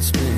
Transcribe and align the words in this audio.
in, 0.00 0.14
made 0.14 0.29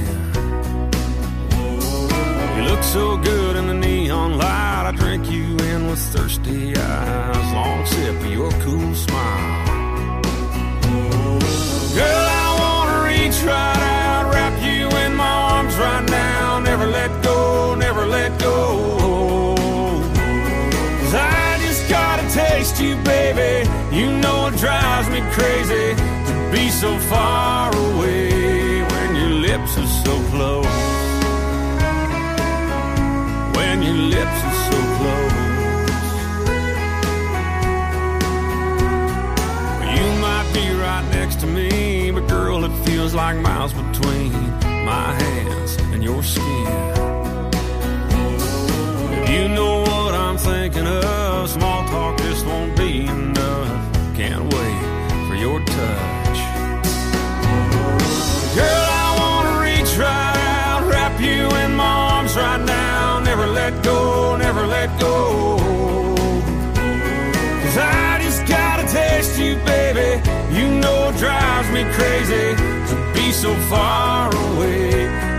me 71.73 71.85
crazy 71.95 72.55
to 72.89 73.13
be 73.15 73.33
so 73.33 73.55
far 73.71 74.29
away 74.29 74.91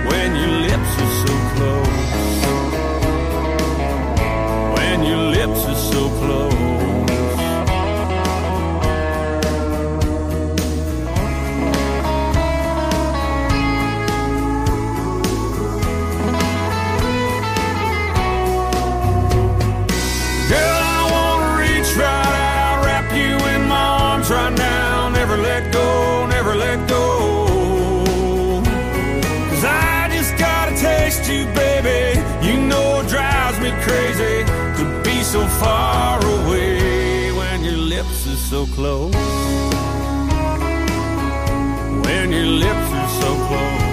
when 0.09 0.35
your 0.35 0.55
lips 0.67 0.91
are 1.03 1.13
so 1.25 1.33
close. 1.55 1.87
When 4.77 5.03
your 5.03 5.23
lips 5.37 5.65
are 5.67 5.75
so 5.75 6.09
close. 6.19 6.52
So 35.33 35.47
far 35.63 36.19
away 36.37 37.31
when 37.31 37.63
your 37.63 37.81
lips 37.93 38.27
are 38.27 38.41
so 38.51 38.67
close. 38.67 39.15
When 42.05 42.31
your 42.31 42.51
lips 42.65 42.89
are 43.01 43.11
so 43.21 43.31
close. 43.47 43.85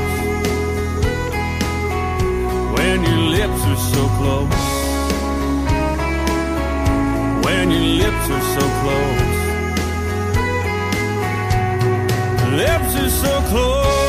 When 2.76 2.98
your 3.08 3.22
lips 3.36 3.62
are 3.72 3.82
so 3.94 4.02
close 4.18 4.70
when 7.44 7.70
your 7.70 7.88
lips 8.02 8.26
are 8.36 8.46
so 8.56 8.64
close. 8.80 9.38
Lips 12.62 12.92
are 13.02 13.10
so 13.22 13.32
close. 13.50 14.00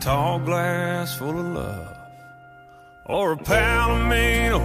Tall 0.00 0.38
glass 0.38 1.16
full 1.16 1.38
of 1.38 1.46
love 1.46 1.96
or 3.04 3.32
a 3.32 3.36
palomino 3.36 4.60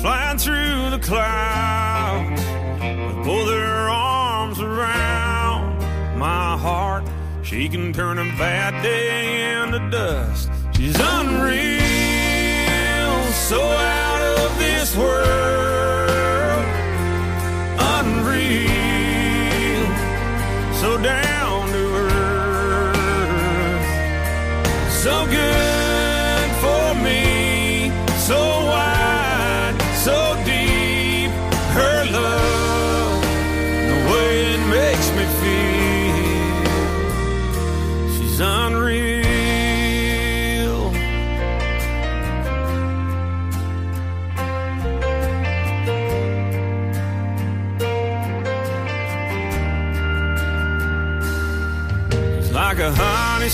flying 0.00 0.38
through 0.38 0.90
the 0.90 0.98
clouds 1.00 2.40
with 2.80 3.24
both 3.24 3.48
her 3.48 3.88
arms 3.88 4.60
around 4.60 5.78
my 6.18 6.56
heart. 6.56 7.04
She 7.42 7.68
can 7.68 7.92
turn 7.92 8.18
a 8.18 8.24
bad 8.36 8.82
day 8.82 9.62
into 9.62 9.90
dust. 9.90 10.50
She's 10.74 10.96
unreal, 10.98 11.78
so 13.32 13.60
out 13.60 14.38
of 14.38 14.58
this 14.58 14.96
world. 14.96 15.57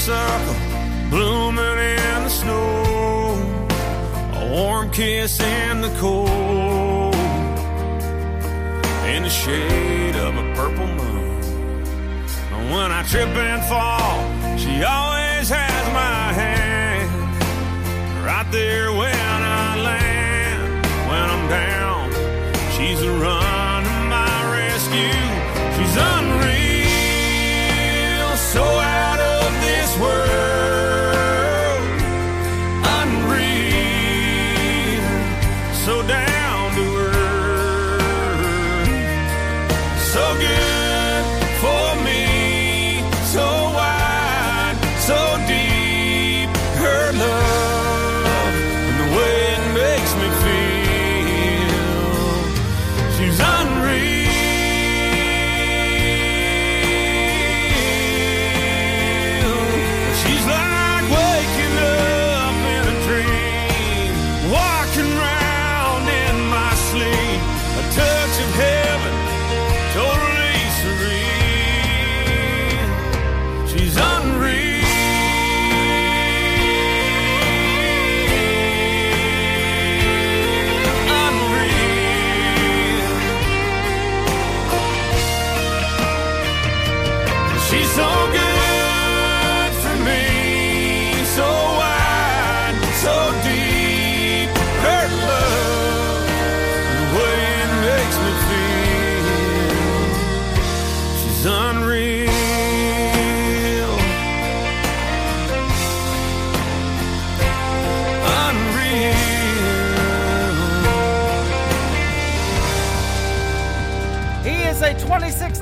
Honeysuckle 0.07 1.11
blooming 1.11 1.79
in 1.79 2.25
the 2.25 2.29
snow, 2.29 3.35
a 4.35 4.49
warm 4.51 4.91
kiss 4.91 5.41
in 5.41 5.81
the 5.81 5.89
cold, 5.99 7.15
in 9.07 9.23
the 9.23 9.31
shade 9.31 10.17
of 10.17 10.37
a 10.37 10.55
purple 10.55 10.87
moon. 10.87 11.41
When 12.71 12.93
I 12.93 13.03
trip 13.05 13.29
and 13.29 13.63
fall, 13.65 14.23
she 14.59 14.83
always 14.83 15.49
has 15.49 15.93
my 15.93 16.33
hand, 16.33 17.11
right 18.25 18.51
there 18.51 18.93
when 18.93 19.15
I 19.15 19.77
land. 19.77 20.87
When 21.09 21.31
I'm 21.35 21.49
down, 21.49 22.13
she's 22.73 23.03
a 23.03 23.11
run 23.11 23.85
to 23.85 24.05
my 24.09 24.53
rescue. 24.53 25.23
She's 25.77 25.97
unreal, 25.97 26.77
so 28.37 28.65
of 28.65 28.94
this 29.95 30.01
world. 30.01 30.54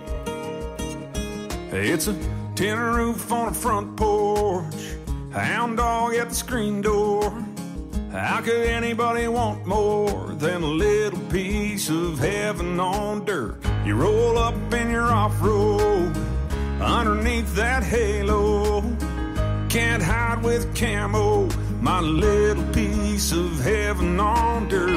It's 1.72 2.08
a 2.08 2.16
tin 2.54 2.78
roof 2.78 3.32
on 3.32 3.48
a 3.48 3.54
front 3.54 3.98
porch, 3.98 4.76
hound 5.32 5.78
dog 5.78 6.14
at 6.14 6.30
the 6.30 6.36
screen 6.36 6.82
door. 6.82 7.34
How 8.12 8.42
could 8.42 8.68
anybody 8.68 9.28
want 9.28 9.66
more 9.66 10.34
than 10.34 10.64
a 10.64 10.68
little 10.68 11.20
piece 11.30 11.90
of 11.90 12.18
heaven 12.20 12.80
on 12.80 13.26
dirt? 13.26 13.58
You 13.86 13.96
roll 13.96 14.38
up 14.38 14.56
in 14.74 14.90
your 14.90 15.12
off 15.12 15.42
road 15.42 16.16
underneath 16.80 17.54
that 17.56 17.84
halo. 17.84 18.82
Can't 19.70 20.02
hide 20.02 20.44
with 20.44 20.74
camo, 20.76 21.50
my 21.82 22.00
little 22.00 22.64
piece 22.74 23.32
of 23.34 23.60
heaven 23.62 24.20
on 24.20 24.70
dirt. 24.70 24.90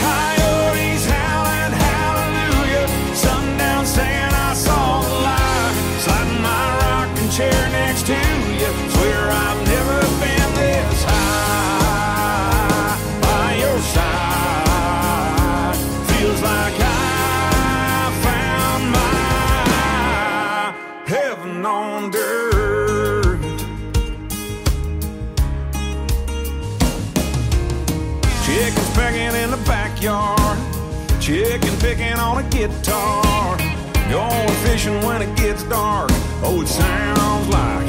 Coyotes 0.00 1.06
howling 1.06 1.72
hallelujah, 1.72 3.14
sundown 3.14 3.86
saying 3.86 4.32
I 4.32 4.52
saw 4.54 5.00
the 5.00 5.08
light, 5.08 6.00
sliding 6.00 6.42
my 6.42 6.78
rocking 6.82 7.30
chair 7.30 7.70
next 7.70 8.06
to 8.06 8.12
you. 8.12 8.87
Backyard. 29.98 30.58
Chicken 31.20 31.76
picking 31.78 32.12
on 32.14 32.44
a 32.44 32.48
guitar. 32.50 33.56
Going 34.08 34.48
fishing 34.64 35.02
when 35.02 35.22
it 35.22 35.36
gets 35.36 35.62
dark. 35.64 36.10
Oh, 36.42 36.62
it 36.62 36.68
sounds 36.68 37.48
like 37.48 37.87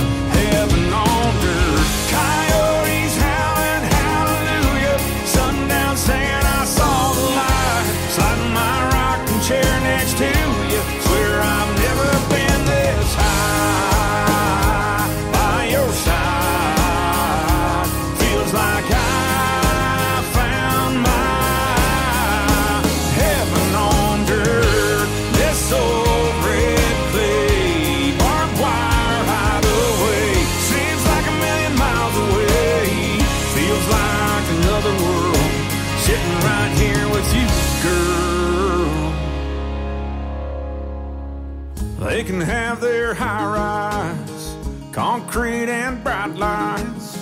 have 42.69 42.81
their 42.81 43.15
high 43.15 43.47
rise, 43.51 44.55
concrete 44.91 45.67
and 45.69 46.03
bright 46.03 46.35
lights. 46.35 47.17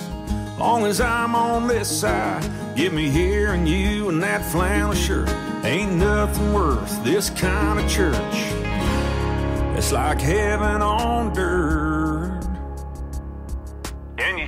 Long 0.58 0.84
as 0.84 1.00
I'm 1.00 1.34
on 1.34 1.66
this 1.66 1.88
side, 1.88 2.46
get 2.76 2.92
me 2.92 3.08
here 3.08 3.54
and 3.54 3.66
you 3.66 4.10
and 4.10 4.22
that 4.22 4.44
flannel 4.44 4.92
shirt. 4.92 5.30
Ain't 5.64 5.92
nothing 5.92 6.52
worth 6.52 7.02
this 7.02 7.30
kind 7.30 7.80
of 7.80 7.90
church. 7.90 8.36
It's 9.78 9.90
like 9.90 10.20
heaven 10.20 10.82
on 10.82 11.32
dirt. 11.32 12.46
And 14.18 14.38
you 14.38 14.46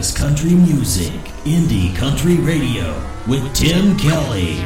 Country 0.00 0.52
Music, 0.54 1.12
Indie 1.44 1.94
Country 1.94 2.36
Radio 2.36 2.94
with 3.28 3.54
Tim 3.54 3.98
Kelly. 3.98 4.56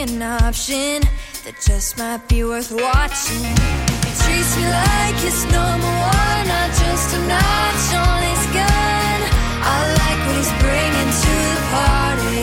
An 0.00 0.22
option 0.22 1.02
that 1.44 1.60
just 1.60 1.98
might 1.98 2.26
be 2.26 2.42
worth 2.42 2.72
watching. 2.72 3.44
He 3.44 4.12
treats 4.16 4.56
me 4.56 4.64
like 4.64 5.18
his 5.20 5.44
number 5.52 5.92
one, 5.92 6.42
not 6.48 6.70
just 6.72 7.12
a 7.12 7.20
notch 7.28 7.86
on 8.00 8.20
his 8.24 8.44
gun. 8.56 9.18
I 9.60 9.76
like 10.00 10.20
what 10.24 10.36
he's 10.40 10.54
bringing 10.56 11.10
to 11.20 11.34
the 11.52 11.64
party. 11.68 12.40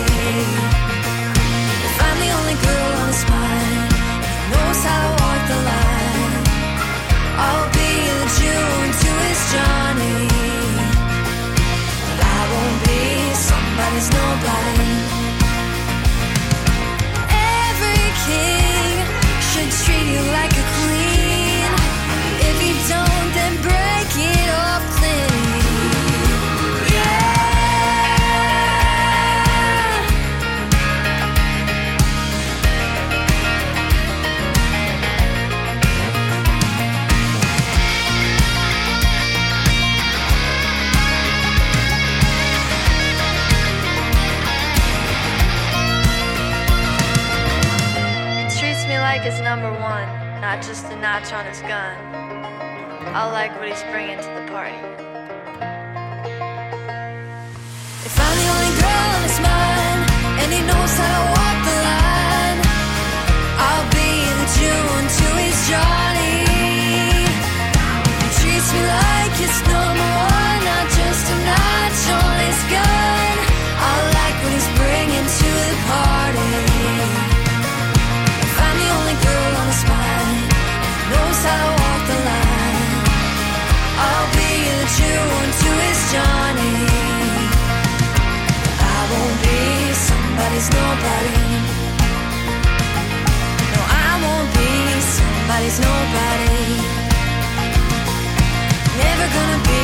If 1.82 1.96
I'm 1.98 2.18
the 2.22 2.30
only 2.38 2.58
girl 2.62 2.92
on 3.02 3.08
his 3.10 3.24
mind, 3.26 3.90
he 3.90 4.38
knows 4.54 4.82
how 4.86 5.02
to 5.02 5.12
walk 5.18 5.42
the 5.50 5.60
line. 5.66 6.34
I'll 7.42 7.70
be 7.74 7.92
the 8.06 8.28
June 8.38 8.90
to 9.02 9.12
his 9.26 9.42
Johnny. 9.50 10.30
But 12.06 12.20
I 12.22 12.42
won't 12.54 12.80
be 12.86 13.02
somebody's 13.34 14.10
nobody. 14.14 14.97
King. 18.28 18.98
Should 19.50 19.72
treat 19.84 20.08
you 20.14 20.22
like 20.38 20.54
a 20.64 20.77
his 49.32 49.42
number 49.42 49.70
one, 49.84 50.08
not 50.40 50.64
just 50.64 50.86
a 50.86 50.96
notch 50.96 51.34
on 51.34 51.44
his 51.44 51.60
gun. 51.60 51.96
I 53.12 53.28
like 53.28 53.52
what 53.60 53.68
he's 53.68 53.84
bringing 53.92 54.16
to 54.16 54.32
the 54.40 54.46
party. 54.48 54.80
If 58.08 58.16
I'm 58.16 58.36
the 58.40 58.48
only 58.56 58.74
girl 58.80 59.10
in 59.20 59.24
his 59.28 59.40
mind, 59.44 60.02
and 60.40 60.48
he 60.48 60.62
knows 60.64 60.94
how 60.96 61.12
to 61.12 61.24
walk 61.36 61.58
the 61.68 61.76
line, 61.92 62.60
I'll 63.68 63.88
be 63.92 64.12
the 64.40 64.48
June 64.56 65.06
to 65.20 65.28
his 65.44 65.60
Johnny. 65.68 66.48
He 68.24 68.28
treats 68.32 68.70
me 68.72 68.80
like 68.80 69.36
his 69.44 69.58
number 69.68 70.08
one, 70.24 70.60
not 70.72 70.88
just 70.96 71.24
a 71.28 71.38
notch 71.52 72.04
on 72.16 72.36
his 72.48 72.62
gun. 72.72 73.36
I 73.76 73.92
like 74.08 74.36
what 74.40 74.56
he's 74.56 74.72
bringing 74.80 75.28
to 75.28 75.50
the 75.68 75.80
party. 75.92 76.67
How 81.48 81.68
walk 81.82 82.02
the 82.12 82.20
line. 82.30 82.88
I'll 84.08 84.30
be 84.38 84.52
the 84.80 84.88
June 84.98 85.48
to 85.62 85.70
his 85.86 86.00
Johnny. 86.14 86.76
I 88.96 89.00
won't 89.12 89.38
be 89.46 89.60
somebody's 90.10 90.70
nobody. 90.80 91.40
No, 93.74 93.82
I 94.06 94.12
won't 94.24 94.50
be 94.58 94.72
somebody's 95.16 95.78
nobody. 95.90 96.60
Never 99.02 99.28
gonna 99.36 99.60
be 99.72 99.84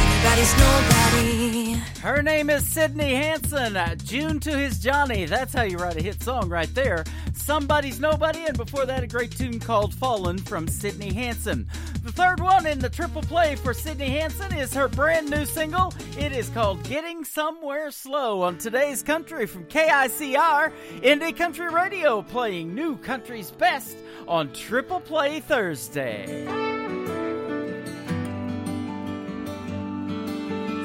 anybody's 0.00 0.54
nobody. 0.64 1.61
Her 2.02 2.20
name 2.20 2.50
is 2.50 2.66
Sydney 2.66 3.14
Hanson. 3.14 3.78
June 4.02 4.40
to 4.40 4.50
his 4.50 4.80
Johnny. 4.80 5.24
That's 5.24 5.54
how 5.54 5.62
you 5.62 5.76
write 5.76 5.96
a 5.96 6.02
hit 6.02 6.20
song 6.20 6.48
right 6.48 6.74
there. 6.74 7.04
Somebody's 7.32 8.00
Nobody, 8.00 8.44
and 8.44 8.56
before 8.56 8.86
that, 8.86 9.04
a 9.04 9.06
great 9.06 9.30
tune 9.30 9.60
called 9.60 9.94
Fallen 9.94 10.38
from 10.38 10.66
Sydney 10.66 11.12
Hanson. 11.14 11.68
The 12.02 12.10
third 12.10 12.40
one 12.40 12.66
in 12.66 12.80
the 12.80 12.88
triple 12.88 13.22
play 13.22 13.54
for 13.54 13.72
Sydney 13.72 14.10
Hanson 14.10 14.52
is 14.52 14.74
her 14.74 14.88
brand 14.88 15.30
new 15.30 15.46
single. 15.46 15.94
It 16.18 16.32
is 16.32 16.48
called 16.48 16.82
Getting 16.82 17.24
Somewhere 17.24 17.92
Slow 17.92 18.42
on 18.42 18.58
today's 18.58 19.04
country 19.04 19.46
from 19.46 19.66
KICR, 19.66 20.72
Indie 21.02 21.36
Country 21.36 21.72
Radio, 21.72 22.22
playing 22.22 22.74
new 22.74 22.96
country's 22.96 23.52
best 23.52 23.96
on 24.26 24.52
Triple 24.52 24.98
Play 24.98 25.38
Thursday. 25.38 26.46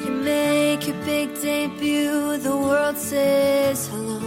You 0.05 0.21
make 0.77 0.87
your 0.87 1.05
big 1.05 1.41
debut, 1.41 2.37
the 2.37 2.55
world 2.55 2.97
says 2.97 3.87
hello. 3.87 4.19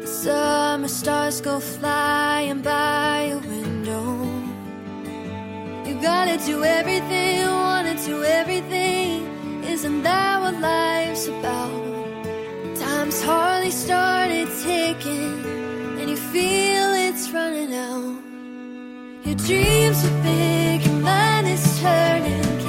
The 0.00 0.06
summer 0.06 0.88
stars 0.88 1.40
go 1.40 1.58
flying 1.60 2.62
by 2.62 3.26
your 3.30 3.40
window. 3.40 4.04
You 5.86 6.00
gotta 6.00 6.36
do 6.46 6.62
everything, 6.62 7.46
wanna 7.46 7.96
do 8.06 8.22
everything. 8.22 9.26
Isn't 9.64 10.02
that 10.02 10.40
what 10.40 10.54
life's 10.60 11.26
about? 11.26 11.72
Time's 12.78 13.20
hardly 13.22 13.70
started 13.70 14.48
ticking, 14.62 15.42
and 15.98 16.08
you 16.10 16.16
feel 16.16 16.92
it's 17.06 17.30
running 17.30 17.74
out. 17.74 18.18
Your 19.24 19.36
dreams 19.46 20.04
are 20.04 20.22
big, 20.22 20.86
and 20.86 21.02
mind 21.02 21.48
is 21.48 21.80
turning, 21.80 22.67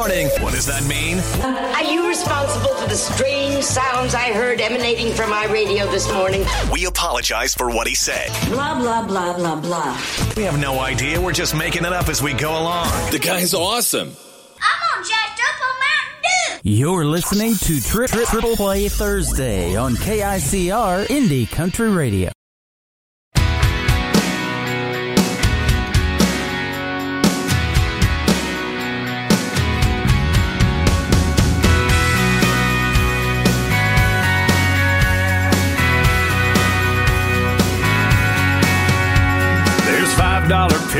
morning. 0.00 0.28
What 0.40 0.54
does 0.54 0.64
that 0.64 0.82
mean? 0.84 1.18
Are 1.76 1.84
you 1.84 2.08
responsible 2.08 2.74
for 2.76 2.88
the 2.88 2.94
strange 2.96 3.62
sounds 3.62 4.14
I 4.14 4.32
heard 4.32 4.58
emanating 4.58 5.12
from 5.12 5.28
my 5.28 5.44
radio 5.52 5.84
this 5.90 6.10
morning? 6.10 6.42
We 6.72 6.86
apologize 6.86 7.52
for 7.52 7.68
what 7.68 7.86
he 7.86 7.94
said. 7.94 8.30
Blah, 8.48 8.78
blah, 8.80 9.06
blah, 9.06 9.36
blah, 9.36 9.60
blah. 9.60 10.00
We 10.38 10.44
have 10.44 10.58
no 10.58 10.80
idea. 10.80 11.20
We're 11.20 11.34
just 11.34 11.54
making 11.54 11.84
it 11.84 11.92
up 11.92 12.08
as 12.08 12.22
we 12.22 12.32
go 12.32 12.50
along. 12.50 12.88
The 13.10 13.18
guy's 13.18 13.52
awesome. 13.52 14.08
I'm 14.08 14.80
all 14.96 15.04
jacked 15.04 15.38
up 15.38 15.60
on 15.68 15.74
Mountain 15.84 16.60
Dew. 16.62 16.70
You're 16.78 17.04
listening 17.04 17.54
to 17.56 17.80
Tri- 17.82 18.06
Tri- 18.06 18.24
Triple 18.24 18.56
Play 18.56 18.88
Thursday 18.88 19.76
on 19.76 19.96
KICR 19.96 21.08
Indie 21.08 21.50
Country 21.50 21.90
Radio. 21.90 22.30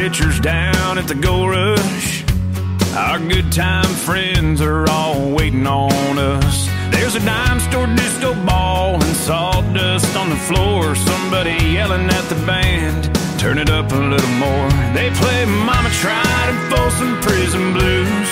Pitchers 0.00 0.40
down 0.40 0.96
at 0.96 1.06
the 1.06 1.14
Gold 1.14 1.50
Rush. 1.50 2.24
Our 2.96 3.18
good 3.18 3.52
time 3.52 3.92
friends 4.08 4.62
are 4.62 4.88
all 4.88 5.30
waiting 5.32 5.66
on 5.66 6.18
us. 6.18 6.68
There's 6.90 7.16
a 7.16 7.20
dime 7.20 7.60
store 7.60 7.86
disco 7.86 8.32
ball 8.46 8.94
and 8.94 9.14
sawdust 9.14 10.16
on 10.16 10.30
the 10.30 10.40
floor. 10.48 10.94
Somebody 10.94 11.52
yelling 11.76 12.08
at 12.08 12.26
the 12.32 12.40
band, 12.46 13.14
turn 13.38 13.58
it 13.58 13.68
up 13.68 13.92
a 13.92 14.02
little 14.12 14.34
more. 14.44 14.70
They 14.96 15.10
play 15.20 15.44
Mama 15.44 15.90
Tried 16.00 16.48
and 16.48 16.60
Folsom 16.72 17.20
Prison 17.20 17.74
Blues. 17.74 18.30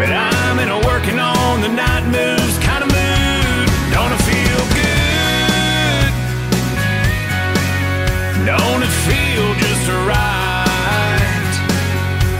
But 0.00 0.10
I'm 0.10 0.58
in 0.60 0.70
a 0.70 0.80
working 0.88 1.18
on 1.18 1.60
the 1.60 1.72
night 1.84 2.06
moves 2.06 2.56
kind 2.64 2.82
of 2.82 2.88
mood. 2.88 3.68
Don't 3.92 4.12
it 4.16 4.22
feel 4.32 4.62
good? 4.80 6.12
Don't 8.48 8.82
it 8.82 8.94
feel 9.04 9.46
just 9.60 9.88
right? 10.08 10.45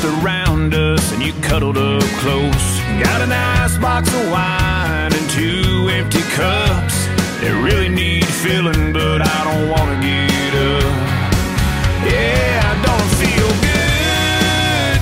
wrapped 0.00 0.22
around 0.24 0.74
us, 0.74 1.12
and 1.12 1.22
you 1.22 1.32
cuddled 1.42 1.76
up 1.76 2.02
close. 2.20 2.80
Got 3.02 3.22
a 3.22 3.26
nice 3.26 3.78
box 3.78 4.12
of 4.14 4.30
wine 4.30 5.12
and 5.12 5.30
two 5.30 5.88
empty 5.88 6.22
cups. 6.34 7.06
They 7.40 7.52
really 7.52 7.88
need 7.88 8.26
filling, 8.26 8.92
but 8.92 9.22
I 9.22 9.44
don't 9.44 9.68
wanna 9.68 10.00
get 10.00 10.54
up. 10.54 10.82
Yeah, 12.06 12.60
I 12.64 12.74
don't 12.86 13.10
feel 13.20 13.48
good? 13.68 15.00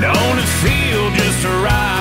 Don't 0.00 0.38
it 0.38 0.48
feel 0.62 1.10
just 1.10 1.44
right? 1.44 1.91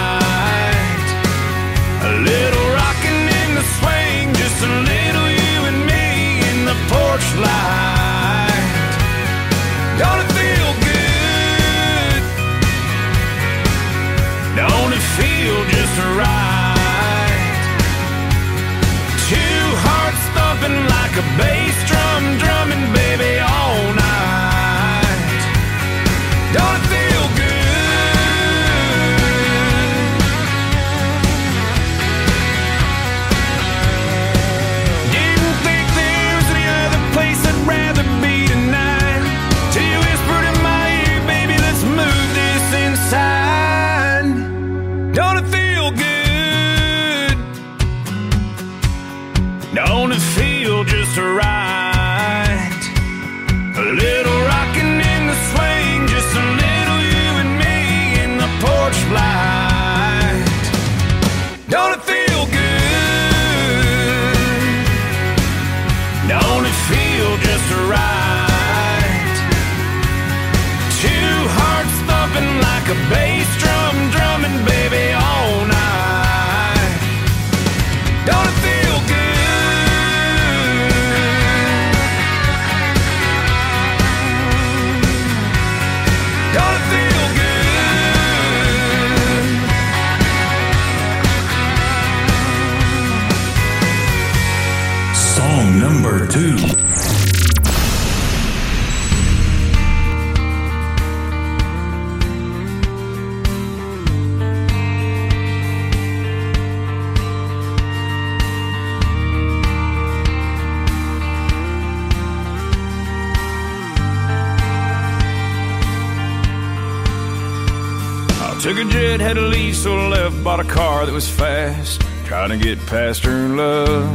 So 119.81 119.95
left, 120.09 120.43
bought 120.43 120.59
a 120.59 120.63
car 120.63 121.07
that 121.07 121.11
was 121.11 121.27
fast. 121.27 122.03
trying 122.25 122.49
to 122.49 122.57
get 122.57 122.77
past 122.85 123.25
her 123.25 123.49
love. 123.49 124.05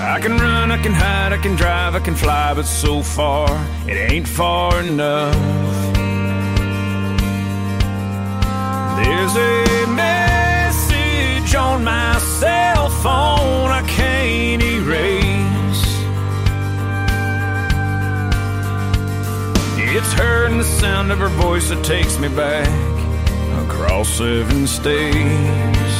I 0.00 0.18
can 0.20 0.36
run, 0.36 0.72
I 0.72 0.78
can 0.82 0.92
hide, 0.92 1.32
I 1.32 1.38
can 1.38 1.54
drive, 1.54 1.94
I 1.94 2.00
can 2.00 2.16
fly, 2.16 2.54
but 2.54 2.64
so 2.64 3.02
far 3.02 3.48
it 3.86 3.96
ain't 4.10 4.26
far 4.26 4.80
enough. 4.82 5.36
There's 8.98 9.34
a 9.36 9.86
message 9.94 11.54
on 11.54 11.84
my 11.84 12.18
cell 12.18 12.90
phone 12.90 13.70
I 13.70 13.84
can't 13.86 14.60
erase. 14.60 15.27
Her 20.18 20.46
and 20.46 20.58
the 20.58 20.64
sound 20.64 21.12
of 21.12 21.18
her 21.18 21.28
voice 21.28 21.68
that 21.70 21.84
takes 21.84 22.18
me 22.18 22.28
back 22.28 22.68
across 23.64 24.08
seven 24.08 24.66
states. 24.66 25.94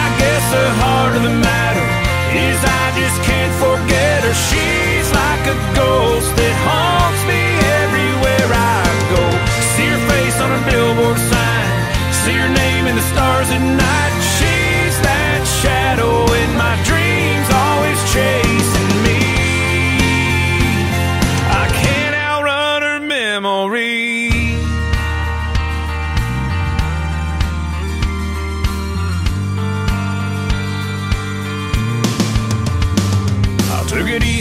I 0.00 0.04
guess 0.20 0.44
the 0.56 0.68
heart 0.80 1.16
of 1.16 1.22
the 1.22 1.36
matter 1.48 1.86
is 2.32 2.58
I 2.64 2.84
just 2.96 3.18
can't 3.28 3.54
forget 3.60 4.24
her. 4.24 4.36
She's 4.48 5.08
like 5.12 5.44
a 5.52 5.56
ghost 5.76 6.30
that 6.36 6.54
haunts 6.64 7.22
me 7.28 7.42
everywhere 7.84 8.48
I 8.48 8.82
go. 9.12 9.24
See 9.76 9.88
her 9.92 10.02
face 10.08 10.38
on 10.40 10.50
a 10.52 10.62
billboard 10.64 11.20
sign, 11.32 11.68
see 12.24 12.36
her 12.40 12.52
name 12.52 12.84
in 12.88 12.96
the 12.96 13.06
stars 13.12 13.48
at 13.52 13.60
night. 13.60 14.14
She's 14.36 14.96
that 15.04 15.44
shadow 15.60 16.24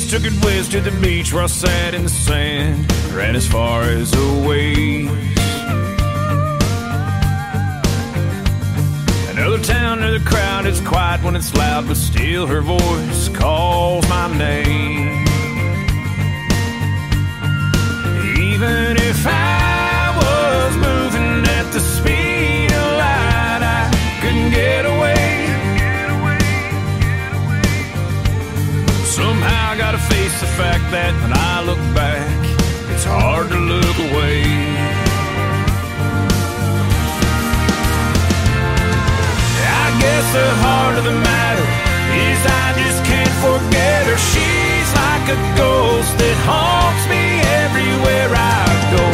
took 0.09 0.23
it 0.23 0.45
west 0.45 0.71
to 0.71 0.79
the 0.79 0.91
beach 1.01 1.33
where 1.33 1.43
I 1.43 1.47
sat 1.47 1.93
in 1.93 2.03
the 2.03 2.09
sand, 2.09 2.89
ran 3.13 3.35
as 3.35 3.45
far 3.45 3.81
as 3.83 4.13
a 4.13 4.47
ways. 4.47 5.09
Another 9.31 9.59
town, 9.59 9.99
another 9.99 10.21
crowd, 10.21 10.65
it's 10.65 10.79
quiet 10.79 11.21
when 11.23 11.35
it's 11.35 11.53
loud, 11.53 11.87
but 11.87 11.97
still 11.97 12.47
her 12.47 12.61
voice 12.61 13.27
calls 13.29 14.07
my 14.07 14.27
name. 14.37 15.25
Even 18.39 18.96
of 40.97 41.03
the 41.03 41.13
matter 41.13 41.67
is 42.17 42.39
I 42.41 42.73
just 42.73 43.05
can't 43.05 43.35
forget 43.45 44.01
her. 44.09 44.17
She's 44.17 44.89
like 44.97 45.25
a 45.29 45.39
ghost 45.53 46.17
that 46.17 46.37
haunts 46.41 47.05
me 47.05 47.21
everywhere 47.61 48.33
I 48.33 48.65
go. 48.89 49.05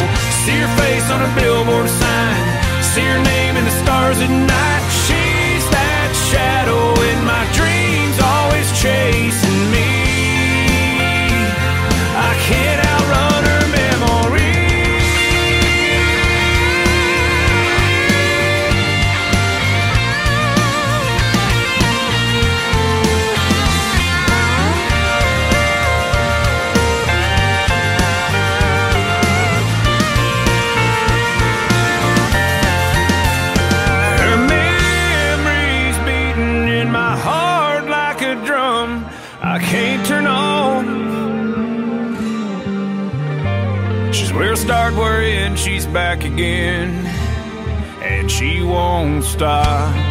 See 0.48 0.56
her 0.64 0.72
face 0.80 1.06
on 1.12 1.20
a 1.20 1.30
billboard 1.36 1.88
sign, 1.88 2.40
see 2.80 3.04
her 3.04 3.20
name 3.20 3.56
in 3.60 3.64
the 3.68 3.76
stars 3.84 4.16
at 4.16 4.32
night. 4.32 4.84
She's 5.04 5.64
that 5.76 6.10
shadow 6.32 7.03
again, 46.34 47.06
and 48.02 48.28
she 48.28 48.60
won't 48.60 49.22
stop. 49.22 50.03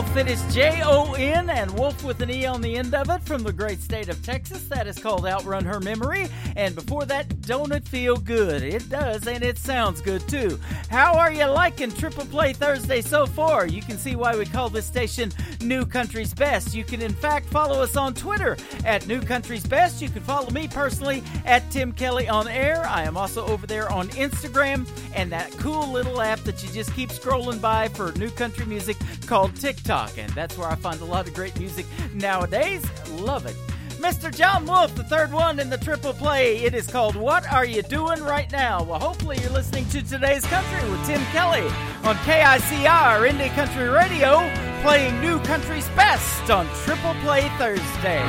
Wolfe. 0.00 0.16
It 0.16 0.28
is 0.28 0.54
J 0.54 0.80
O 0.82 1.12
N 1.12 1.50
and 1.50 1.70
Wolf 1.78 2.02
with 2.04 2.22
an 2.22 2.30
E 2.30 2.46
on 2.46 2.62
the 2.62 2.74
end 2.74 2.94
of 2.94 3.10
it 3.10 3.22
from 3.22 3.42
the 3.42 3.52
great 3.52 3.82
state 3.82 4.08
of 4.08 4.22
Texas. 4.24 4.66
That 4.68 4.86
is 4.86 4.98
called 4.98 5.26
Outrun 5.26 5.62
Her 5.66 5.78
Memory. 5.78 6.28
And 6.56 6.74
before 6.74 7.04
that, 7.04 7.39
Don't 7.50 7.72
It 7.72 7.88
Feel 7.88 8.16
Good? 8.16 8.62
It 8.62 8.88
does, 8.88 9.26
and 9.26 9.42
it 9.42 9.58
sounds 9.58 10.00
good 10.00 10.20
too. 10.28 10.60
How 10.88 11.18
are 11.18 11.32
you 11.32 11.46
liking 11.46 11.90
Triple 11.90 12.24
Play 12.26 12.52
Thursday 12.52 13.00
so 13.00 13.26
far? 13.26 13.66
You 13.66 13.82
can 13.82 13.98
see 13.98 14.14
why 14.14 14.36
we 14.36 14.46
call 14.46 14.70
this 14.70 14.86
station 14.86 15.32
New 15.60 15.84
Country's 15.84 16.32
Best. 16.32 16.76
You 16.76 16.84
can, 16.84 17.02
in 17.02 17.12
fact, 17.12 17.46
follow 17.46 17.82
us 17.82 17.96
on 17.96 18.14
Twitter 18.14 18.56
at 18.84 19.08
New 19.08 19.20
Country's 19.20 19.66
Best. 19.66 20.00
You 20.00 20.08
can 20.08 20.22
follow 20.22 20.48
me 20.50 20.68
personally 20.68 21.24
at 21.44 21.68
Tim 21.72 21.90
Kelly 21.90 22.28
on 22.28 22.46
Air. 22.46 22.86
I 22.86 23.02
am 23.02 23.16
also 23.16 23.44
over 23.46 23.66
there 23.66 23.90
on 23.90 24.10
Instagram 24.10 24.88
and 25.16 25.32
that 25.32 25.50
cool 25.58 25.90
little 25.90 26.20
app 26.20 26.38
that 26.44 26.62
you 26.62 26.68
just 26.70 26.94
keep 26.94 27.08
scrolling 27.08 27.60
by 27.60 27.88
for 27.88 28.12
new 28.12 28.30
country 28.30 28.64
music 28.64 28.96
called 29.26 29.56
TikTok. 29.56 30.18
And 30.18 30.32
that's 30.34 30.56
where 30.56 30.68
I 30.68 30.76
find 30.76 31.00
a 31.00 31.04
lot 31.04 31.26
of 31.26 31.34
great 31.34 31.58
music 31.58 31.86
nowadays. 32.14 32.86
Love 33.10 33.46
it. 33.46 33.56
Mr. 34.00 34.34
Jon 34.34 34.64
Wolfe, 34.64 34.94
the 34.94 35.04
third 35.04 35.30
one 35.30 35.60
in 35.60 35.68
the 35.68 35.76
triple 35.76 36.14
play. 36.14 36.56
It 36.64 36.74
is 36.74 36.86
called 36.86 37.16
What 37.16 37.46
Are 37.52 37.66
You 37.66 37.82
Doing 37.82 38.22
Right 38.22 38.50
Now? 38.50 38.82
Well, 38.82 38.98
hopefully 38.98 39.36
you're 39.42 39.50
listening 39.50 39.86
to 39.90 40.02
today's 40.02 40.42
country 40.46 40.90
with 40.90 41.04
Tim 41.04 41.20
Kelly 41.32 41.66
on 42.02 42.16
KICR 42.24 43.28
Indie 43.28 43.54
Country 43.54 43.88
Radio, 43.88 44.38
playing 44.80 45.20
new 45.20 45.38
country's 45.40 45.86
best 45.90 46.50
on 46.50 46.66
Triple 46.84 47.12
Play 47.22 47.50
Thursday. 47.58 48.24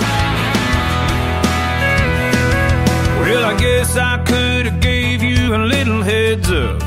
Well, 3.21 3.45
I 3.45 3.57
guess 3.57 3.95
I 3.95 4.21
could 4.25 4.65
have 4.65 4.81
gave 4.81 5.23
you 5.23 5.55
a 5.55 5.57
little 5.57 6.01
heads 6.01 6.51
up. 6.51 6.79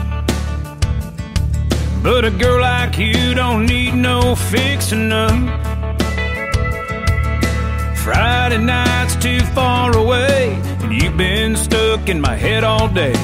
But 2.03 2.27
a 2.27 2.31
girl 2.31 2.61
like 2.61 2.99
you 2.99 3.33
don't 3.33 3.64
need 3.64 3.94
no 3.94 4.35
fixing 4.35 5.11
up. 5.11 5.73
Friday 8.05 8.59
night's 8.59 9.17
too 9.17 9.40
far 9.57 9.97
away, 9.97 10.61
and 10.83 10.93
you've 10.93 11.17
been 11.17 11.57
stuck 11.57 12.11
in 12.11 12.21
my 12.21 12.37
head 12.37 12.62
all 12.62 12.87
day. 12.87 13.14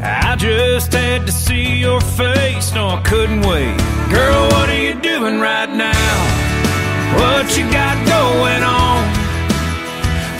I 0.00 0.34
just 0.36 0.94
had 0.94 1.26
to 1.26 1.32
see 1.32 1.76
your 1.76 2.00
face, 2.00 2.72
no, 2.72 2.88
I 2.88 3.02
couldn't 3.02 3.42
wait. 3.42 3.76
Girl, 4.08 4.48
what 4.48 4.70
are 4.70 4.80
you 4.80 4.98
doing 4.98 5.40
right 5.40 5.68
now? 5.68 6.16
What 7.20 7.52
you 7.52 7.68
got 7.68 8.00
going 8.08 8.64
on? 8.64 9.04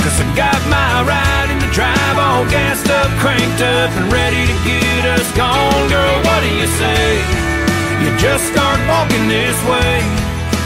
Cause 0.01 0.17
I 0.17 0.27
got 0.33 0.61
my 0.73 1.05
ride 1.05 1.53
in 1.53 1.59
the 1.61 1.69
drive 1.69 2.17
all 2.17 2.49
gassed 2.49 2.89
up, 2.89 3.11
cranked 3.21 3.61
up, 3.61 3.91
and 4.01 4.11
ready 4.11 4.49
to 4.49 4.57
get 4.65 5.05
us 5.13 5.29
gone. 5.37 5.89
Girl, 5.93 6.17
what 6.25 6.41
do 6.41 6.49
you 6.57 6.69
say? 6.81 7.21
You 8.01 8.09
just 8.17 8.49
start 8.49 8.81
walking 8.89 9.29
this 9.29 9.61
way. 9.69 10.01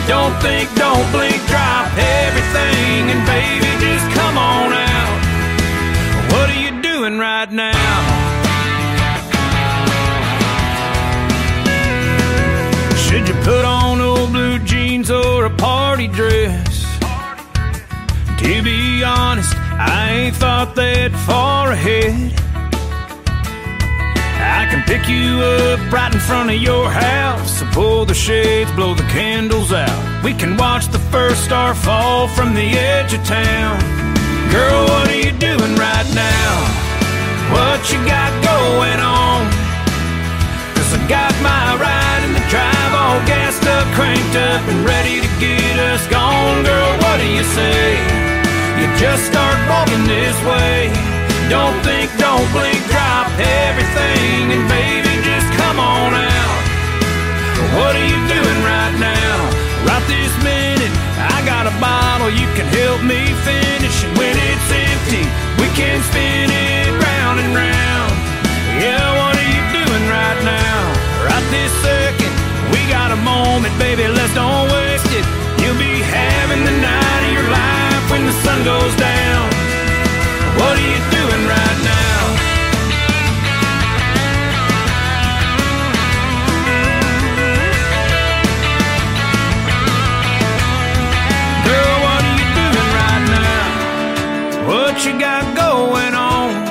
Don't 0.07 0.39
think, 0.39 0.73
don't 0.79 1.11
blink, 1.11 1.43
drop 1.51 1.74
everything, 1.99 3.11
and 3.11 3.27
baby, 3.27 3.71
just 3.81 4.07
come 4.13 4.37
on 4.39 4.73
out. 4.73 5.21
What 6.33 6.51
are 6.51 6.61
you 6.61 6.83
doing 6.83 7.19
right 7.19 7.51
now? 7.51 7.73
Should 12.97 13.29
you 13.29 13.35
put 13.43 13.65
on 13.65 14.01
old 14.01 14.33
blue 14.33 14.59
jeans 14.61 15.11
or 15.11 15.45
a 15.47 15.51
party 15.51 16.09
dress? 16.09 16.85
To 18.41 18.63
be 18.63 19.03
honest, 19.05 19.55
I 19.57 20.11
ain't 20.11 20.37
thought 20.37 20.75
that 20.75 21.13
far 21.27 21.73
ahead. 21.73 22.44
Can 24.75 24.83
pick 24.87 25.09
you 25.09 25.39
up 25.39 25.79
right 25.93 26.13
in 26.13 26.19
front 26.19 26.51
of 26.51 26.57
your 26.57 26.91
house. 26.91 27.61
So 27.61 27.67
pull 27.67 28.05
the 28.05 28.13
shades, 28.13 28.73
blow 28.73 28.93
the 28.93 29.05
candles 29.05 29.73
out. 29.73 30.25
We 30.25 30.35
can 30.35 30.57
watch 30.57 30.89
the 30.89 30.99
first 31.15 31.45
star 31.45 31.77
fall 31.77 32.27
from 32.27 32.55
the 32.55 32.75
edge 32.75 33.15
of 33.15 33.23
town. 33.23 33.79
Girl, 34.51 34.83
what 34.91 35.07
are 35.07 35.15
you 35.15 35.31
doing 35.39 35.79
right 35.79 36.11
now? 36.11 36.51
What 37.55 37.87
you 37.93 38.03
got 38.03 38.35
going 38.43 38.99
on? 38.99 39.47
Cause 40.75 40.91
I 40.91 41.07
got 41.07 41.31
my 41.39 41.79
ride 41.79 42.27
in 42.27 42.33
the 42.35 42.43
drive 42.51 42.93
all 42.99 43.23
gassed 43.31 43.63
up, 43.63 43.87
cranked 43.95 44.35
up, 44.35 44.61
and 44.75 44.85
ready 44.85 45.21
to 45.23 45.31
get 45.39 45.79
us 45.79 46.05
gone. 46.09 46.65
Girl, 46.65 46.99
what 46.99 47.21
do 47.23 47.29
you 47.31 47.45
say? 47.55 47.95
You 48.83 48.91
just 48.99 49.23
start 49.31 49.55
walking 49.71 50.03
this 50.11 50.35
way. 50.43 51.14
Don't 51.53 51.77
think, 51.85 52.09
don't 52.17 52.49
blink, 52.57 52.81
drop 52.89 53.29
everything, 53.37 54.49
and 54.49 54.65
baby, 54.65 55.13
just 55.23 55.45
come 55.61 55.79
on 55.79 56.17
out. 56.17 56.61
What 57.77 57.93
are 57.95 58.07
you 58.07 58.17
doing 58.27 58.59
right 58.65 58.97
now? 58.97 59.37
Right 59.85 60.05
this 60.09 60.33
minute, 60.41 60.95
I 61.21 61.45
got 61.45 61.69
a 61.69 61.75
bottle 61.77 62.33
you 62.33 62.49
can 62.57 62.65
help 62.73 63.05
me 63.05 63.37
finish, 63.45 63.97
and 64.09 64.17
when 64.17 64.33
it's 64.33 64.71
empty, 64.73 65.25
we 65.61 65.69
can 65.77 66.01
spin 66.09 66.49
it 66.49 66.91
round 66.97 67.37
and 67.45 67.53
round. 67.53 68.13
Yeah, 68.81 69.05
what 69.21 69.37
are 69.37 69.51
you 69.53 69.63
doing 69.85 70.05
right 70.09 70.41
now? 70.49 70.81
Right 71.29 71.47
this 71.53 71.73
second, 71.85 72.33
we 72.73 72.81
got 72.89 73.13
a 73.13 73.21
moment, 73.21 73.77
baby, 73.77 74.09
let's 74.09 74.33
don't 74.33 74.73
waste 74.73 75.13
it. 75.13 75.27
You'll 75.61 75.77
be 75.77 76.01
having 76.09 76.65
the 76.65 76.77
night 76.81 77.23
of 77.29 77.33
your 77.37 77.49
life 77.53 78.05
when 78.09 78.25
the 78.25 78.35
sun 78.41 78.65
goes 78.65 78.97
down. 78.97 79.45
What 80.57 80.79
are 80.81 80.89
you 80.89 81.14
You 95.05 95.21
got 95.21 95.45
going 95.55 96.15
on? 96.17 96.65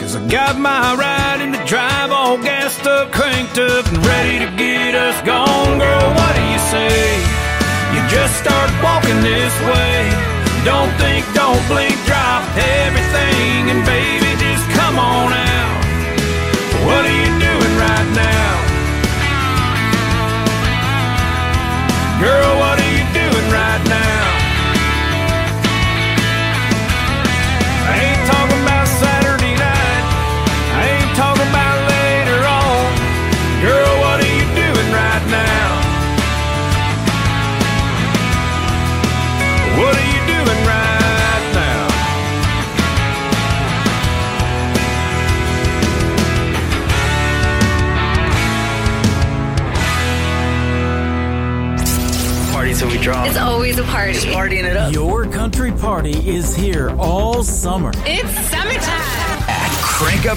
Cause 0.00 0.16
I 0.16 0.26
got 0.26 0.58
my 0.58 0.96
ride 0.96 1.40
in 1.40 1.52
the 1.52 1.62
drive 1.64 2.10
all 2.10 2.36
gassed 2.36 2.84
up, 2.84 3.12
cranked 3.12 3.58
up, 3.58 3.86
and 3.86 3.98
ready 4.04 4.42
to 4.42 4.50
get 4.58 4.96
us 4.96 5.14
gone. 5.22 5.78
Girl, 5.78 6.08
what 6.18 6.32
do 6.34 6.42
you 6.42 6.58
say? 6.66 6.98
You 7.94 8.02
just 8.10 8.34
start 8.42 8.74
walking 8.82 9.22
this 9.22 9.54
way. 9.70 10.10
Don't 10.66 10.90
think, 10.98 11.22
don't 11.30 11.62
blink, 11.70 11.94
drop 12.10 12.42
everything, 12.58 13.70
and 13.70 13.86
baby, 13.86 14.34
just 14.42 14.66
come 14.74 14.98
on 14.98 15.30
out. 15.30 15.78
What 16.90 17.06
are 17.06 17.16
you 17.22 17.30
doing 17.38 17.74
right 17.78 18.10
now? 18.18 18.50
Girl, 22.18 22.58
what 22.58 22.75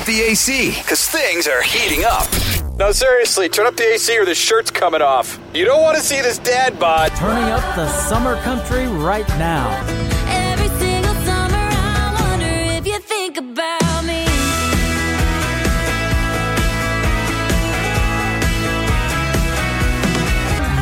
the 0.10 0.22
AC, 0.22 0.72
because 0.72 1.07
things 1.07 1.47
are 1.47 1.62
heating 1.62 2.03
up. 2.03 2.28
No, 2.80 2.91
seriously, 2.91 3.47
turn 3.47 3.68
up 3.68 3.76
the 3.76 3.93
AC 3.93 4.18
or 4.18 4.26
the 4.26 4.34
shirt's 4.34 4.72
coming 4.72 5.03
off. 5.03 5.39
You 5.53 5.66
don't 5.66 5.84
want 5.84 5.97
to 5.97 6.03
see 6.03 6.20
this 6.20 6.39
dad 6.39 6.80
bod. 6.80 7.12
Turning 7.16 7.43
up 7.51 7.62
the 7.76 7.88
summer 7.88 8.36
country 8.38 8.88
right 8.88 9.28
now. 9.38 9.70
Every 10.28 10.68
single 10.80 11.14
summer, 11.14 11.53
I 11.53 12.28
wonder 12.32 12.47
if 12.47 12.88
you 12.88 12.97
think 12.97 13.38
about 13.38 14.03
me. 14.03 14.26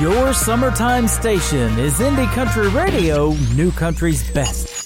Your 0.01 0.33
summertime 0.33 1.09
station 1.09 1.77
is 1.79 1.99
Indie 1.99 2.31
Country 2.33 2.69
Radio, 2.69 3.33
New 3.55 3.71
Country's 3.71 4.31
best. 4.31 4.76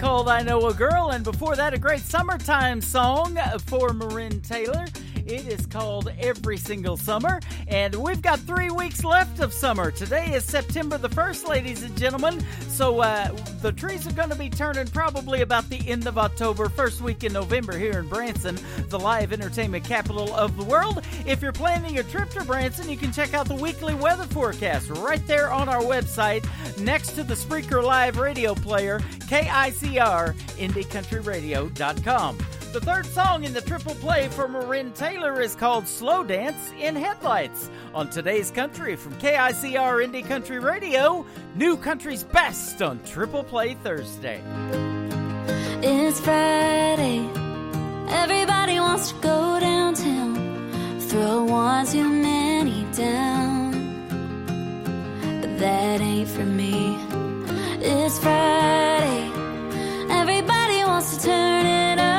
called 0.00 0.30
I 0.30 0.40
Know 0.42 0.66
a 0.66 0.72
Girl, 0.72 1.10
and 1.10 1.22
before 1.22 1.56
that, 1.56 1.74
a 1.74 1.78
great 1.78 2.00
summertime 2.00 2.80
song 2.80 3.38
for 3.66 3.92
Marin 3.92 4.40
Taylor. 4.40 4.86
It 5.26 5.46
is 5.46 5.66
called 5.66 6.10
Every 6.18 6.56
Single 6.56 6.96
Summer, 6.96 7.38
and 7.68 7.94
we've 7.94 8.22
got 8.22 8.40
three 8.40 8.70
weeks 8.70 9.04
left 9.04 9.40
of 9.40 9.52
summer. 9.52 9.90
Today 9.90 10.32
is 10.32 10.42
September 10.44 10.96
the 10.96 11.10
1st, 11.10 11.48
ladies 11.48 11.82
and 11.82 11.94
gentlemen, 11.98 12.42
so 12.68 13.00
uh, 13.00 13.30
the 13.60 13.72
trees 13.72 14.06
are 14.06 14.12
going 14.12 14.30
to 14.30 14.36
be 14.36 14.48
turning 14.48 14.86
probably 14.86 15.42
about 15.42 15.68
the 15.68 15.86
end 15.86 16.06
of 16.06 16.16
October, 16.16 16.70
first 16.70 17.02
week 17.02 17.22
in 17.22 17.34
November 17.34 17.76
here 17.76 17.98
in 17.98 18.08
Branson, 18.08 18.58
the 18.88 18.98
live 18.98 19.34
entertainment 19.34 19.84
capital 19.84 20.34
of 20.34 20.56
the 20.56 20.64
world. 20.64 20.99
If 21.30 21.42
you're 21.42 21.52
planning 21.52 21.96
a 22.00 22.02
trip 22.02 22.28
to 22.30 22.44
Branson, 22.44 22.90
you 22.90 22.96
can 22.96 23.12
check 23.12 23.34
out 23.34 23.46
the 23.46 23.54
weekly 23.54 23.94
weather 23.94 24.24
forecast 24.24 24.90
right 24.90 25.24
there 25.28 25.52
on 25.52 25.68
our 25.68 25.80
website 25.80 26.44
next 26.80 27.12
to 27.12 27.22
the 27.22 27.34
Spreaker 27.34 27.84
Live 27.84 28.18
radio 28.18 28.52
player, 28.52 28.98
KICR, 29.28 30.34
IndieCountryRadio.com. 30.58 32.38
The 32.72 32.80
third 32.80 33.06
song 33.06 33.44
in 33.44 33.52
the 33.52 33.60
triple 33.60 33.94
play 33.94 34.26
for 34.26 34.48
Marin 34.48 34.90
Taylor 34.92 35.40
is 35.40 35.54
called 35.54 35.86
Slow 35.86 36.24
Dance 36.24 36.72
in 36.80 36.96
Headlights. 36.96 37.70
On 37.94 38.10
today's 38.10 38.50
country 38.50 38.96
from 38.96 39.14
KICR 39.20 40.04
Indie 40.04 40.26
Country 40.26 40.58
Radio, 40.58 41.24
New 41.54 41.76
Country's 41.76 42.24
Best 42.24 42.82
on 42.82 43.00
Triple 43.04 43.44
Play 43.44 43.74
Thursday. 43.74 44.42
It's 45.80 46.18
Friday. 46.18 47.20
Everybody 48.08 48.80
wants 48.80 49.12
to 49.12 49.20
go 49.20 49.60
downtown 49.60 50.49
throw 51.10 51.42
one 51.42 51.84
too 51.86 52.08
many 52.08 52.86
down. 52.92 53.72
But 55.40 55.58
that 55.58 56.00
ain't 56.00 56.28
for 56.28 56.44
me. 56.44 56.96
It's 57.80 58.16
Friday. 58.20 59.28
Everybody 60.08 60.84
wants 60.84 61.16
to 61.16 61.24
turn 61.24 61.66
it 61.66 61.98
up. 61.98 62.09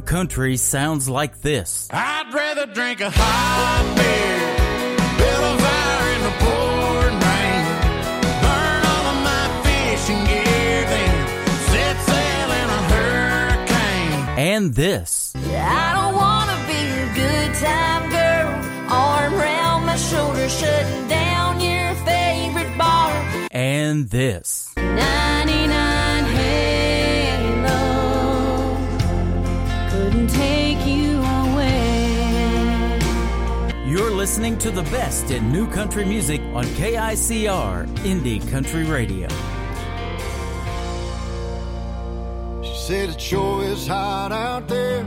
Country 0.00 0.56
sounds 0.56 1.08
like 1.08 1.40
this. 1.40 1.88
I'd 1.90 2.32
rather 2.32 2.66
drink 2.66 3.00
a 3.00 3.10
hot 3.10 3.96
beer. 3.96 4.30
And 14.40 14.74
this. 14.74 15.34
I 15.36 15.92
don't 15.94 16.14
wanna 16.14 16.56
be 16.66 16.80
good 17.14 17.54
time 17.60 18.08
girl. 18.08 18.48
Arm 18.90 19.34
round 19.34 19.84
my 19.84 19.96
shoulder, 19.96 20.48
shutting 20.48 21.08
down 21.08 21.60
your 21.60 21.94
favorite 22.06 22.78
bar. 22.78 23.12
And 23.50 24.08
this. 24.08 24.72
99 24.76 25.89
listening 34.30 34.56
to 34.56 34.70
the 34.70 34.84
best 34.92 35.32
in 35.32 35.50
new 35.50 35.66
country 35.66 36.04
music 36.04 36.40
on 36.54 36.64
KICR, 36.78 37.84
Indie 38.04 38.40
Country 38.48 38.84
Radio. 38.84 39.26
She 42.62 42.76
said 42.80 43.08
it 43.08 43.20
sure 43.20 43.64
is 43.64 43.88
hot 43.88 44.30
out 44.30 44.68
there. 44.68 45.04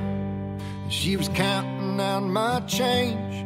She 0.89 1.15
was 1.15 1.29
counting 1.29 2.01
out 2.01 2.19
my 2.23 2.59
change 2.67 3.45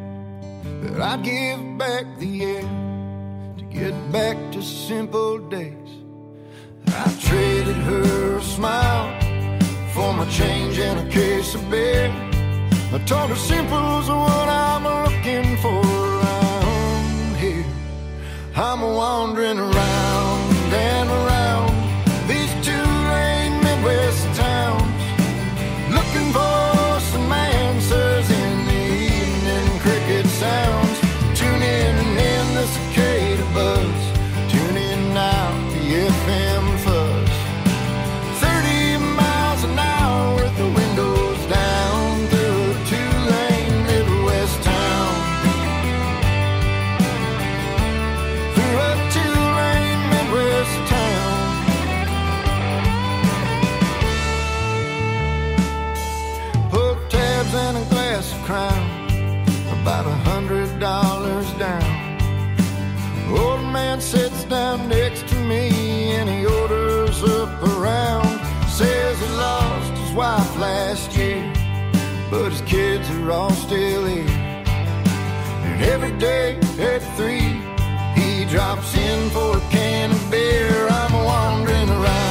that 0.82 1.00
I'd 1.00 1.24
give 1.24 1.78
back 1.78 2.06
the 2.18 2.44
air 2.44 2.62
to 3.60 3.64
get 3.66 3.94
back 4.12 4.36
to 4.54 4.64
simple 4.64 5.38
days. 5.48 5.92
I 6.88 7.16
traded 7.22 7.76
her 7.76 8.38
a 8.38 8.42
smile 8.42 9.08
for 9.94 10.12
my 10.12 10.28
change 10.32 10.80
and 10.80 11.08
a 11.08 11.12
case 11.12 11.54
of 11.54 11.70
beer. 11.70 12.10
I 12.92 12.98
told 13.06 13.30
her 13.30 13.36
simple's 13.36 14.10
what 14.10 14.50
I'm 14.50 14.88
around 14.88 15.07
looking 15.28 15.58
for 15.58 15.82
a 15.82 16.64
home 16.64 17.36
here. 17.36 17.66
I'm 18.56 18.82
wandering 18.82 19.60
around 19.60 20.74
and 20.74 21.10
around. 21.10 21.37
wife 70.18 70.58
last 70.58 71.16
year, 71.16 71.44
but 72.32 72.50
his 72.50 72.62
kids 72.62 73.08
are 73.12 73.32
all 73.32 73.52
still 73.52 74.04
here. 74.04 74.26
And 74.26 75.84
every 75.84 76.12
day 76.18 76.58
at 76.80 77.04
three, 77.16 77.54
he 78.20 78.44
drops 78.46 78.98
in 78.98 79.30
for 79.30 79.58
a 79.58 79.62
can 79.70 80.10
of 80.12 80.32
beer. 80.32 80.88
I'm 80.90 81.14
wandering 81.24 81.90
around. 81.92 82.27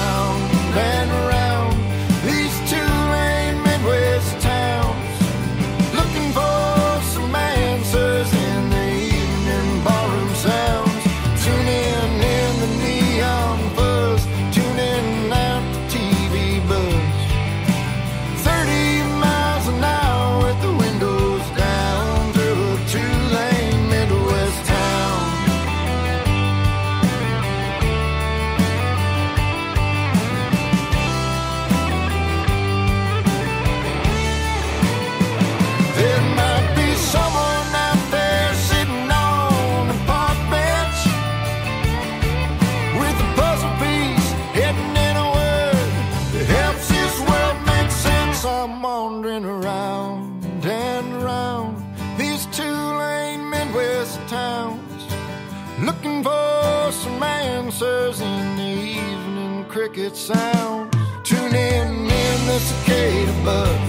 it 60.07 60.17
sounds. 60.17 60.95
Tune 61.25 61.55
in 61.55 61.89
in 61.89 62.47
the 62.47 62.59
cicada 62.61 63.33
buzz. 63.45 63.86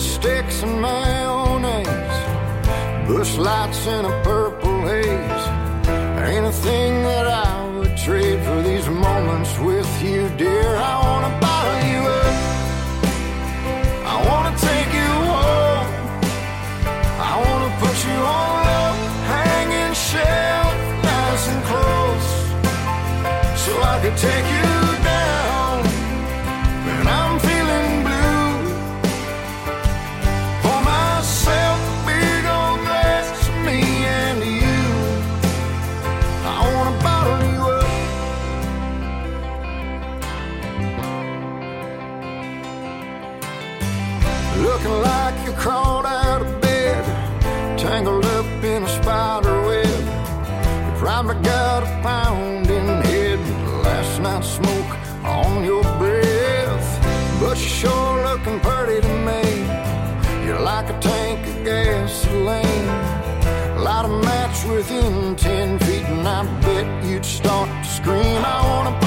Sticks 0.00 0.62
and 0.62 0.80
mayonnaise, 0.80 2.18
bush 3.06 3.36
lights 3.36 3.86
in 3.86 4.04
a 4.04 4.22
purple 4.22 4.80
haze. 4.88 5.44
Ain't 6.26 6.46
a 6.46 6.52
thing 6.52 7.02
that 7.02 7.26
I 7.26 7.68
would 7.76 7.96
trade 7.96 8.40
for 8.44 8.62
these 8.62 8.88
moments 8.88 9.58
with 9.58 9.90
you, 10.02 10.28
dear. 10.36 10.76
I 10.76 10.94
wanna 11.06 11.32
buy 11.40 11.72
you 11.92 12.00
up. 12.22 12.36
I 14.12 14.16
wanna 14.28 14.54
take 14.70 14.90
you 15.00 15.12
home. 15.32 15.88
I 17.30 17.32
wanna 17.44 17.70
put 17.82 17.96
you 18.08 18.18
on 18.44 18.62
a 18.82 18.86
hanging 19.32 19.94
shelf, 20.08 20.72
nice 21.12 21.44
and 21.52 21.62
close, 21.70 22.28
so 23.64 23.72
I 23.92 23.94
could 24.02 24.16
take 24.16 24.46
you 24.54 24.59
gasoline. 62.50 63.84
Light 63.84 64.04
a 64.04 64.08
match 64.08 64.64
within 64.64 65.36
ten 65.36 65.78
feet, 65.78 66.04
and 66.04 66.26
I 66.26 66.44
bet 66.60 67.04
you'd 67.04 67.24
start 67.24 67.68
to 67.68 67.88
scream. 67.88 68.44
I 68.44 68.60
wanna 68.68 68.99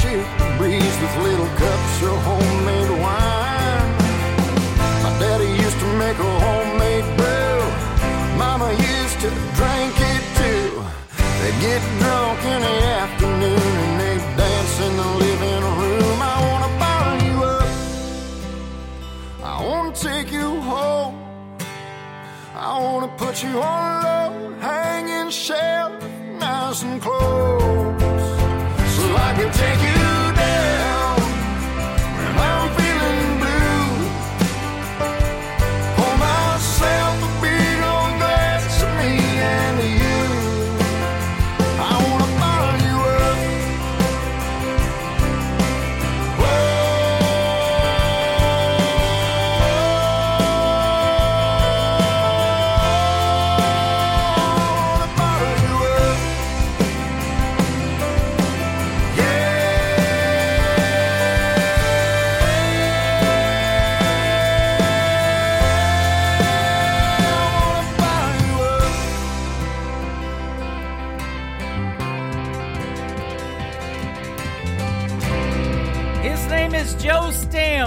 shoot 0.00 0.26
the 0.38 0.48
breeze 0.58 0.96
with 1.02 1.14
little 1.26 1.50
cups 1.62 1.96
of 2.10 2.16
homemade 2.28 2.92
wine. 3.02 3.90
My 5.04 5.12
daddy 5.22 5.50
used 5.64 5.78
to 5.84 5.88
make 6.04 6.18
a 6.30 6.32
homemade 6.46 7.08
brew. 7.18 7.58
Mama 8.42 8.70
used 8.96 9.18
to 9.24 9.30
drink 9.58 9.94
it 10.12 10.24
too. 10.40 10.68
They 11.40 11.52
get 11.66 11.80
drunk 12.00 12.40
in 12.54 12.60
the 12.68 12.76
afternoon 13.04 13.70
and 13.84 13.94
they 14.02 14.16
dance 14.40 14.74
in 14.86 14.92
the 15.02 15.10
living 15.24 15.64
room. 15.78 16.18
I 16.34 16.36
wanna 16.48 16.70
bottle 16.82 17.18
you 17.28 17.36
up. 17.56 17.70
I 19.52 19.56
wanna 19.68 19.94
take 20.08 20.28
you 20.38 20.48
home. 20.72 21.14
I 22.54 22.70
wanna 22.84 23.10
put 23.22 23.34
you 23.44 23.54
on 23.74 23.88
low 24.06 24.26
hanging 24.68 25.30
shelf, 25.30 25.75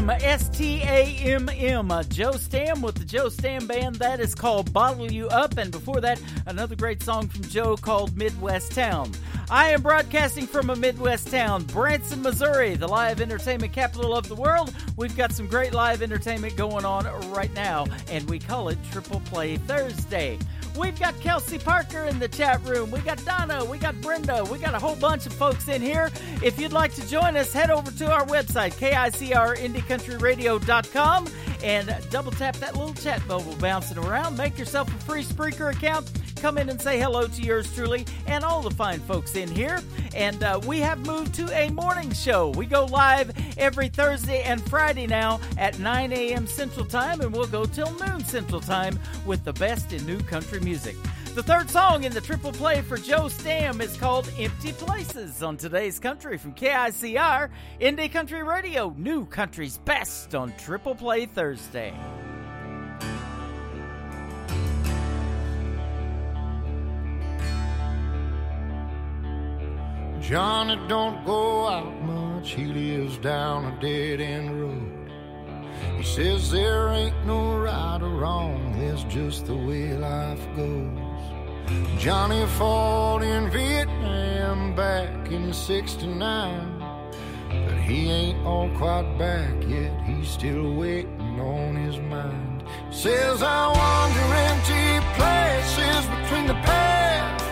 Stamm, 0.10 0.24
S 0.24 0.50
T 0.50 0.82
A 0.82 1.04
M 1.18 1.50
M. 1.50 1.92
Uh, 1.92 2.04
Joe 2.04 2.32
Stamm 2.32 2.82
with 2.82 2.96
the 2.96 3.06
Joe 3.06 3.28
Stamm 3.28 3.68
Band. 3.68 3.96
That 3.98 4.20
is 4.20 4.34
called 4.34 4.74
Bottle 4.74 5.12
You 5.12 5.28
Up. 5.28 5.58
And 5.58 5.72
before 5.72 6.02
that, 6.02 6.22
another 6.46 6.76
great 6.76 7.04
song 7.04 7.28
from 7.28 7.44
Joe 7.44 7.76
called 7.76 8.18
Midwest 8.18 8.72
Town. 8.72 9.12
I 9.52 9.70
am 9.70 9.82
broadcasting 9.82 10.46
from 10.46 10.70
a 10.70 10.76
Midwest 10.76 11.32
town, 11.32 11.64
Branson, 11.64 12.22
Missouri, 12.22 12.76
the 12.76 12.88
live 12.88 13.20
entertainment 13.20 13.74
capital 13.74 14.16
of 14.16 14.28
the 14.28 14.36
world. 14.36 14.72
We've 14.96 15.18
got 15.18 15.32
some 15.32 15.48
great 15.48 15.74
live 15.74 16.04
entertainment 16.04 16.56
going 16.56 16.86
on 16.86 17.06
right 17.32 17.52
now, 17.56 17.88
and 18.12 18.30
we 18.30 18.38
call 18.38 18.70
it 18.70 18.78
Triple 18.92 19.22
Play 19.22 19.58
Thursday. 19.58 20.38
We've 20.78 21.00
got 21.00 21.20
Kelsey 21.20 21.58
Parker 21.58 22.06
in 22.06 22.20
the 22.20 22.28
chat 22.28 22.64
room. 22.66 22.92
We 22.92 23.00
got 23.02 23.24
Donna. 23.26 23.66
We 23.66 23.78
got 23.78 24.00
Brenda. 24.02 24.46
We 24.46 24.60
got 24.60 24.74
a 24.74 24.80
whole 24.80 24.96
bunch 24.96 25.26
of 25.26 25.34
folks 25.34 25.68
in 25.68 25.82
here. 25.82 26.10
If 26.44 26.60
you'd 26.60 26.74
like 26.74 26.94
to 26.96 27.08
join 27.08 27.38
us, 27.38 27.54
head 27.54 27.70
over 27.70 27.92
to 27.92 28.12
our 28.12 28.26
website, 28.26 28.74
KICRIndieCountryRadio.com, 28.76 31.28
and 31.64 31.98
double 32.10 32.32
tap 32.32 32.56
that 32.58 32.76
little 32.76 32.94
chat 32.94 33.26
bubble 33.28 33.56
bouncing 33.56 33.98
around. 33.98 34.38
Make 34.38 34.58
yourself 34.58 34.88
a 34.88 34.98
free 35.06 35.24
Spreaker 35.24 35.72
account. 35.72 36.10
Come 36.42 36.58
in 36.58 36.70
and 36.70 36.82
say 36.82 36.98
hello 37.00 37.28
to 37.28 37.42
yours 37.42 37.74
truly 37.76 38.06
and 38.26 38.46
all 38.46 38.62
the 38.62 38.72
fine 38.72 39.00
folks 39.02 39.36
in 39.36 39.50
here. 39.50 39.82
And 40.16 40.42
uh, 40.42 40.62
we 40.66 40.80
have 40.80 41.06
moved 41.06 41.36
to 41.36 41.50
a 41.52 41.70
morning 41.70 42.14
show. 42.14 42.50
We 42.50 42.66
go 42.66 42.86
live 42.86 43.32
every 43.58 43.90
Thursday 43.90 44.44
and 44.44 44.62
Friday 44.70 45.06
now 45.06 45.42
at 45.58 45.80
9 45.80 46.14
a.m. 46.14 46.48
Central 46.48 46.86
Time, 46.86 47.20
and 47.20 47.34
we'll 47.34 47.48
go 47.48 47.66
till 47.66 47.92
noon 48.00 48.24
Central 48.24 48.62
Time 48.62 48.98
with 49.26 49.44
the 49.44 49.54
best 49.54 49.92
in 49.92 50.06
new 50.06 50.20
country 50.20 50.62
music. 50.62 50.96
The 51.36 51.44
third 51.44 51.70
song 51.70 52.06
in 52.06 52.14
the 52.14 52.22
triple 52.22 52.54
play 52.54 52.82
for 52.82 52.98
Joe 52.98 53.26
Stamm 53.26 53.82
is 53.82 53.96
called 53.98 54.32
Empty 54.38 54.72
Places 54.74 55.44
on 55.44 55.58
today's 55.58 56.00
country 56.00 56.38
from 56.38 56.54
KICR, 56.54 57.50
Indie 57.80 58.12
Country 58.12 58.44
Radio, 58.44 58.96
New 58.98 59.26
Country's 59.26 59.78
Best 59.80 60.36
on 60.36 60.54
Triple 60.58 60.96
Play 60.96 61.26
Thursday. 61.28 61.94
Johnny 70.30 70.78
don't 70.88 71.26
go 71.26 71.68
out 71.68 72.04
much, 72.04 72.52
he 72.52 72.66
lives 72.66 73.18
down 73.18 73.66
a 73.66 73.82
dead 73.82 74.22
end 74.22 74.62
road. 74.62 75.12
He 75.98 76.04
says 76.04 76.52
there 76.52 76.90
ain't 76.90 77.26
no 77.26 77.58
right 77.58 78.00
or 78.00 78.10
wrong, 78.10 78.76
there's 78.78 79.04
just 79.06 79.48
the 79.48 79.56
way 79.56 79.92
life 79.98 80.46
goes. 80.56 81.00
Johnny 81.98 82.46
fought 82.60 83.24
in 83.24 83.50
Vietnam 83.50 84.76
back 84.76 85.32
in 85.32 85.52
69. 85.52 86.78
But 87.50 87.80
he 87.80 88.12
ain't 88.12 88.46
all 88.46 88.70
quite 88.78 89.18
back 89.18 89.56
yet, 89.68 90.00
he's 90.06 90.30
still 90.30 90.76
waiting 90.76 91.40
on 91.40 91.76
his 91.76 91.98
mind. 91.98 92.64
Says 92.92 93.42
I 93.42 93.66
wander 93.82 94.30
empty 94.46 94.90
places 95.18 96.06
between 96.22 96.46
the 96.46 96.62
past 96.70 97.49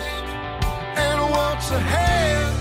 what's 1.58 1.72
ahead. 1.72 2.54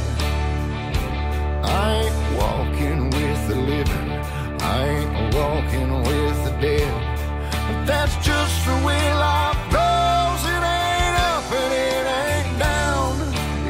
I 1.63 2.01
ain't 2.01 2.19
walking 2.35 3.11
with 3.11 3.47
the 3.47 3.55
living, 3.55 4.11
I 4.59 4.87
ain't 4.95 5.35
walking 5.35 5.91
with 6.01 6.37
the 6.45 6.53
dead. 6.59 6.95
But 7.67 7.85
that's 7.85 8.15
just 8.25 8.55
the 8.65 8.73
way 8.87 9.03
life 9.13 9.61
goes. 9.79 10.41
It 10.55 10.63
ain't 10.81 11.17
up 11.31 11.45
and 11.61 11.73
it 11.89 12.05
ain't 12.23 12.51
down. 12.57 13.13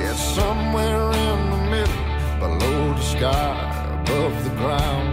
It's 0.05 0.23
somewhere 0.39 1.11
in 1.28 1.39
the 1.53 1.61
middle, 1.73 2.03
below 2.39 2.93
the 2.93 3.01
sky, 3.01 3.99
above 3.99 4.36
the 4.45 4.53
ground. 4.61 5.07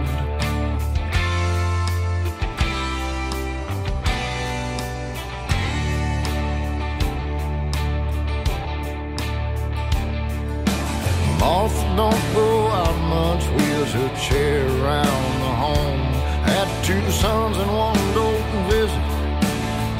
Moth 11.45 11.79
don't 11.95 12.25
grow 12.33 12.65
out 12.69 12.97
much, 13.15 13.43
wheels 13.55 13.93
a 13.93 14.09
chair 14.17 14.65
around 14.65 15.31
the 15.45 15.53
home. 15.65 16.05
Had 16.49 16.67
two 16.83 17.05
sons 17.11 17.55
and 17.57 17.71
one 17.71 18.03
don't 18.17 18.49
visit, 18.67 19.05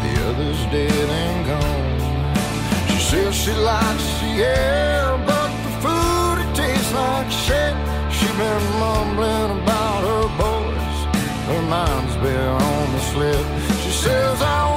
the 0.03 0.13
other's 0.27 0.61
dead 0.73 1.09
and 1.21 1.39
gone. 1.51 1.97
She 2.89 2.99
says 3.09 3.35
she 3.35 3.53
likes 3.53 4.07
the 4.21 4.33
air, 4.41 5.05
but 5.29 5.51
the 5.65 5.73
food 5.83 6.35
it 6.43 6.51
tastes 6.55 6.93
like 6.93 7.29
shit. 7.29 7.75
She 8.15 8.27
been 8.41 8.65
mumbling 8.81 9.51
about 9.61 10.01
her 10.09 10.25
boys, 10.41 10.97
her 11.49 11.61
mind's 11.75 12.17
been 12.25 12.53
on 12.69 12.85
the 12.95 13.01
slip. 13.11 13.45
She 13.83 13.91
says 13.91 14.41
I 14.41 14.74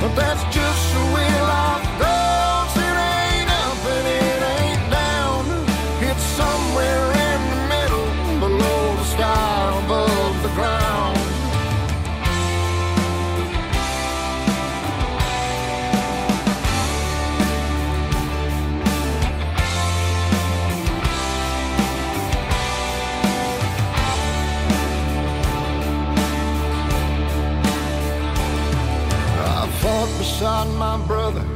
But 0.00 0.14
that's 0.14 0.57
brother 31.08 31.46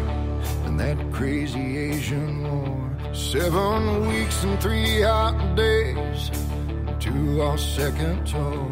in 0.66 0.78
that 0.78 0.98
crazy 1.12 1.76
Asian 1.76 2.42
war. 2.42 3.14
Seven 3.14 4.08
weeks 4.08 4.42
and 4.44 4.58
three 4.62 5.02
hot 5.02 5.36
days 5.54 6.30
to 7.00 7.42
our 7.42 7.58
second 7.58 8.26
tour. 8.26 8.70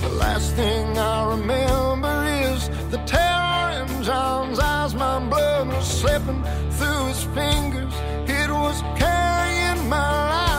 The 0.00 0.12
last 0.24 0.54
thing 0.54 0.96
I 0.96 1.28
remember 1.34 2.16
is 2.48 2.70
the 2.90 3.00
terror 3.04 3.82
in 3.82 4.02
John's 4.02 4.58
eyes. 4.58 4.94
My 4.94 5.18
blood 5.28 5.68
was 5.68 5.86
slipping 6.00 6.42
through 6.78 7.02
his 7.12 7.22
fingers. 7.38 7.94
It 8.40 8.48
was 8.50 8.80
carrying 9.04 9.80
my 9.90 10.10
life, 10.32 10.55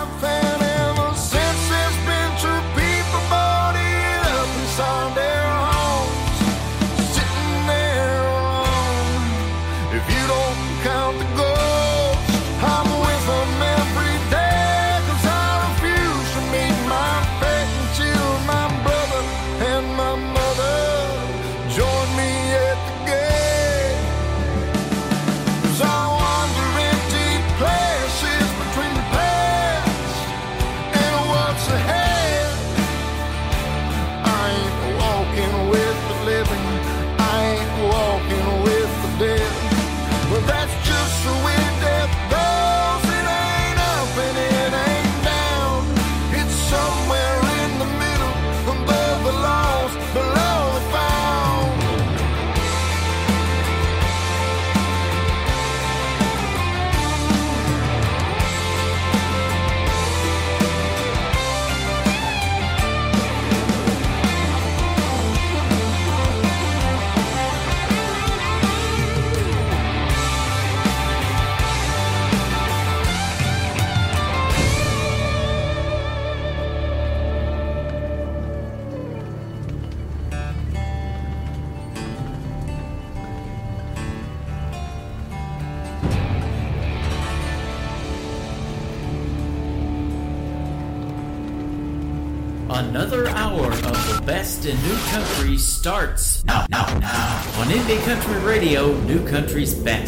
Radio, 99.30 99.41
New 99.41 100.06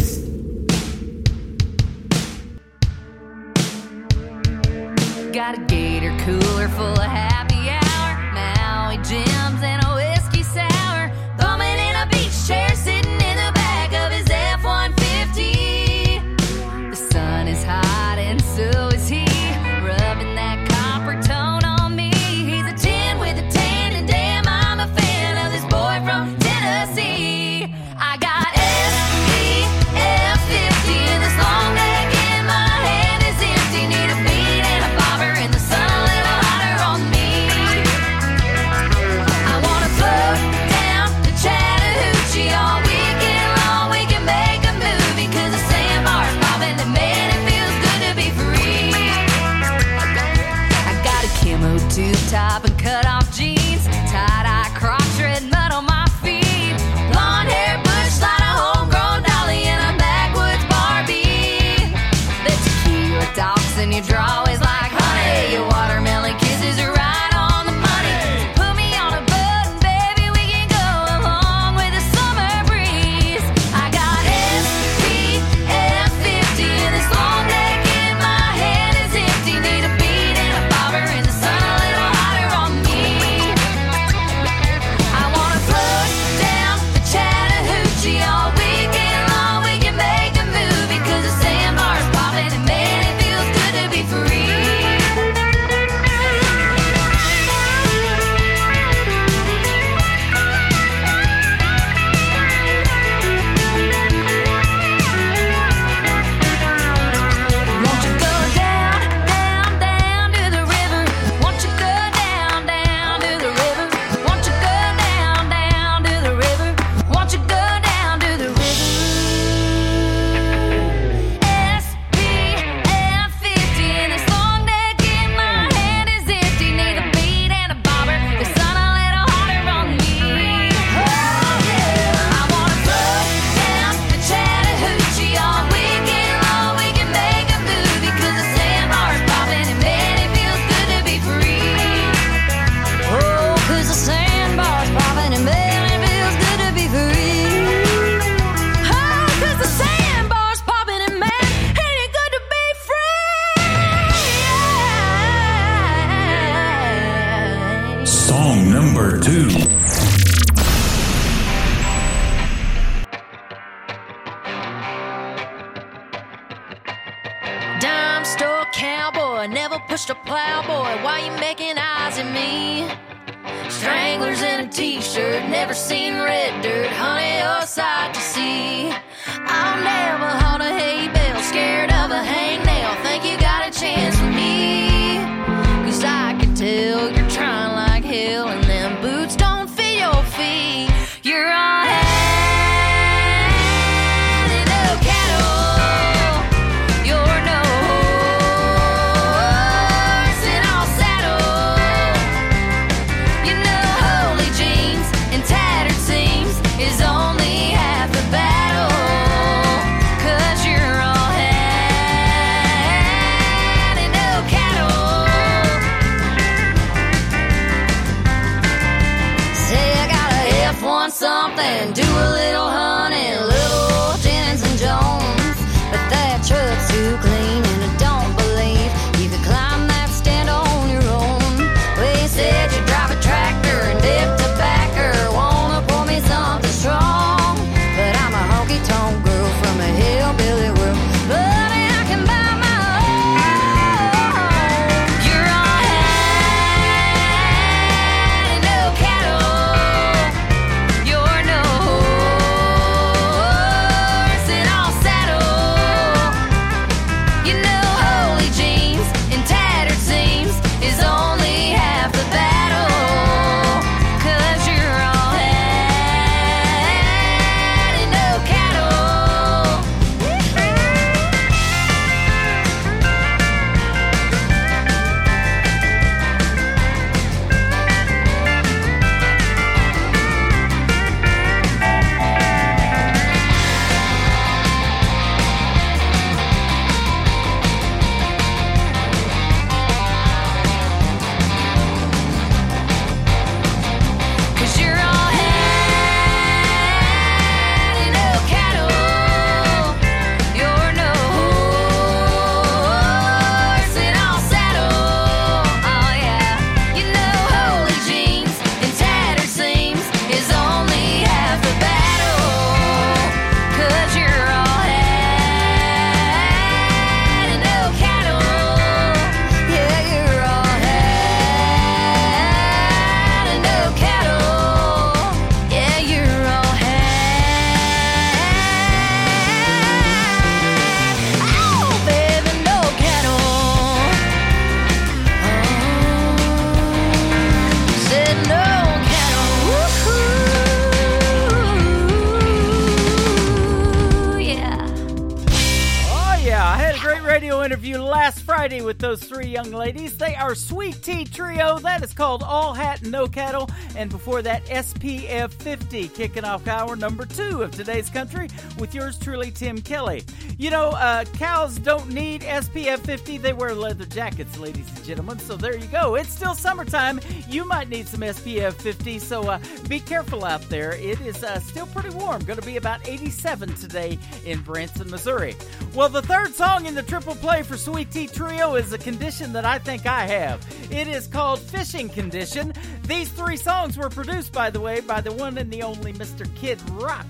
are 350.50 350.56
Sweet 350.56 351.04
Tea 351.04 351.26
Trio. 351.26 351.78
That 351.78 352.04
is 352.04 352.12
called 352.12 352.42
All 352.42 352.74
Hat 352.74 353.04
and 353.04 353.12
No 353.12 353.28
Cattle. 353.28 353.70
And 354.00 354.10
before 354.10 354.42
that, 354.44 354.66
SPF 354.68 355.52
50, 355.52 356.08
kicking 356.08 356.46
off 356.46 356.66
hour 356.70 356.96
number 356.96 357.26
two 357.26 357.64
of 357.64 357.72
today's 357.72 358.10
country 358.10 358.48
with 358.78 358.96
yours 358.96 359.20
truly, 359.20 359.52
Tim 359.52 359.82
Kelly. 359.82 360.24
You 360.58 360.70
know, 360.70 360.92
uh, 360.92 361.26
cows 361.34 361.78
don't 361.80 362.08
need 362.08 362.44
SPF 362.44 363.00
50. 363.00 363.40
They 363.40 363.52
wear 363.52 363.76
leather 363.76 364.06
jackets, 364.06 364.58
ladies 364.58 364.88
and 364.96 365.04
gentlemen. 365.04 365.38
So 365.40 365.58
there 365.58 365.76
you 365.76 365.88
go. 365.88 366.16
It's 366.16 366.30
still 366.30 366.56
summertime. 366.56 367.20
You 367.50 367.66
might 367.66 367.90
need 367.90 368.08
some 368.08 368.22
SPF 368.22 368.76
50. 368.76 369.20
So 369.20 369.50
uh, 369.50 369.60
be 369.90 370.00
careful 370.00 370.46
out 370.46 370.62
there. 370.70 370.94
It 370.94 371.20
is 371.20 371.44
uh, 371.44 371.60
still 371.60 371.88
pretty 371.88 372.16
warm. 372.16 372.46
Going 372.46 372.60
to 372.60 372.66
be 372.66 372.78
about 372.78 373.06
87 373.06 373.74
today 373.76 374.18
in 374.46 374.62
Branson, 374.62 375.10
Missouri. 375.10 375.58
Well, 375.94 376.08
the 376.08 376.22
third 376.22 376.54
song 376.56 376.86
in 376.86 376.96
the 376.96 377.04
triple 377.04 377.36
play 377.36 377.64
for 377.64 377.76
Sweet 377.76 378.12
Tea 378.12 378.28
Trio 378.28 378.76
is 378.76 378.94
a 378.94 378.98
condition 378.98 379.52
that 379.52 379.66
I 379.66 379.78
think 379.78 380.06
I 380.06 380.26
have. 380.26 380.66
It 380.90 381.10
is 381.10 381.28
called 381.28 381.60
Fishing 381.60 382.08
Condition. 382.08 382.74
These 383.04 383.30
three 383.30 383.58
songs 383.58 383.89
were 383.98 384.10
produced, 384.10 384.52
by 384.54 384.70
the 384.70 384.80
way, 384.80 385.00
by 385.00 385.22
the 385.22 385.32
one 385.32 385.58
and 385.58 385.72
the 385.72 385.84
only 385.84 386.14
Mr. 386.14 386.48
Kid 386.56 386.80
Rock. 386.92 387.26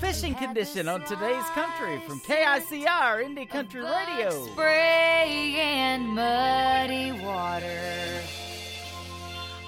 Fishing 0.00 0.34
Condition 0.34 0.88
on 0.88 1.02
today's 1.04 1.44
country 1.54 2.00
from 2.06 2.20
KICR 2.20 3.24
Indie 3.24 3.48
Country 3.48 3.82
Radio. 3.82 4.46
spray 4.52 5.56
and 5.58 6.06
muddy 6.08 7.10
water. 7.20 8.20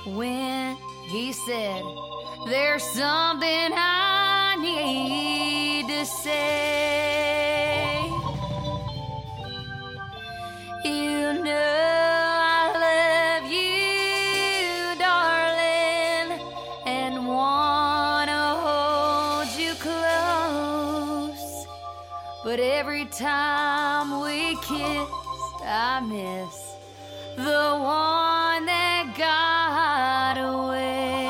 When 0.07 0.77
he 1.09 1.33
said, 1.33 1.83
There's 2.49 2.85
something 2.85 3.73
I 3.75 4.57
need 4.61 5.89
to 5.89 6.07
say. 6.07 7.11
You 10.85 11.43
know 11.43 12.30
time 23.21 24.23
we 24.23 24.57
kissed, 24.63 25.61
I 25.63 26.01
miss 26.01 26.57
the 27.37 27.77
one 27.79 28.65
that 28.65 29.13
got 29.15 30.39
away. 30.41 31.21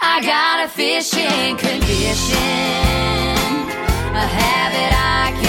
I 0.00 0.22
got 0.24 0.64
a 0.64 0.68
fishing 0.68 1.58
condition, 1.58 2.38
a 4.16 4.26
habit 4.40 4.92
I 4.96 5.39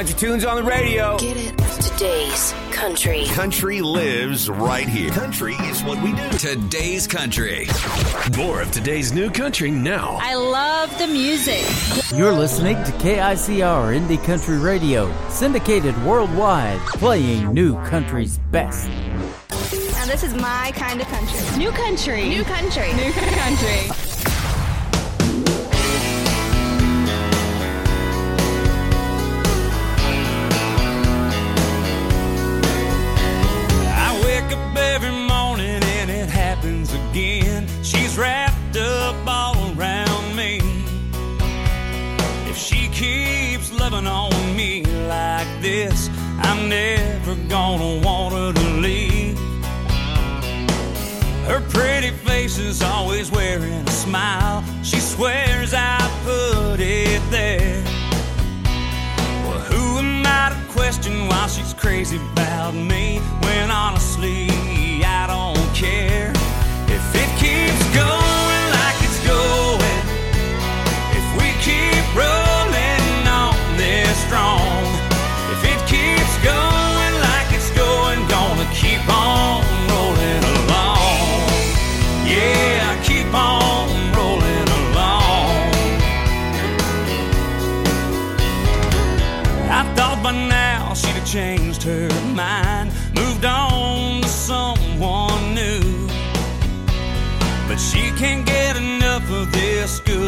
country 0.00 0.16
tunes 0.16 0.46
on 0.46 0.56
the 0.56 0.62
radio. 0.62 1.18
Get 1.18 1.36
it. 1.36 1.58
Today's 1.78 2.54
country. 2.70 3.26
Country 3.26 3.82
lives 3.82 4.48
right 4.48 4.88
here. 4.88 5.10
Country 5.10 5.52
is 5.52 5.84
what 5.84 6.02
we 6.02 6.14
do. 6.14 6.30
Today's 6.38 7.06
country. 7.06 7.66
More 8.34 8.62
of 8.62 8.70
today's 8.70 9.12
new 9.12 9.28
country 9.28 9.70
now. 9.70 10.16
I 10.22 10.36
love 10.36 10.88
the 10.96 11.06
music. 11.06 11.66
You're 12.18 12.32
listening 12.32 12.76
to 12.76 12.92
KICR 12.92 13.94
Indie 13.94 14.24
Country 14.24 14.56
Radio, 14.56 15.12
syndicated 15.28 15.94
worldwide, 16.02 16.78
playing 16.78 17.52
new 17.52 17.74
country's 17.84 18.38
best. 18.50 18.88
Now, 18.88 20.06
this 20.06 20.22
is 20.22 20.32
my 20.32 20.72
kind 20.76 21.02
of 21.02 21.08
country. 21.08 21.58
New 21.58 21.72
country. 21.72 22.26
New 22.26 22.44
country. 22.44 22.90
New 22.94 23.12
country. 23.12 23.99
never 46.70 47.34
gonna 47.48 48.00
want 48.06 48.32
her 48.32 48.52
to 48.52 48.70
leave. 48.78 49.36
Her 51.48 51.60
pretty 51.68 52.10
face 52.10 52.58
is 52.58 52.80
always 52.80 53.28
wearing 53.32 53.72
a 53.72 53.90
smile. 53.90 54.62
She 54.84 55.00
swears 55.00 55.74
I 55.74 55.98
put 56.24 56.78
it 56.78 57.20
there. 57.28 57.82
Well, 59.46 59.58
who 59.70 59.98
am 59.98 60.22
I 60.24 60.50
to 60.54 60.72
question 60.72 61.26
why 61.26 61.48
she's 61.48 61.74
crazy 61.74 62.18
about 62.32 62.74
me 62.74 63.18
when 63.42 63.70
honestly 63.72 64.46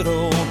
good 0.02 0.10
old 0.10 0.41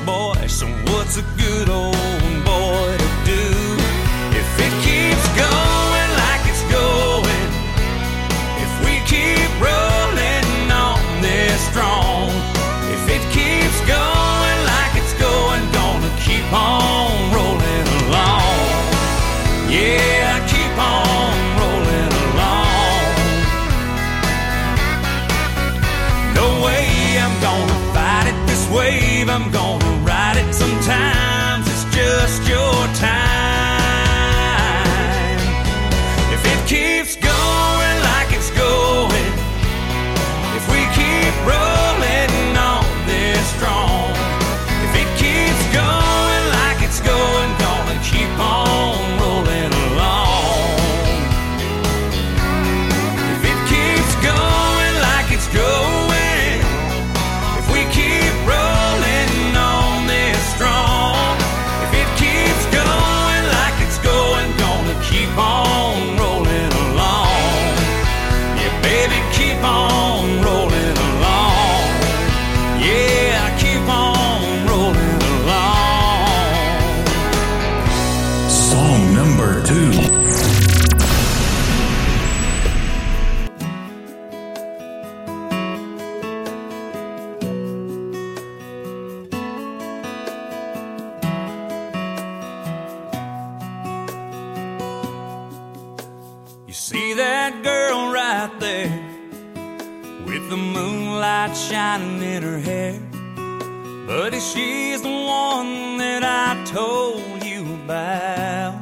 But 104.31 104.39
she's 104.39 105.01
the 105.01 105.09
one 105.09 105.97
that 105.97 106.23
I 106.23 106.63
told 106.63 107.43
you 107.43 107.61
about. 107.83 108.79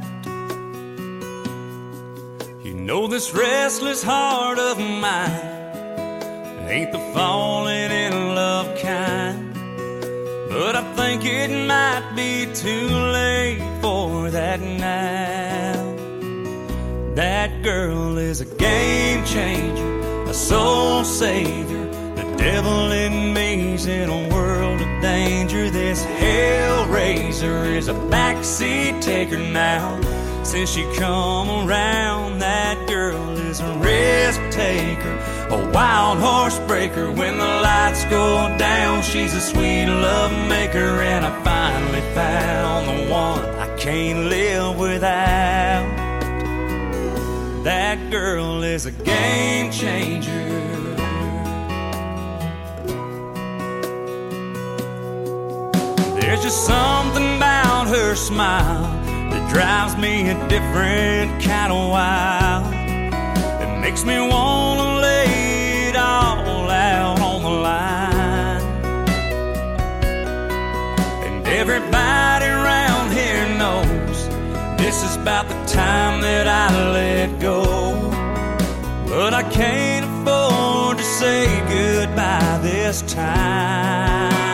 You 2.63 2.75
know, 2.75 3.07
this 3.07 3.33
restless 3.33 4.03
heart 4.03 4.59
of 4.59 4.77
mine 4.77 5.49
ain't 6.69 6.91
the 6.91 6.99
falling 7.15 7.91
in 7.91 8.35
love 8.35 8.79
kind. 8.79 9.51
But 10.49 10.75
I 10.75 10.83
think 10.95 11.25
it 11.25 11.49
might 11.67 12.13
be 12.15 12.45
too 12.53 12.87
late 12.87 13.59
for 13.81 14.29
that 14.29 14.61
now. 14.61 15.73
That 17.15 17.63
girl 17.63 18.19
is 18.19 18.39
a 18.41 18.45
game 18.45 19.25
changer, 19.25 20.29
a 20.29 20.33
soul 20.33 21.03
savior. 21.03 21.78
Devil 22.39 22.93
in 22.93 23.33
me's 23.33 23.85
in 23.85 24.09
a 24.09 24.29
world 24.33 24.79
of 24.79 25.01
danger. 25.01 25.69
This 25.69 26.05
hellraiser 26.05 27.75
is 27.75 27.89
a 27.89 27.93
backseat 27.93 29.01
taker 29.01 29.37
now. 29.37 29.99
Since 30.43 30.69
she 30.69 30.89
come 30.95 31.49
around, 31.49 32.39
that 32.39 32.87
girl 32.87 33.37
is 33.37 33.59
a 33.59 33.77
risk 33.79 34.39
taker, 34.51 35.15
a 35.49 35.69
wild 35.73 36.19
horse 36.19 36.57
breaker. 36.59 37.11
When 37.11 37.37
the 37.37 37.45
lights 37.45 38.05
go 38.05 38.55
down, 38.57 39.03
she's 39.03 39.33
a 39.33 39.41
sweet 39.41 39.87
love 39.87 40.31
maker, 40.47 41.01
and 41.01 41.25
I 41.25 41.43
finally 41.43 42.01
found 42.15 42.87
the 42.87 43.11
one 43.11 43.43
I 43.59 43.75
can't 43.75 44.29
live 44.29 44.79
without. 44.79 45.83
That 47.65 48.09
girl 48.09 48.63
is 48.63 48.85
a 48.85 48.91
game 48.91 49.73
changer. 49.73 50.68
There's 56.29 56.43
just 56.43 56.63
something 56.63 57.37
about 57.37 57.87
her 57.87 58.13
smile 58.13 58.83
that 59.31 59.51
drives 59.51 59.97
me 59.97 60.29
a 60.29 60.35
different 60.47 61.41
kind 61.41 61.73
of 61.73 61.89
wild. 61.89 62.71
It 63.63 63.79
makes 63.81 64.05
me 64.05 64.19
wanna 64.19 65.01
lay 65.01 65.89
it 65.89 65.95
all 65.95 66.69
out 66.69 67.19
on 67.19 67.41
the 67.41 67.49
line. 67.49 68.61
And 71.25 71.47
everybody 71.47 72.45
around 72.45 73.11
here 73.11 73.49
knows 73.57 74.27
this 74.77 75.03
is 75.03 75.15
about 75.15 75.49
the 75.49 75.57
time 75.65 76.21
that 76.21 76.47
I 76.47 76.91
let 76.91 77.39
go. 77.39 77.63
But 79.07 79.33
I 79.33 79.41
can't 79.49 80.05
afford 80.05 80.99
to 80.99 81.03
say 81.03 81.47
goodbye 81.67 82.59
this 82.61 83.01
time. 83.01 84.48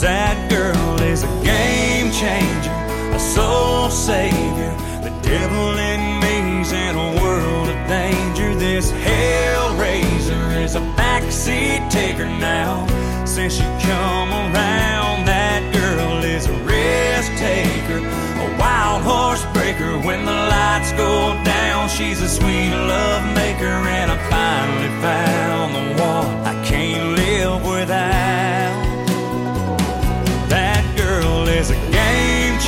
That 0.00 0.48
girl 0.48 1.02
is 1.02 1.24
a 1.24 1.32
game 1.42 2.12
changer, 2.12 2.70
a 3.10 3.18
soul 3.18 3.90
savior. 3.90 4.70
The 5.02 5.10
devil 5.26 5.74
in 5.74 6.20
me's 6.22 6.70
in 6.70 6.94
a 6.94 7.20
world 7.20 7.68
of 7.68 7.78
danger. 7.90 8.54
This 8.54 8.92
hellraiser 8.92 10.62
is 10.62 10.76
a 10.76 10.80
backseat 10.94 11.90
taker 11.90 12.26
now. 12.26 12.86
Since 13.26 13.54
she 13.54 13.66
come 13.82 14.30
around, 14.30 15.26
that 15.26 15.66
girl 15.74 16.22
is 16.22 16.46
a 16.46 16.54
risk 16.62 17.34
taker, 17.34 17.98
a 17.98 18.48
wild 18.54 19.02
horse 19.02 19.44
breaker. 19.52 19.98
When 20.06 20.24
the 20.24 20.32
lights 20.32 20.92
go 20.92 21.34
down, 21.42 21.88
she's 21.88 22.22
a 22.22 22.28
sweet 22.28 22.70
love 22.70 23.34
maker, 23.34 23.74
and 23.98 24.12
I 24.12 24.18
finally 24.30 24.94
found 25.02 25.74
the 25.74 26.02
one 26.02 26.46
I 26.46 26.54
can't 26.64 27.18
live 27.18 27.66
without. 27.66 28.77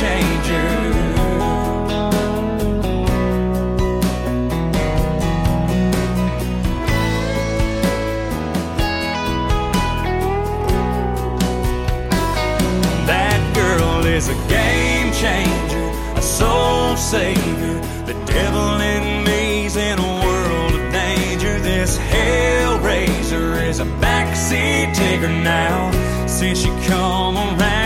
Changer. 0.01 0.69
That 13.05 13.41
girl 13.53 14.05
is 14.07 14.29
a 14.29 14.33
game 14.49 15.11
changer, 15.13 15.85
a 16.15 16.21
soul 16.21 16.95
savior. 16.97 17.79
The 18.07 18.15
devil 18.25 18.81
in 18.81 19.23
me's 19.23 19.75
in 19.75 19.99
a 19.99 20.11
world 20.25 20.73
of 20.79 20.91
danger. 20.91 21.59
This 21.59 21.99
hellraiser 21.99 23.69
is 23.69 23.79
a 23.79 23.85
backseat 24.01 24.95
taker 24.95 25.29
now. 25.29 25.91
Since 26.25 26.61
she 26.61 26.69
come 26.87 27.37
around, 27.37 27.80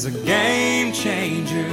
is 0.00 0.06
a 0.06 0.24
game 0.24 0.94
changer. 0.94 1.68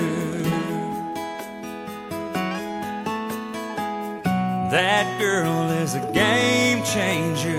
That 4.70 5.18
girl 5.18 5.70
is 5.72 5.96
a 5.96 6.12
game 6.12 6.84
changer. 6.84 7.58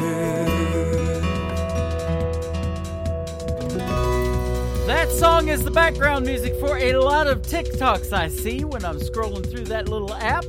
That 4.87 5.09
song 5.11 5.49
is 5.49 5.65
the 5.65 5.71
background 5.71 6.27
music 6.27 6.55
for 6.61 6.77
a 6.77 6.99
lot 6.99 7.27
of 7.29 7.41
TikToks 7.41 8.13
I 8.13 8.29
see 8.29 8.65
when 8.65 8.85
I'm 8.85 8.99
scrolling 8.99 9.51
through 9.51 9.65
that 9.67 9.89
little 9.89 10.13
app. 10.13 10.45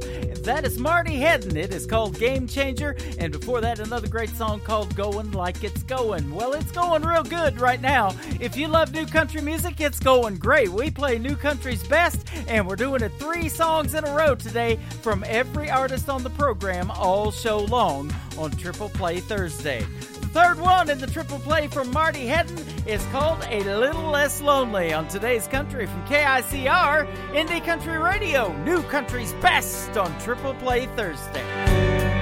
That 0.49 0.65
is 0.65 0.79
Marty 0.79 1.17
Hedden. 1.17 1.55
It 1.55 1.71
is 1.75 1.85
called 1.85 2.17
Game 2.17 2.47
Changer. 2.47 2.97
And 3.19 3.31
before 3.31 3.61
that, 3.61 3.77
another 3.77 4.07
great 4.07 4.31
song 4.31 4.59
called 4.61 4.95
Going 4.95 5.31
Like 5.31 5.63
It's 5.63 5.83
Going. 5.83 6.33
Well, 6.33 6.53
it's 6.53 6.71
going 6.71 7.03
real 7.03 7.21
good 7.21 7.61
right 7.61 7.79
now. 7.79 8.15
If 8.39 8.57
you 8.57 8.67
love 8.67 8.91
new 8.91 9.05
country 9.05 9.41
music, 9.41 9.79
it's 9.79 9.99
going 9.99 10.37
great. 10.37 10.69
We 10.69 10.89
play 10.89 11.19
new 11.19 11.35
country's 11.35 11.83
best, 11.83 12.27
and 12.47 12.67
we're 12.67 12.77
doing 12.77 13.03
it 13.03 13.11
three 13.19 13.47
songs 13.47 13.93
in 13.93 14.03
a 14.05 14.15
row 14.15 14.33
today 14.33 14.79
from 15.03 15.23
every 15.27 15.69
artist 15.69 16.09
on 16.09 16.23
the 16.23 16.31
program 16.31 16.89
all 16.89 17.29
show 17.29 17.59
long 17.59 18.11
on 18.35 18.49
Triple 18.49 18.89
Play 18.89 19.19
Thursday. 19.19 19.85
Third 20.31 20.59
one 20.59 20.91
in 20.91 20.99
the 20.99 21.07
triple 21.07 21.39
play 21.39 21.67
from 21.67 21.91
Marty 21.91 22.27
Hedden 22.27 22.63
is 22.85 23.03
called 23.07 23.43
A 23.49 23.63
Little 23.63 24.11
Less 24.11 24.41
Lonely 24.41 24.93
on 24.93 25.07
today's 25.07 25.47
country 25.47 25.87
from 25.87 26.05
KICR, 26.05 27.07
Indie 27.31 27.65
Country 27.65 27.97
Radio, 27.97 28.55
New 28.63 28.83
Country's 28.83 29.33
Best 29.41 29.97
on 29.97 30.15
Triple 30.19 30.53
Play 30.55 30.85
Thursday. 30.95 31.41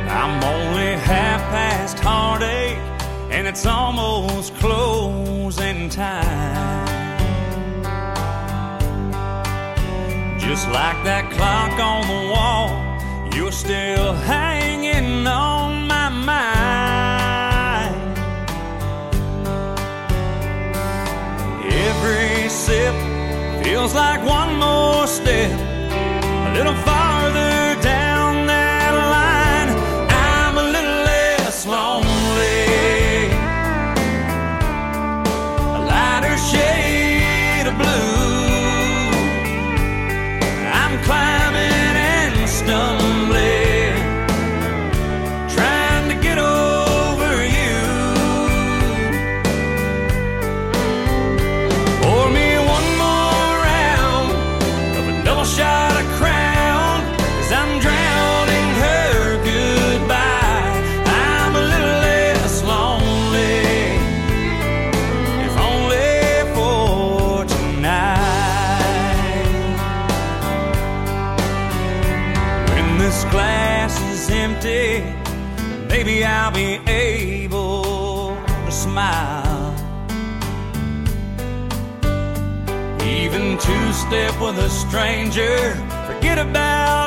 I'm 0.08 0.42
only 0.42 0.94
half 0.94 1.42
past 1.50 2.00
heartache, 2.00 2.78
and 3.30 3.46
it's 3.46 3.66
almost 3.66 4.56
closing 4.56 5.90
time. 5.90 6.88
Just 10.40 10.66
like 10.70 11.04
that 11.04 11.30
clock 11.34 11.78
on 11.78 12.08
the 12.08 12.32
wall, 12.32 13.36
you're 13.36 13.52
still 13.52 14.14
hanging 14.14 15.28
on 15.28 15.88
my 15.88 16.08
mind. 16.08 16.97
Every 21.86 22.50
sip 22.50 22.96
feels 23.64 23.94
like 23.94 24.26
one 24.26 24.58
more 24.58 25.06
step, 25.08 25.52
a 26.48 26.54
little 26.58 26.76
farther 26.86 27.57
step 84.08 84.40
with 84.40 84.58
a 84.58 84.70
stranger. 84.70 85.76
Forget 86.08 86.38
about 86.38 87.07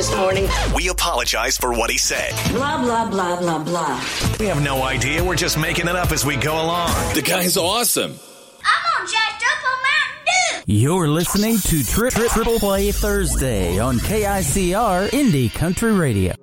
this 0.00 0.16
morning. 0.16 0.48
We 0.74 0.88
apologize 0.88 1.58
for 1.58 1.72
what 1.74 1.90
he 1.90 1.98
said. 1.98 2.30
Blah, 2.54 2.82
blah, 2.82 3.10
blah, 3.10 3.38
blah, 3.38 3.62
blah. 3.62 4.02
We 4.38 4.46
have 4.46 4.62
no 4.62 4.82
idea. 4.82 5.22
We're 5.22 5.36
just 5.36 5.58
making 5.58 5.88
it 5.88 5.94
up 5.94 6.10
as 6.10 6.24
we 6.24 6.36
go 6.36 6.54
along. 6.54 6.88
The 7.12 7.20
guy's 7.20 7.58
awesome. 7.58 8.12
I'm 8.12 9.02
on 9.02 9.06
jacked 9.06 9.44
up 9.44 9.62
on 9.62 9.78
Mountain 9.82 10.64
Dew. 10.64 10.72
You're 10.72 11.08
listening 11.08 11.58
to 11.58 11.84
Trip 11.84 12.14
Triple 12.14 12.58
Play 12.58 12.92
Thursday 12.92 13.78
on 13.78 13.98
KICR 13.98 15.10
Indie 15.10 15.52
Country 15.52 15.92
Radio. 15.92 16.34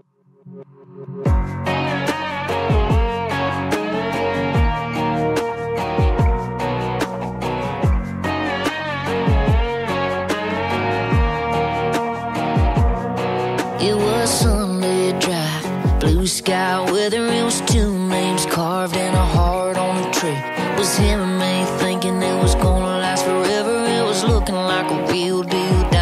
looking 24.27 24.55
like 24.55 24.91
a 24.91 25.11
real 25.11 25.43
deal. 25.43 25.96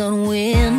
Shotgun 0.00 0.26
window. 0.26 0.69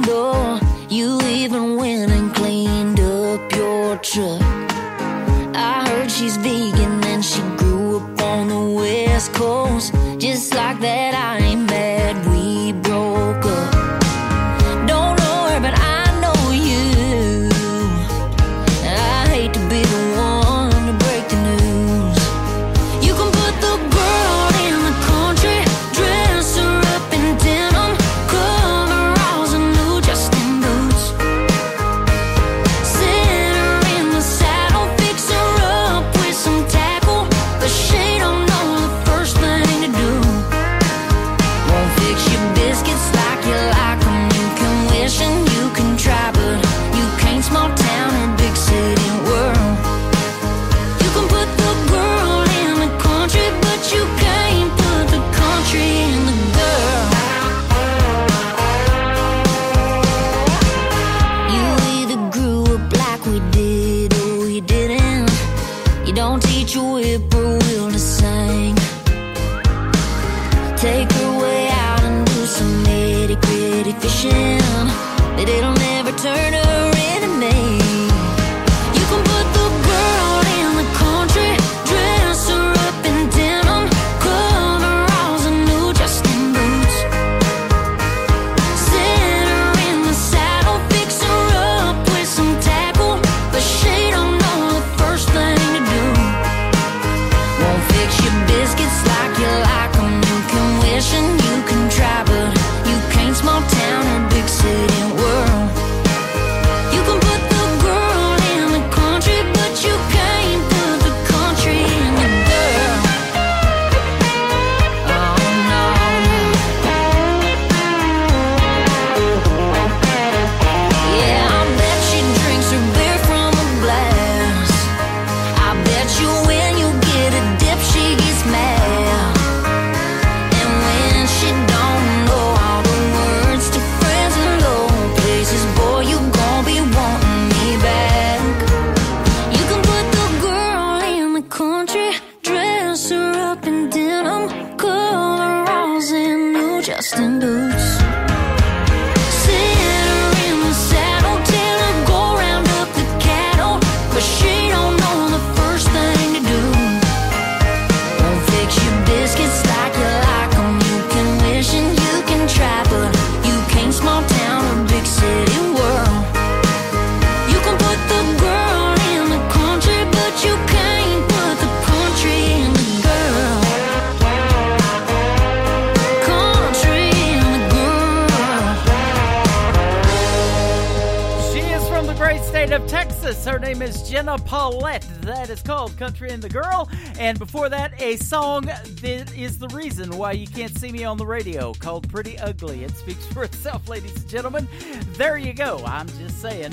Her 183.51 183.59
name 183.59 183.81
is 183.81 184.09
Jenna 184.09 184.37
Paulette. 184.37 185.05
That 185.23 185.49
is 185.49 185.61
called 185.61 185.97
Country 185.97 186.29
and 186.29 186.41
the 186.41 186.47
Girl. 186.47 186.89
And 187.19 187.37
before 187.37 187.67
that, 187.67 188.01
a 188.01 188.15
song 188.15 188.61
that 188.61 189.33
is 189.35 189.59
the 189.59 189.67
reason 189.67 190.17
why 190.17 190.31
you 190.31 190.47
can't 190.47 190.75
see 190.77 190.89
me 190.89 191.03
on 191.03 191.17
the 191.17 191.25
radio 191.25 191.73
called 191.73 192.07
Pretty 192.09 192.39
Ugly. 192.39 192.85
It 192.85 192.91
speaks 192.91 193.25
for 193.25 193.43
itself, 193.43 193.89
ladies 193.89 194.15
and 194.15 194.29
gentlemen. 194.29 194.69
There 195.15 195.37
you 195.37 195.51
go. 195.51 195.83
I'm 195.85 196.07
just 196.07 196.41
saying. 196.41 196.71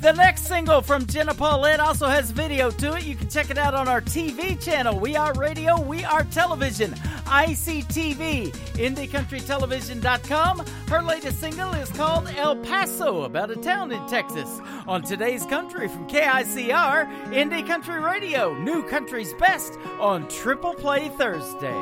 The 0.00 0.12
next 0.12 0.46
single 0.46 0.80
from 0.80 1.06
Jenna 1.06 1.34
Paulette 1.34 1.80
also 1.80 2.06
has 2.06 2.30
video 2.30 2.70
to 2.70 2.94
it. 2.96 3.04
You 3.04 3.16
can 3.16 3.28
check 3.28 3.50
it 3.50 3.58
out 3.58 3.74
on 3.74 3.88
our 3.88 4.00
TV 4.00 4.62
channel. 4.62 4.96
We 4.96 5.16
are 5.16 5.32
radio, 5.34 5.80
we 5.80 6.04
are 6.04 6.22
television. 6.22 6.92
ICTV, 7.26 8.52
IndieCountryTelevision.com. 8.76 10.64
Her 10.88 11.02
latest 11.02 11.40
single 11.40 11.72
is 11.72 11.90
called 11.90 12.28
El 12.36 12.56
Paso, 12.58 13.24
about 13.24 13.50
a 13.50 13.56
town 13.56 13.90
in 13.90 14.06
Texas. 14.06 14.60
On 14.86 15.02
today's 15.02 15.44
country 15.46 15.88
from 15.88 16.08
KICR, 16.08 17.32
Indie 17.32 17.66
Country 17.66 17.98
Radio, 17.98 18.54
New 18.54 18.84
Country's 18.84 19.34
Best 19.34 19.72
on 19.98 20.28
Triple 20.28 20.74
Play 20.74 21.08
Thursday. 21.08 21.74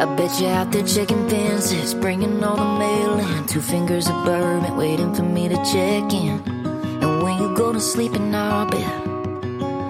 I 0.00 0.04
bet 0.16 0.40
you 0.40 0.46
out 0.46 0.70
there 0.70 0.86
checking 0.86 1.28
fences, 1.28 1.92
bringing 1.92 2.44
all 2.44 2.56
the 2.56 2.78
mail 2.78 3.18
in. 3.18 3.46
Two 3.48 3.60
fingers 3.60 4.08
of 4.08 4.24
bourbon, 4.24 4.76
waiting 4.76 5.12
for 5.12 5.24
me 5.24 5.48
to 5.48 5.56
check 5.56 6.12
in. 6.12 6.57
You 7.38 7.54
go 7.54 7.72
to 7.72 7.80
sleep 7.80 8.14
in 8.14 8.34
our 8.34 8.66
bed, 8.66 8.84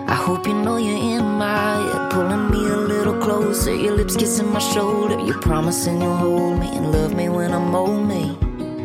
I 0.06 0.14
hope 0.14 0.46
you 0.46 0.52
know 0.52 0.76
you're 0.76 1.18
in 1.18 1.24
my 1.24 1.80
head, 1.92 2.10
pulling 2.12 2.50
me 2.50 2.58
a 2.68 2.76
little 2.76 3.18
closer. 3.18 3.74
Your 3.74 3.96
lips 3.96 4.16
kissing 4.16 4.52
my 4.52 4.58
shoulder. 4.58 5.18
You're 5.18 5.40
promising 5.40 6.02
you'll 6.02 6.14
hold 6.16 6.60
me 6.60 6.68
and 6.68 6.92
love 6.92 7.14
me 7.14 7.30
when 7.30 7.54
I'm 7.54 7.74
old 7.74 8.06
me. 8.06 8.36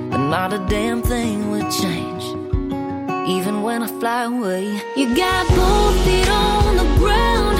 But 0.09 0.29
not 0.29 0.53
a 0.53 0.59
damn 0.69 1.01
thing 1.01 1.51
would 1.51 1.69
change, 1.71 2.23
even 3.27 3.63
when 3.63 3.83
I 3.83 3.87
fly 3.99 4.23
away. 4.23 4.81
You 4.95 5.13
got 5.13 5.45
both 5.49 6.05
feet 6.05 6.29
on 6.29 6.77
the 6.77 6.87
ground. 6.99 7.52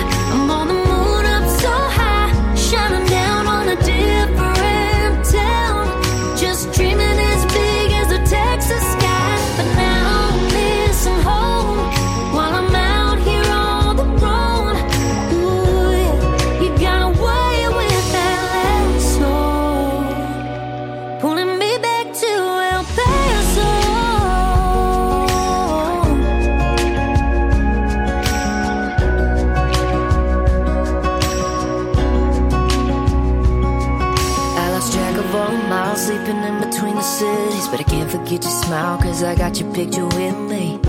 get 38.26 38.44
you 38.44 38.50
smile 38.50 38.98
cause 38.98 39.22
I 39.24 39.36
got 39.36 39.60
your 39.60 39.74
picture 39.74 40.06
with 40.06 40.38
me. 40.50 40.80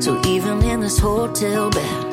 So 0.00 0.20
even 0.26 0.62
in 0.62 0.80
this 0.80 0.98
hotel 0.98 1.70
bed, 1.70 2.04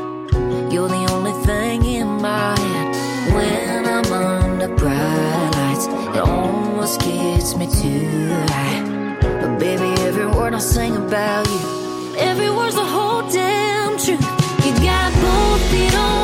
you're 0.72 0.90
the 0.90 1.08
only 1.12 1.32
thing 1.46 1.86
in 1.86 2.08
my 2.22 2.60
head. 2.60 3.34
When 3.34 3.86
I'm 3.86 4.12
under 4.12 4.68
bright 4.76 5.52
lights, 5.56 5.88
it 5.88 6.22
almost 6.22 7.00
gets 7.02 7.56
me 7.56 7.68
too 7.68 8.28
high. 8.50 9.18
But 9.22 9.60
baby, 9.60 9.90
every 10.02 10.28
word 10.28 10.54
I 10.54 10.60
sing 10.60 10.96
about 10.96 11.48
you, 11.48 12.16
every 12.18 12.50
word's 12.50 12.76
the 12.76 12.84
whole 12.84 13.30
damn 13.30 13.98
truth. 13.98 14.22
You 14.66 14.74
got 14.84 15.14
both 15.14 15.72
feet 15.72 15.96
on. 15.96 16.15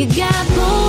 You 0.00 0.06
got 0.06 0.48
more. 0.56 0.79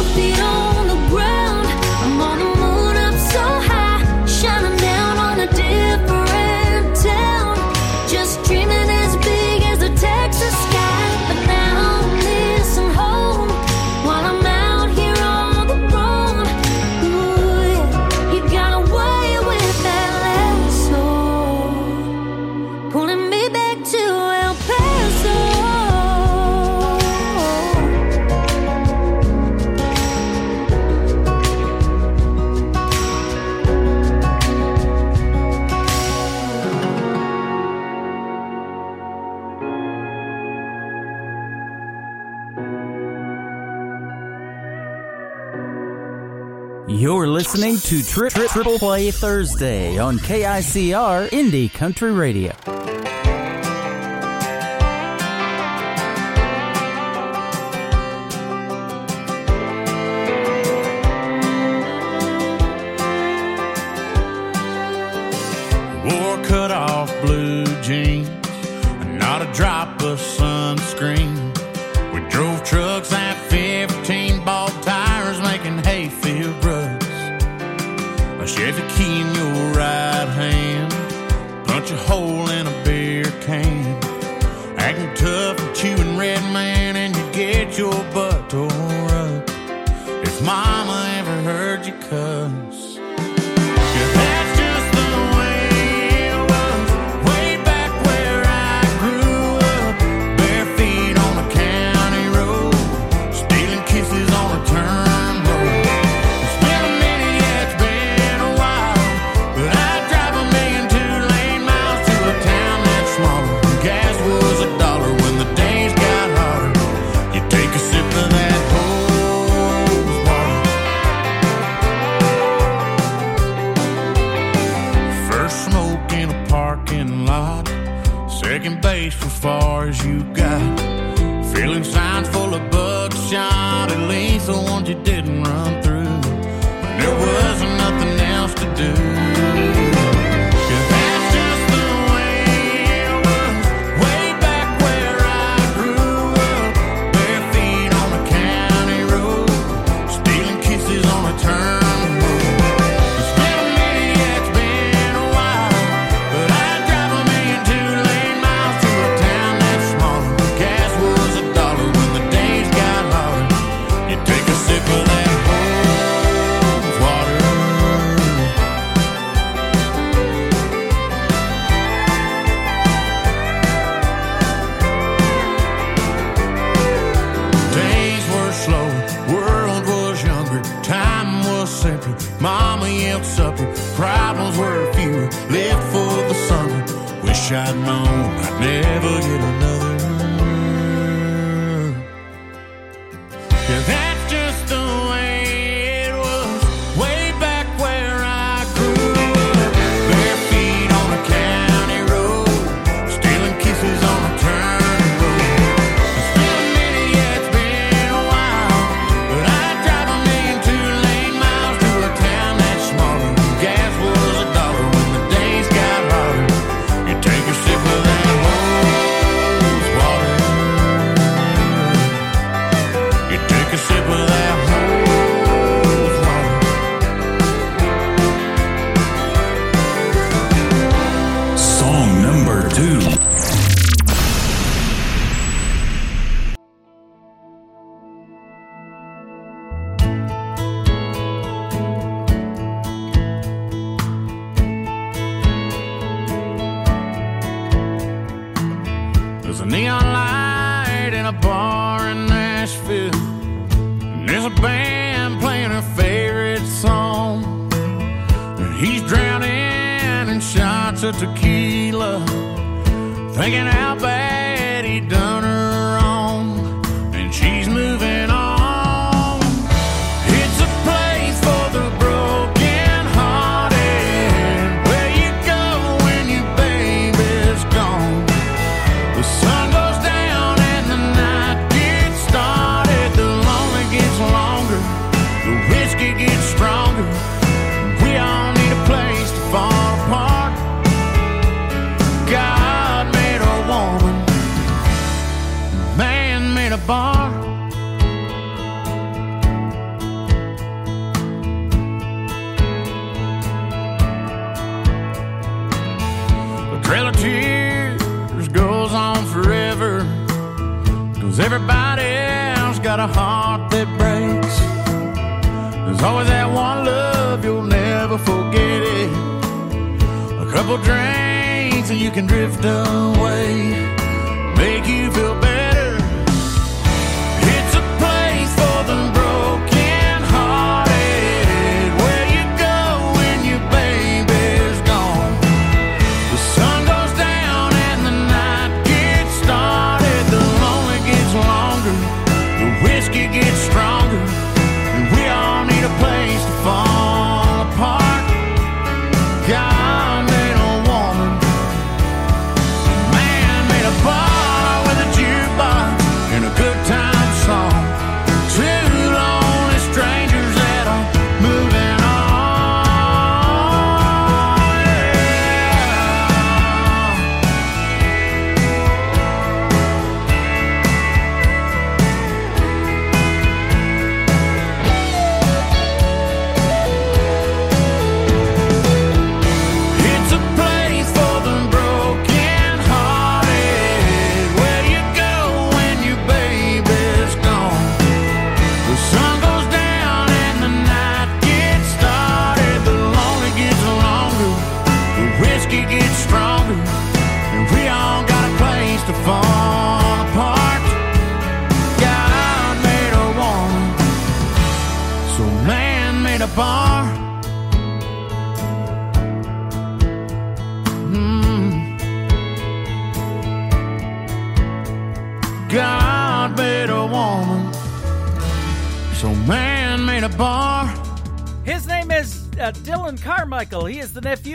You're 47.01 47.25
listening 47.25 47.77
to 47.77 48.03
Trip 48.03 48.31
Triple 48.31 48.77
Play 48.77 49.09
Thursday 49.09 49.97
on 49.97 50.19
KICR 50.19 51.31
Indie 51.31 51.73
Country 51.73 52.11
Radio. 52.11 52.53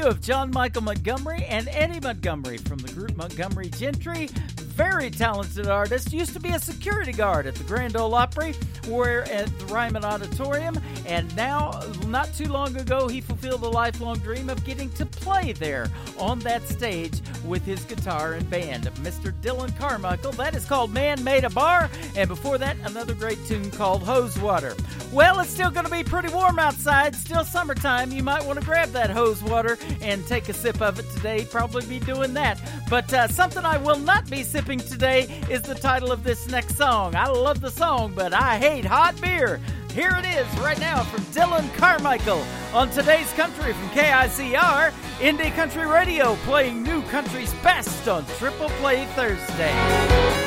of 0.07 0.21
John 0.21 0.53
Michael 0.53 0.83
Montgomery 0.83 1.45
and 1.47 1.69
Eddie 1.69 1.99
Montgomery 1.99 2.59
from 2.59 2.79
the 2.79 2.93
group 2.93 3.17
Montgomery 3.17 3.71
Gentry. 3.71 4.29
Very 4.77 5.11
talented 5.11 5.67
artist, 5.67 6.13
used 6.13 6.35
to 6.35 6.41
be 6.41 6.51
a 6.51 6.59
security 6.59 7.13
guard 7.13 7.47
at 7.47 7.55
the 7.55 7.65
Grand 7.65 7.97
Ole 7.97 8.15
Opry, 8.15 8.53
where 8.89 9.23
at 9.33 9.47
the 9.59 9.65
Ryman 9.67 10.05
Auditorium, 10.05 10.79
and 11.07 11.35
now, 11.35 11.81
not 12.09 12.33
too 12.35 12.45
long 12.45 12.77
ago, 12.77 13.09
he 13.09 13.23
fulfilled 13.23 13.63
a 13.63 13.69
lifelong 13.69 14.19
dream 14.19 14.51
of 14.51 14.63
getting 14.67 14.91
to 14.91 15.07
play 15.07 15.53
there 15.55 15.91
on 16.19 16.39
that 16.41 16.63
stage 16.69 17.23
with 17.47 17.65
his 17.65 17.83
guitar 17.85 18.35
and 18.35 18.49
band. 18.51 18.85
Mr. 18.97 19.33
Dillon 19.41 19.73
Carmichael, 19.73 20.33
that 20.33 20.55
is 20.55 20.67
called 20.67 20.93
Man 20.93 21.25
Made 21.25 21.45
a 21.45 21.51
Bar, 21.51 21.89
and 22.15 22.29
before 22.29 22.59
that, 22.59 22.77
another 22.85 23.15
great 23.15 23.39
tune 23.47 23.71
called 23.71 24.03
Hose 24.03 24.39
Water. 24.39 24.77
Well, 25.11 25.41
it's 25.41 25.51
still 25.51 25.71
going 25.71 25.87
to 25.87 25.91
be 25.91 26.05
pretty 26.05 26.29
warm 26.29 26.59
outside, 26.59 27.15
still 27.15 27.45
summertime. 27.45 28.13
You 28.13 28.23
might 28.23 28.45
want 28.45 28.59
to 28.59 28.65
grab 28.65 28.91
that 28.91 29.09
hose 29.09 29.43
water 29.43 29.79
and 30.07 30.27
take 30.27 30.49
a 30.49 30.53
sip 30.53 30.81
of 30.81 30.99
it 30.99 31.11
today, 31.11 31.45
probably 31.51 31.85
be 31.87 31.99
doing 31.99 32.33
that. 32.35 32.61
But 32.89 33.13
uh, 33.13 33.29
something 33.29 33.65
I 33.65 33.77
will 33.77 33.99
not 33.99 34.31
be 34.31 34.43
sipping 34.45 34.79
today 34.79 35.23
is 35.51 35.63
the 35.63 35.75
title 35.75 36.13
of 36.13 36.23
this 36.23 36.49
next 36.49 36.77
song. 36.77 37.15
I 37.17 37.29
love 37.29 37.61
the 37.61 37.71
song, 37.71 38.13
but 38.15 38.33
I 38.33 38.59
hate 38.59 38.85
hot 38.85 39.21
beer. 39.21 39.61
Here 39.93 40.15
it 40.17 40.27
is 40.27 40.47
right 40.61 40.79
now 40.79 41.03
from 41.03 41.25
Dillon 41.33 41.69
Carmichael 41.71 42.45
on 42.73 42.91
today's 42.91 43.33
country 43.33 43.73
from 43.73 43.89
KICR, 43.89 44.93
Indie 45.19 45.55
Country 45.55 45.87
Radio, 45.87 46.37
playing 46.45 46.83
new 46.83 47.03
country's 47.05 47.53
best 47.55 48.07
on 48.07 48.25
Triple 48.39 48.69
Play 48.81 49.07
Thursday. 49.17 50.46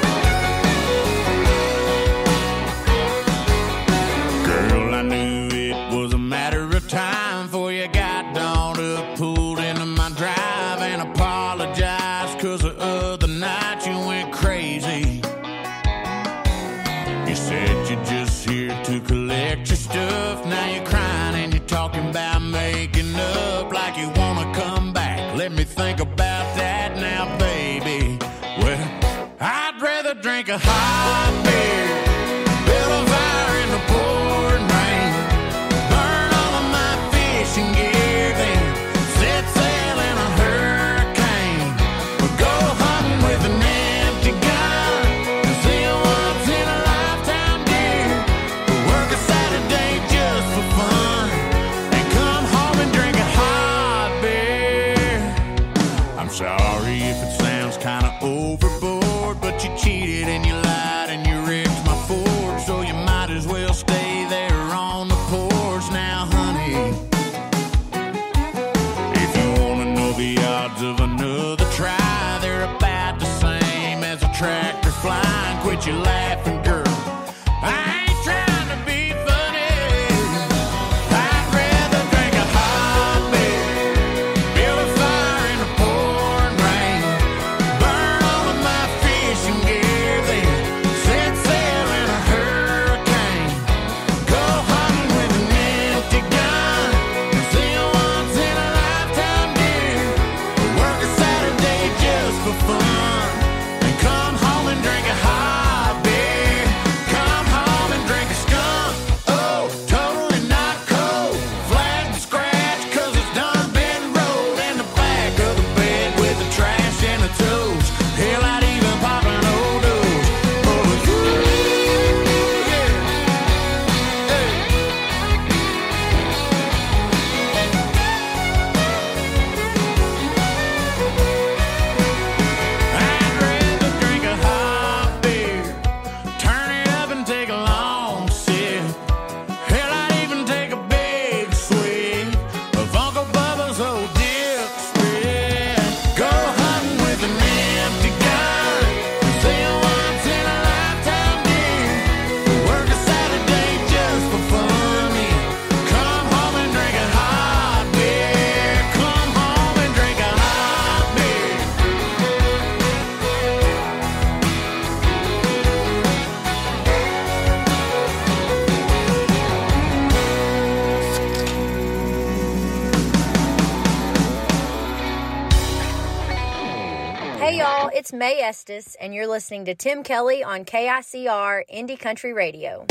Faye 178.30 178.42
Estes, 178.42 178.96
and 179.02 179.12
you're 179.12 179.26
listening 179.26 179.66
to 179.66 179.74
Tim 179.74 180.04
Kelly 180.04 180.44
on 180.44 180.64
KICR 180.64 181.64
Indie 181.68 181.98
Country 181.98 182.32
Radio. 182.32 182.86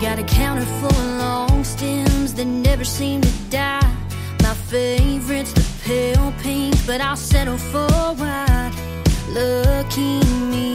Got 0.00 0.18
a 0.18 0.24
counter 0.26 0.64
full 0.64 0.88
of 0.88 1.18
long 1.20 1.62
stems 1.62 2.34
that 2.34 2.46
never 2.46 2.82
seem 2.82 3.20
to 3.20 3.32
die. 3.50 3.96
My 4.42 4.54
favorite's 4.54 5.52
the 5.52 5.64
pale 5.84 6.34
pink, 6.40 6.74
but 6.84 7.00
I'll 7.00 7.14
settle 7.14 7.58
for 7.58 7.86
white. 8.16 8.72
Lucky 9.28 10.18
me. 10.50 10.73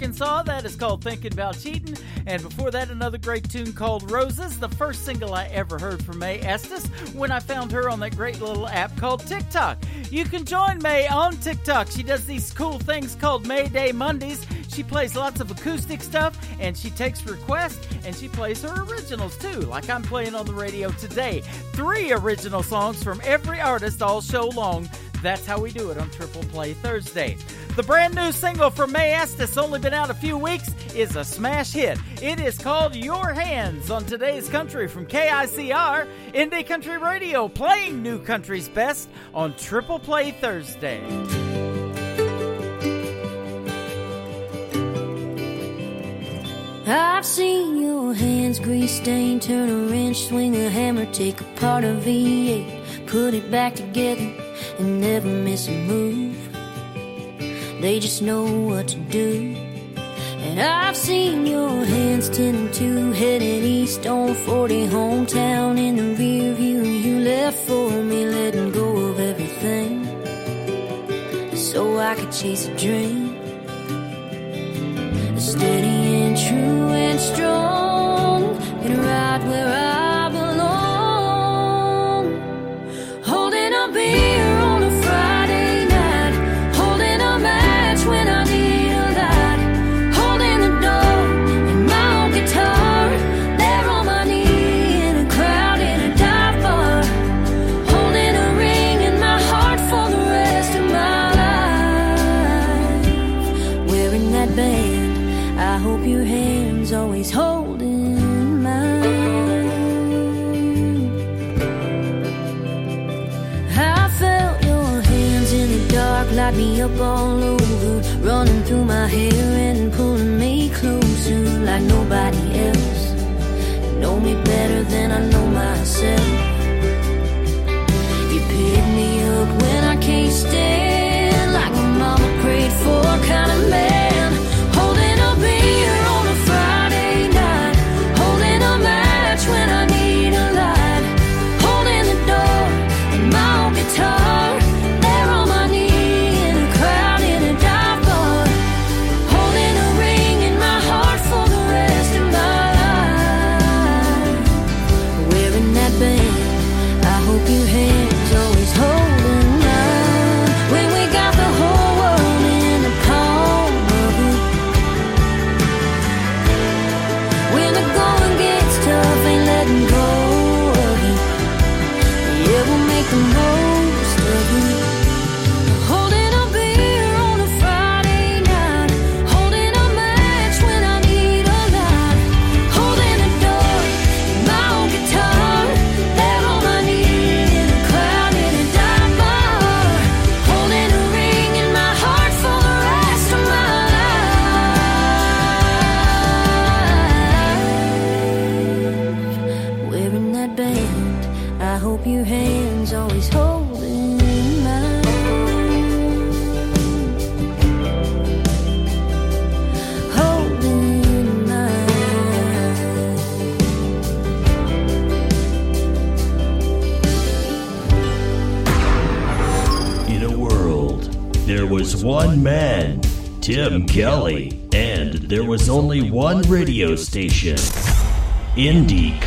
Arkansas. 0.00 0.42
That 0.44 0.64
is 0.64 0.76
called 0.76 1.04
Thinking 1.04 1.34
About 1.34 1.58
Cheating. 1.58 1.94
And 2.24 2.42
before 2.42 2.70
that, 2.70 2.88
another 2.88 3.18
great 3.18 3.50
tune 3.50 3.74
called 3.74 4.10
Roses, 4.10 4.58
the 4.58 4.70
first 4.70 5.04
single 5.04 5.34
I 5.34 5.44
ever 5.48 5.78
heard 5.78 6.02
from 6.02 6.20
Mae 6.20 6.40
Estes 6.40 6.86
when 7.12 7.30
I 7.30 7.38
found 7.38 7.70
her 7.72 7.90
on 7.90 8.00
that 8.00 8.16
great 8.16 8.40
little 8.40 8.66
app 8.66 8.96
called 8.96 9.20
TikTok. 9.26 9.76
You 10.10 10.24
can 10.24 10.46
join 10.46 10.78
Mae 10.82 11.06
on 11.06 11.36
TikTok. 11.36 11.90
She 11.90 12.02
does 12.02 12.24
these 12.24 12.50
cool 12.50 12.78
things 12.78 13.14
called 13.14 13.46
Mae 13.46 13.68
Day 13.68 13.92
Mondays. 13.92 14.46
She 14.70 14.82
plays 14.82 15.16
lots 15.16 15.38
of 15.42 15.50
acoustic 15.50 16.00
stuff 16.00 16.34
and 16.58 16.74
she 16.74 16.88
takes 16.88 17.26
requests 17.26 17.86
and 18.02 18.16
she 18.16 18.28
plays 18.28 18.62
her 18.62 18.84
originals 18.84 19.36
too, 19.36 19.60
like 19.60 19.90
I'm 19.90 20.02
playing 20.02 20.34
on 20.34 20.46
the 20.46 20.54
radio 20.54 20.90
today. 20.92 21.42
Three 21.72 22.10
original 22.10 22.62
songs 22.62 23.04
from 23.04 23.20
every 23.22 23.60
artist 23.60 24.00
all 24.00 24.22
show 24.22 24.48
long. 24.48 24.88
That's 25.22 25.44
how 25.44 25.60
we 25.60 25.70
do 25.70 25.90
it 25.90 25.98
on 25.98 26.08
Triple 26.10 26.44
Play 26.44 26.72
Thursday. 26.72 27.36
The 27.76 27.84
brand 27.84 28.16
new 28.16 28.32
single 28.32 28.68
from 28.70 28.90
Mae 28.90 29.12
Est 29.14 29.38
that's 29.38 29.56
only 29.56 29.78
been 29.78 29.94
out 29.94 30.10
a 30.10 30.14
few 30.14 30.36
weeks 30.36 30.74
is 30.94 31.14
a 31.14 31.24
smash 31.24 31.72
hit. 31.72 31.98
It 32.20 32.40
is 32.40 32.58
called 32.58 32.96
Your 32.96 33.32
Hands 33.32 33.90
on 33.90 34.04
Today's 34.04 34.48
Country 34.48 34.88
from 34.88 35.06
KICR, 35.06 36.08
Indie 36.34 36.66
Country 36.66 36.98
Radio, 36.98 37.46
playing 37.48 38.02
New 38.02 38.18
Country's 38.18 38.68
Best 38.68 39.08
on 39.32 39.54
Triple 39.54 40.00
Play 40.00 40.32
Thursday. 40.32 41.00
I've 46.86 47.24
seen 47.24 47.80
your 47.80 48.14
hands 48.14 48.58
grease 48.58 48.96
stain, 48.96 49.38
turn 49.38 49.70
a 49.70 49.90
wrench, 49.90 50.26
swing 50.26 50.56
a 50.56 50.68
hammer, 50.68 51.06
take 51.12 51.40
apart 51.40 51.84
a 51.84 51.94
V8, 51.94 53.06
put 53.06 53.32
it 53.32 53.48
back 53.48 53.76
together, 53.76 54.28
and 54.80 55.00
never 55.00 55.28
miss 55.28 55.68
a 55.68 55.72
move 55.72 56.29
they 57.80 57.98
just 57.98 58.22
know 58.22 58.44
what 58.44 58.88
to 58.88 58.96
do. 58.96 59.56
And 60.46 60.60
I've 60.60 60.96
seen 60.96 61.46
your 61.46 61.84
hands 61.84 62.28
ten 62.28 62.70
to 62.72 63.12
headed 63.12 63.64
east 63.64 64.06
on 64.06 64.34
40 64.34 64.86
hometown 64.88 65.78
in 65.78 65.96
the 65.96 66.14
rear 66.14 66.54
view. 66.54 66.82
You 66.82 67.20
left 67.20 67.58
for 67.66 67.90
me, 67.90 68.26
letting 68.26 68.72
go 68.72 68.96
of 69.10 69.20
everything 69.20 70.04
so 71.56 71.98
I 71.98 72.14
could 72.14 72.32
chase 72.32 72.66
a 72.66 72.76
dream. 72.76 73.19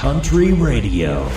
Country 0.03 0.51
Radio. 0.51 1.29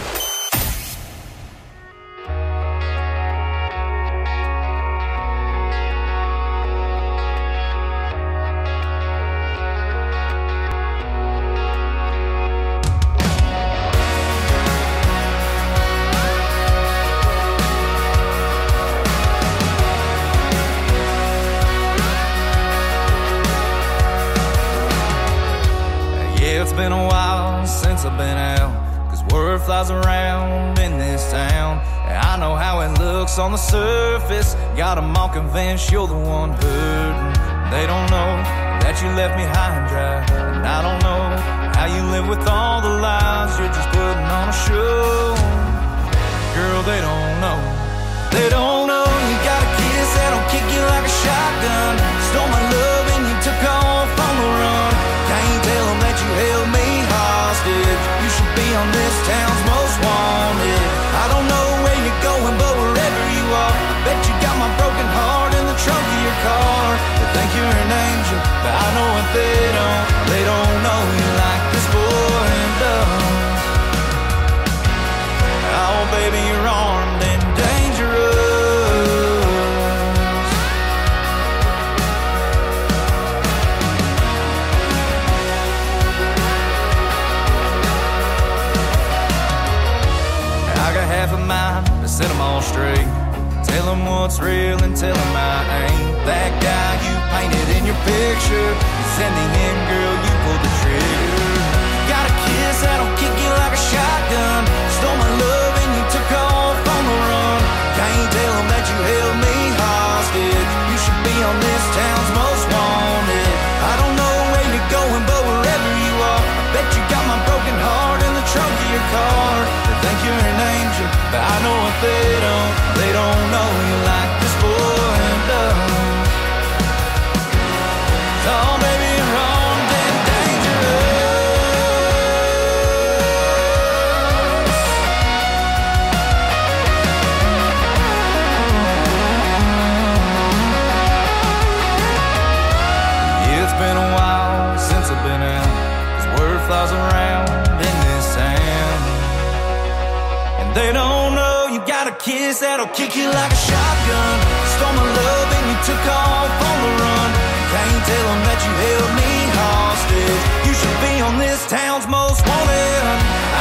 kick 153.06 153.22
you 153.22 153.28
like 153.30 153.52
a 153.52 153.62
shotgun. 153.70 154.36
Stole 154.74 154.94
my 154.98 155.06
love 155.06 155.48
and 155.54 155.64
you 155.70 155.78
took 155.86 156.04
off 156.10 156.50
on 156.50 156.76
the 156.82 156.92
run. 156.98 157.30
Can't 157.70 158.02
tell 158.02 158.26
them 158.26 158.40
that 158.50 158.58
you 158.66 158.72
held 158.82 159.10
me 159.14 159.30
hostage. 159.54 160.42
You 160.66 160.74
should 160.74 160.98
be 161.06 161.14
on 161.22 161.38
this 161.38 161.60
town's 161.70 162.06
most 162.10 162.42
wanted. 162.42 163.02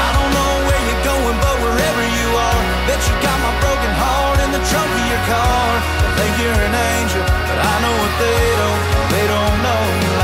I 0.02 0.08
don't 0.18 0.32
know 0.34 0.54
where 0.66 0.82
you're 0.90 1.06
going, 1.06 1.38
but 1.46 1.56
wherever 1.62 2.04
you 2.18 2.28
are, 2.34 2.62
bet 2.90 3.02
you 3.06 3.16
got 3.22 3.38
my 3.46 3.54
broken 3.62 3.94
heart 4.02 4.38
in 4.46 4.50
the 4.50 4.64
trunk 4.66 4.90
of 4.90 5.06
your 5.14 5.24
car. 5.30 5.70
I 5.78 6.10
think 6.18 6.32
you're 6.42 6.62
an 6.66 6.76
angel, 6.98 7.24
but 7.46 7.60
I 7.62 7.76
know 7.86 7.96
what 8.02 8.14
they 8.18 8.42
don't. 8.62 8.84
They 9.14 9.26
don't 9.30 9.58
know. 9.62 10.15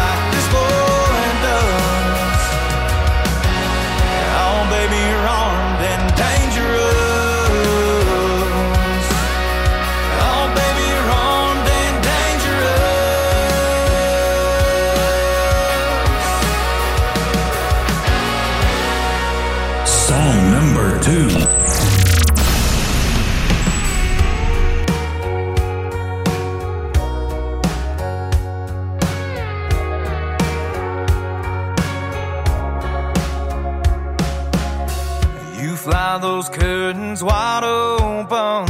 those 36.41 36.57
curtains 36.57 37.23
wide 37.23 37.63
open 37.63 38.67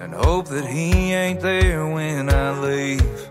and 0.00 0.14
hope 0.14 0.46
that 0.46 0.64
he 0.64 1.12
ain't 1.12 1.40
there 1.40 1.84
when 1.84 2.30
I 2.30 2.60
leave. 2.60 3.28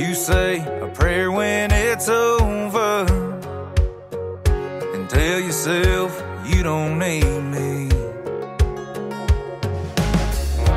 You 0.00 0.14
say 0.14 0.58
a 0.80 0.88
prayer 0.88 1.30
when 1.30 1.70
it's 1.70 2.08
over 2.08 3.06
and 4.94 5.08
tell 5.08 5.40
yourself 5.40 6.24
you 6.46 6.64
don't 6.64 6.98
need 6.98 7.24
me. 7.24 7.88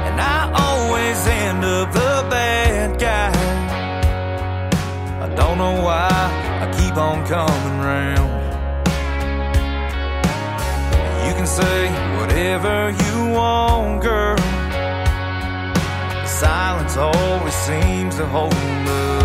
And 0.08 0.22
I 0.22 0.52
always 0.66 1.28
end 1.28 1.64
up 1.66 1.92
the 1.92 2.28
bad 2.30 3.00
guy. 3.00 3.32
I 5.26 5.36
don't 5.36 5.58
know 5.58 5.82
why 5.82 6.10
I 6.62 6.72
keep 6.78 6.96
on 6.98 7.26
coming. 7.26 7.71
whatever 12.42 12.90
you 12.90 13.34
want, 13.36 14.02
girl. 14.02 14.36
Silence 16.26 16.98
always 16.98 17.54
seems 17.54 18.16
to 18.16 18.26
hold 18.26 18.56
me. 18.56 19.21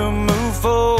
move 0.00 0.56
forward. 0.62 0.97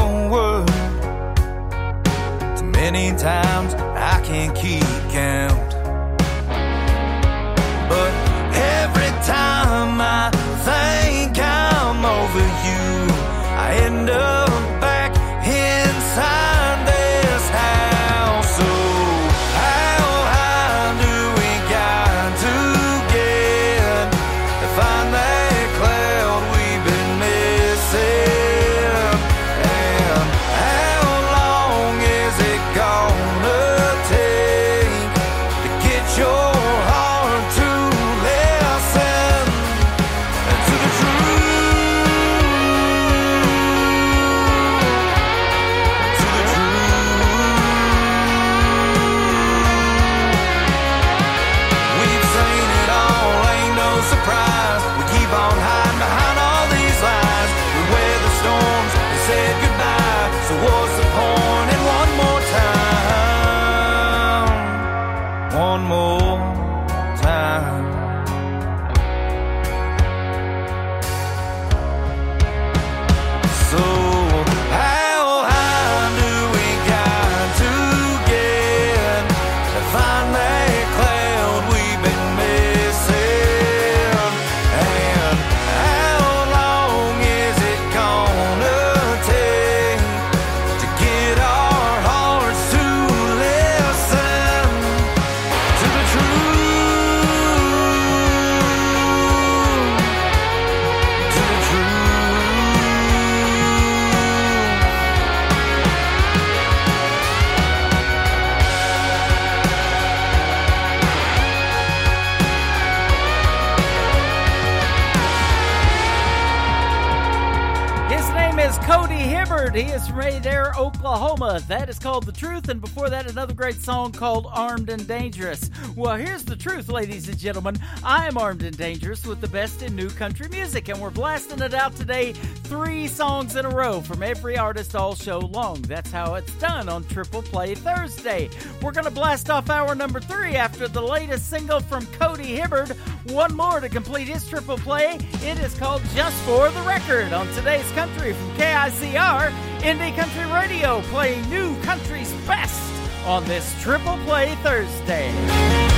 That 121.57 121.89
is 121.89 121.97
called 121.97 122.27
The 122.27 122.31
Truth, 122.31 122.69
and 122.69 122.79
before 122.79 123.09
that, 123.09 123.27
another 123.27 123.55
great 123.55 123.81
song 123.81 124.11
called 124.11 124.45
Armed 124.51 124.87
and 124.91 125.07
Dangerous. 125.07 125.71
Well, 125.95 126.15
here's 126.15 126.45
the 126.45 126.55
truth, 126.55 126.89
ladies 126.89 127.27
and 127.27 127.39
gentlemen. 127.39 127.78
I 128.03 128.27
am 128.27 128.37
armed 128.37 128.63
and 128.63 128.77
dangerous 128.77 129.25
with 129.25 129.41
the 129.41 129.47
best 129.47 129.81
in 129.81 129.95
new 129.95 130.09
country 130.09 130.47
music, 130.49 130.87
and 130.87 130.99
we're 131.01 131.09
blasting 131.09 131.61
it 131.61 131.73
out 131.73 131.95
today 131.95 132.33
three 132.33 133.07
songs 133.07 133.55
in 133.55 133.65
a 133.65 133.69
row 133.69 133.99
from 134.01 134.23
every 134.23 134.57
artist 134.57 134.95
all 134.95 135.15
show 135.15 135.39
long. 135.39 135.81
That's 135.81 136.11
how 136.11 136.35
it's 136.35 136.53
done 136.55 136.87
on 136.87 137.03
Triple 137.05 137.41
Play 137.41 137.75
Thursday. 137.75 138.49
We're 138.81 138.93
going 138.93 139.05
to 139.05 139.11
blast 139.11 139.49
off 139.49 139.69
hour 139.69 139.95
number 139.95 140.19
three 140.19 140.55
after 140.55 140.87
the 140.87 141.01
latest 141.01 141.49
single 141.49 141.81
from 141.81 142.05
Cody 142.07 142.55
Hibbard. 142.55 142.91
One 143.31 143.55
more 143.55 143.79
to 143.79 143.89
complete 143.89 144.27
his 144.27 144.47
triple 144.47 144.77
play. 144.77 145.17
It 145.41 145.59
is 145.59 145.77
called 145.77 146.01
Just 146.15 146.37
for 146.43 146.69
the 146.69 146.81
Record 146.81 147.33
on 147.33 147.47
today's 147.53 147.89
country 147.91 148.33
from 148.33 148.51
KICR, 148.51 149.51
Indie 149.79 150.15
Country 150.15 150.45
Radio, 150.53 151.01
playing 151.03 151.49
new 151.49 151.79
country's 151.81 152.31
best 152.47 152.93
on 153.25 153.43
this 153.45 153.75
Triple 153.81 154.17
Play 154.25 154.55
Thursday. 154.63 155.88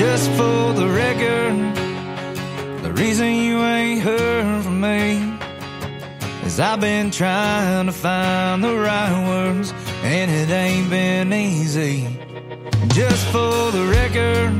Just 0.00 0.30
for 0.30 0.72
the 0.72 0.88
record, 0.88 1.76
the 2.82 2.90
reason 2.94 3.34
you 3.34 3.58
ain't 3.60 4.00
heard 4.00 4.64
from 4.64 4.80
me 4.80 5.38
is 6.42 6.58
I've 6.58 6.80
been 6.80 7.10
trying 7.10 7.84
to 7.84 7.92
find 7.92 8.64
the 8.64 8.78
right 8.78 9.28
words, 9.28 9.74
and 10.02 10.30
it 10.30 10.48
ain't 10.48 10.88
been 10.88 11.34
easy. 11.34 12.08
Just 12.88 13.26
for 13.26 13.70
the 13.72 13.84
record, 13.92 14.54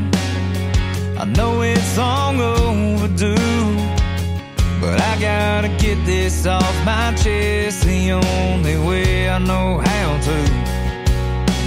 I 1.18 1.24
know 1.24 1.62
it's 1.62 1.96
long 1.96 2.38
overdue. 2.38 3.34
But 4.78 5.00
I 5.00 5.18
gotta 5.18 5.68
get 5.78 6.04
this 6.04 6.44
off 6.44 6.84
my 6.84 7.14
chest 7.14 7.84
the 7.84 8.12
only 8.12 8.76
way 8.86 9.30
I 9.30 9.38
know 9.38 9.78
how 9.78 10.20
to. 10.20 10.38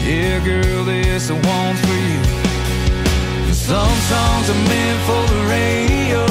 Yeah, 0.05 0.45
girl, 0.45 0.83
this 0.83 1.31
one's 1.31 1.81
for 1.81 1.87
you. 1.87 2.42
Some 3.63 3.95
songs 4.11 4.49
are 4.49 4.63
meant 4.67 4.99
for 5.07 5.23
the 5.31 5.41
radio. 5.47 6.27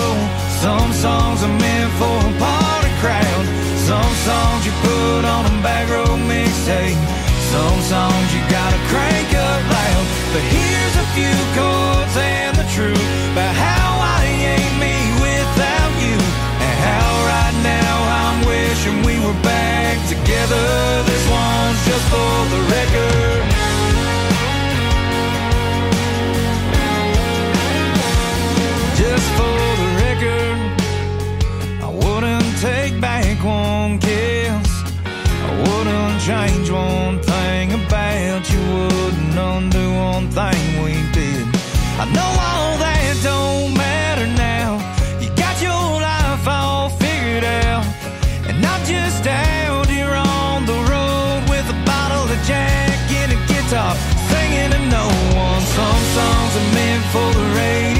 Some 0.61 0.93
songs 0.93 1.43
are 1.43 1.57
meant 1.65 1.91
for 1.97 2.13
a 2.29 2.33
party 2.37 2.93
crowd. 3.01 3.45
Some 3.89 4.13
songs 4.29 4.67
you 4.69 4.73
put 4.85 5.25
on 5.25 5.47
a 5.49 5.55
back 5.65 5.89
row 5.89 6.13
mixtape. 6.29 7.01
Some 7.49 7.81
songs 7.89 8.29
you 8.37 8.41
gotta 8.53 8.77
crank 8.93 9.33
up 9.33 9.63
loud. 9.65 10.05
But 10.37 10.45
here's 10.45 10.97
a 11.01 11.07
few 11.17 11.33
chords 11.57 12.15
and 12.21 12.53
the 12.53 12.69
truth 12.69 13.01
about 13.33 13.57
how 13.57 13.89
I 14.21 14.29
ain't 14.53 14.77
me 14.77 14.93
without 15.25 15.93
you. 16.05 16.21
And 16.61 16.77
how 16.85 17.09
right 17.33 17.57
now 17.65 17.97
I'm 18.21 18.39
wishing 18.45 19.09
we 19.09 19.17
were 19.25 19.41
back 19.41 19.97
together. 20.05 20.69
This 21.09 21.25
one's 21.33 21.81
just 21.89 22.07
for 22.13 22.37
the 22.53 22.61
record. 22.77 23.52
Just 29.23 29.35
for 29.39 29.69
the 29.83 29.91
record, 30.03 30.59
I 31.81 31.89
wouldn't 32.03 32.59
take 32.59 33.01
back 33.01 33.39
one 33.45 34.01
kiss. 34.01 34.69
I 35.47 35.51
wouldn't 35.63 36.21
change 36.21 36.69
one 36.71 37.21
thing 37.23 37.73
about 37.73 38.43
you. 38.51 38.59
Wouldn't 38.59 39.39
undo 39.39 39.95
one 39.95 40.29
thing 40.29 40.83
we 40.83 40.95
did. 41.13 41.47
I 42.03 42.05
know 42.17 42.31
all 42.51 42.79
that 42.83 43.15
don't 43.23 43.77
matter 43.77 44.27
now. 44.27 44.83
You 45.23 45.29
got 45.37 45.63
your 45.63 45.85
life 46.03 46.45
all 46.49 46.89
figured 46.89 47.45
out, 47.45 47.87
and 48.49 48.59
I'm 48.67 48.83
just 48.85 49.25
out 49.25 49.87
here 49.87 50.15
on 50.15 50.67
the 50.67 50.79
road 50.91 51.43
with 51.49 51.67
a 51.71 51.79
bottle 51.87 52.27
of 52.27 52.41
Jack 52.43 52.99
and 53.23 53.31
a 53.31 53.41
guitar, 53.47 53.95
singing 54.31 54.71
to 54.75 54.81
no 54.91 55.07
one. 55.39 55.63
Some 55.79 56.03
songs 56.17 56.53
are 56.59 56.71
meant 56.75 57.05
for 57.15 57.29
the 57.39 57.47
radio. 57.55 57.92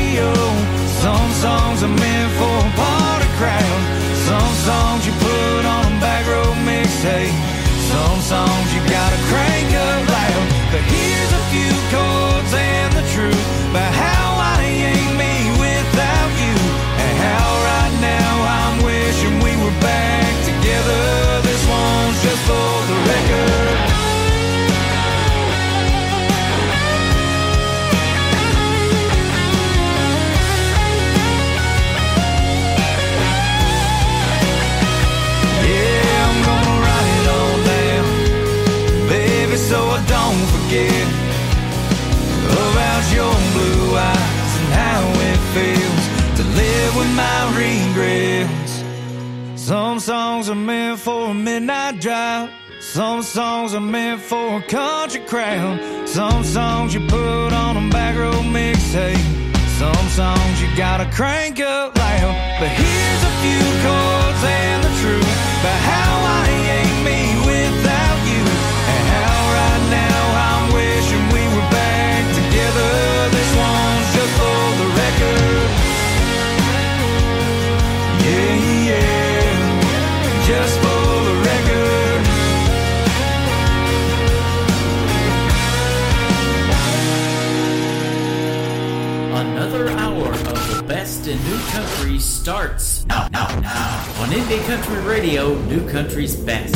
Radio, 95.23 95.55
New 95.67 95.89
Country's 95.89 96.35
Best. 96.35 96.75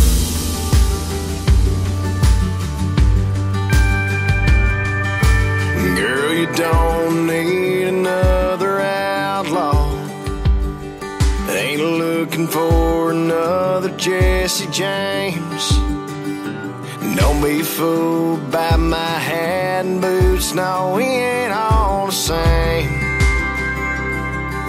Girl, 5.97 6.33
you 6.33 6.47
don't 6.55 7.27
need 7.27 7.89
another 7.89 8.79
outlaw. 8.79 9.91
Ain't 11.49 11.81
looking 11.81 12.47
for 12.47 13.11
another 13.11 13.91
Jesse 13.97 14.71
James. 14.71 15.65
Don't 17.17 17.43
be 17.43 17.63
fooled 17.63 18.53
by 18.53 18.77
my 18.77 19.15
hat 19.29 19.87
and 19.87 20.01
boots. 20.01 20.55
No, 20.55 20.95
we 20.97 21.03
ain't 21.03 21.53
all 21.53 22.07
the 22.07 22.13
same. 22.13 22.93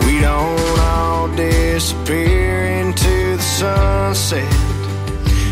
We 0.03 0.19
don't 0.19 0.79
all 0.79 1.27
disappear 1.35 2.26
sunset. 3.57 4.53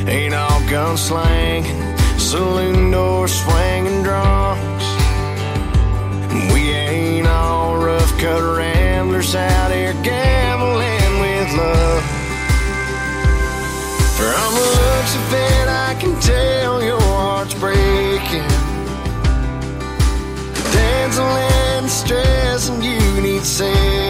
Ain't 0.08 0.36
all 0.36 0.62
gunslanging, 0.70 1.82
saloon 2.20 2.92
door 2.92 3.28
swinging 3.28 4.04
drunks. 4.04 4.86
We 6.54 6.62
ain't 6.70 7.28
all 7.28 7.78
rough 7.78 8.12
cut 8.20 8.44
ramblers 8.60 9.34
out 9.34 9.72
here 9.72 9.96
gambling 10.04 11.14
with 11.24 11.50
love. 11.58 12.04
From 14.18 14.50
the 14.60 14.68
looks 14.80 15.14
of 15.22 15.34
it, 15.34 15.68
I 15.68 15.96
can 16.00 16.14
tell 16.22 16.84
your 16.84 17.02
heart's 17.02 17.56
breaking. 17.56 18.52
Dancing 20.78 21.38
and 21.74 21.90
stress, 21.90 22.70
and 22.70 22.84
you 22.84 23.22
need 23.24 23.42
saving. 23.42 24.05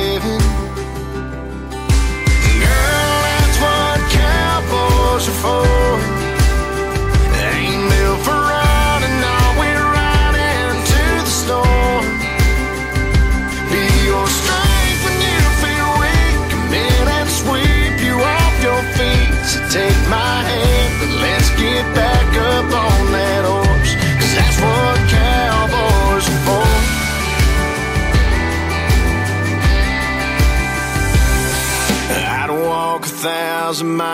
thousand 33.65 33.95
miles. 33.97 34.04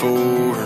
Cowboys 0.00 0.57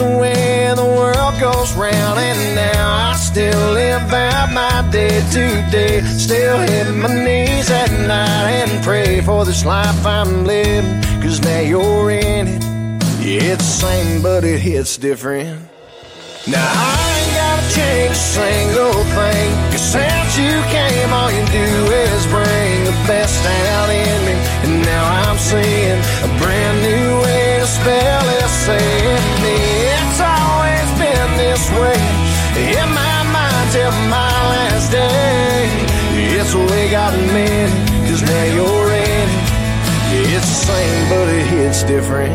the 0.00 0.18
way 0.18 0.72
the 0.74 0.84
world 0.84 1.34
goes 1.38 1.74
round. 1.74 2.18
And 2.18 2.54
now 2.54 3.10
I 3.10 3.16
still 3.16 3.72
live 3.72 4.12
out 4.12 4.50
my 4.52 4.88
day 4.90 5.20
to 5.34 5.44
day, 5.70 6.00
still 6.02 6.58
hit 6.58 6.86
my 6.94 7.12
knees 7.24 7.70
at 7.70 7.90
night 8.08 8.50
and 8.62 8.82
pray 8.82 9.20
for 9.20 9.44
this 9.44 9.64
life 9.64 10.04
I'm 10.06 10.44
living. 10.44 11.02
Cause 11.22 11.40
now 11.42 11.60
you're 11.60 12.10
in 12.10 12.48
it, 12.48 12.62
yeah, 13.20 13.52
it's 13.52 13.66
the 13.66 13.86
same, 13.86 14.22
but 14.22 14.42
it 14.44 14.60
hits 14.60 14.96
different. 14.96 15.60
Now 16.48 16.64
I 16.64 16.96
ain't 17.20 17.34
gotta 17.36 17.66
change 17.76 18.12
a 18.12 18.24
single 18.40 19.04
thing 19.12 19.48
Cause 19.70 19.86
since 19.92 20.38
you 20.40 20.56
came 20.72 21.12
all 21.12 21.30
you 21.30 21.44
do 21.52 21.68
is 21.92 22.26
bring 22.32 22.84
the 22.88 22.96
best 23.04 23.44
out 23.76 23.90
in 23.90 24.18
me 24.24 24.32
And 24.64 24.82
now 24.82 25.04
I'm 25.28 25.36
seeing 25.36 26.00
a 26.24 26.30
brand 26.40 26.76
new 26.80 27.20
way 27.20 27.58
to 27.60 27.66
spell 27.66 28.24
S-A-N-D 28.48 28.99
It's 36.52 36.58
the 36.58 36.66
way 36.74 36.90
God 36.90 37.14
meant 37.32 37.72
Cause 38.10 38.22
now 38.22 38.42
you're 38.42 38.90
in 38.90 39.28
it 39.28 39.50
Yeah, 40.10 40.36
it's 40.36 40.48
the 40.48 40.66
same 40.66 41.08
but 41.08 41.28
it 41.28 41.46
hits 41.46 41.84
different 41.84 42.34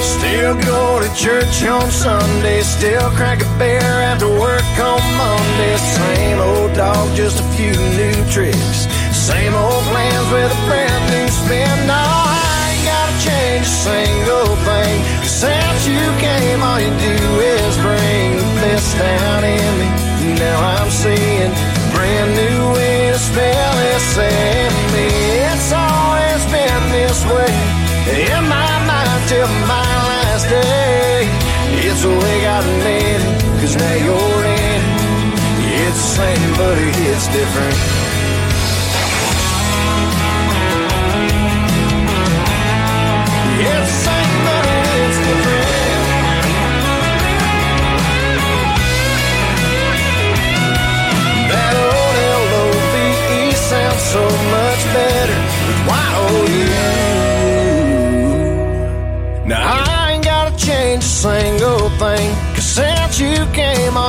Still 0.00 0.54
go 0.64 1.00
to 1.00 1.14
church 1.14 1.64
on 1.64 1.90
Sunday, 1.90 2.62
still 2.62 3.10
crack 3.10 3.42
a 3.42 3.58
beer 3.58 3.78
after 3.82 4.28
work 4.40 4.64
on 4.80 5.02
Monday. 5.18 5.76
Same 5.76 6.38
old 6.38 6.72
dog, 6.72 7.14
just 7.14 7.40
a 7.40 7.44
few 7.52 7.72
new 7.72 8.30
tricks. 8.30 8.91
Same 9.22 9.54
old 9.54 9.84
plans 9.86 10.28
with 10.32 10.50
a 10.50 10.60
brand 10.66 11.02
new 11.14 11.28
spin. 11.30 11.86
No, 11.86 11.94
I 11.94 12.74
ain't 12.74 12.82
gotta 12.90 13.16
change 13.22 13.62
a 13.62 13.76
single 13.86 14.50
thing. 14.66 14.98
Since 15.22 15.86
you 15.86 16.02
came, 16.18 16.58
all 16.58 16.80
you 16.82 16.90
do 16.90 17.18
is 17.38 17.72
bring 17.86 18.42
best 18.58 18.98
out 18.98 19.44
in 19.46 19.70
me. 19.78 19.88
Now 20.42 20.58
I'm 20.74 20.90
seeing 20.90 21.54
a 21.54 21.86
brand 21.94 22.34
new 22.34 22.74
way 22.74 23.14
to 23.14 23.18
spell 23.18 23.74
S-A-M-E. 24.10 25.06
It's 25.54 25.70
always 25.70 26.42
been 26.50 26.82
this 26.90 27.22
way 27.22 27.54
in 28.26 28.42
my 28.50 28.74
mind 28.90 29.22
till 29.30 29.46
my 29.70 29.86
last 30.10 30.50
day. 30.50 31.30
It's 31.78 32.02
the 32.02 32.10
way 32.10 32.36
God 32.42 32.66
made 32.82 33.22
it, 33.22 33.38
cause 33.62 33.76
now 33.78 33.96
you're 34.02 34.44
in. 34.50 34.82
It's 35.78 35.94
the 35.94 36.10
same, 36.18 36.50
but 36.58 36.74
it's 37.06 37.28
different. 37.30 38.01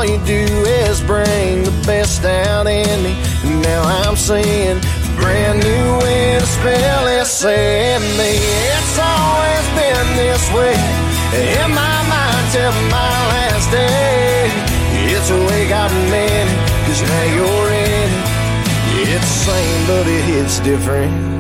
All 0.04 0.10
you 0.10 0.26
do 0.26 0.46
is 0.66 1.02
bring 1.02 1.64
the 1.64 1.84
best 1.86 2.24
out 2.26 2.68
in 2.68 3.04
me. 3.04 3.14
And 3.44 3.62
now 3.62 3.82
I'm 3.84 4.16
seeing 4.16 4.78
a 4.78 5.16
brand 5.16 5.60
new 5.60 5.88
way 6.04 6.40
to 6.40 6.46
spell 6.46 7.08
S-A-M-E 7.08 8.34
It's 8.74 9.00
always 9.00 9.66
been 9.80 10.08
this 10.18 10.44
way 10.52 10.76
In 11.56 11.70
my 11.72 12.00
mind 12.12 12.46
till 12.52 12.74
my 12.92 13.16
last 13.34 13.72
day. 13.72 14.52
It's 15.14 15.30
the 15.30 15.38
way 15.38 15.70
God 15.70 15.92
meant 16.12 16.52
Cause 16.88 17.02
now 17.02 17.24
you're 17.36 17.70
in. 17.72 18.10
It 19.00 19.10
It's 19.16 19.46
the 19.46 19.52
same 19.52 19.88
but 19.88 20.08
it 20.08 20.24
hits 20.26 20.60
different 20.60 21.33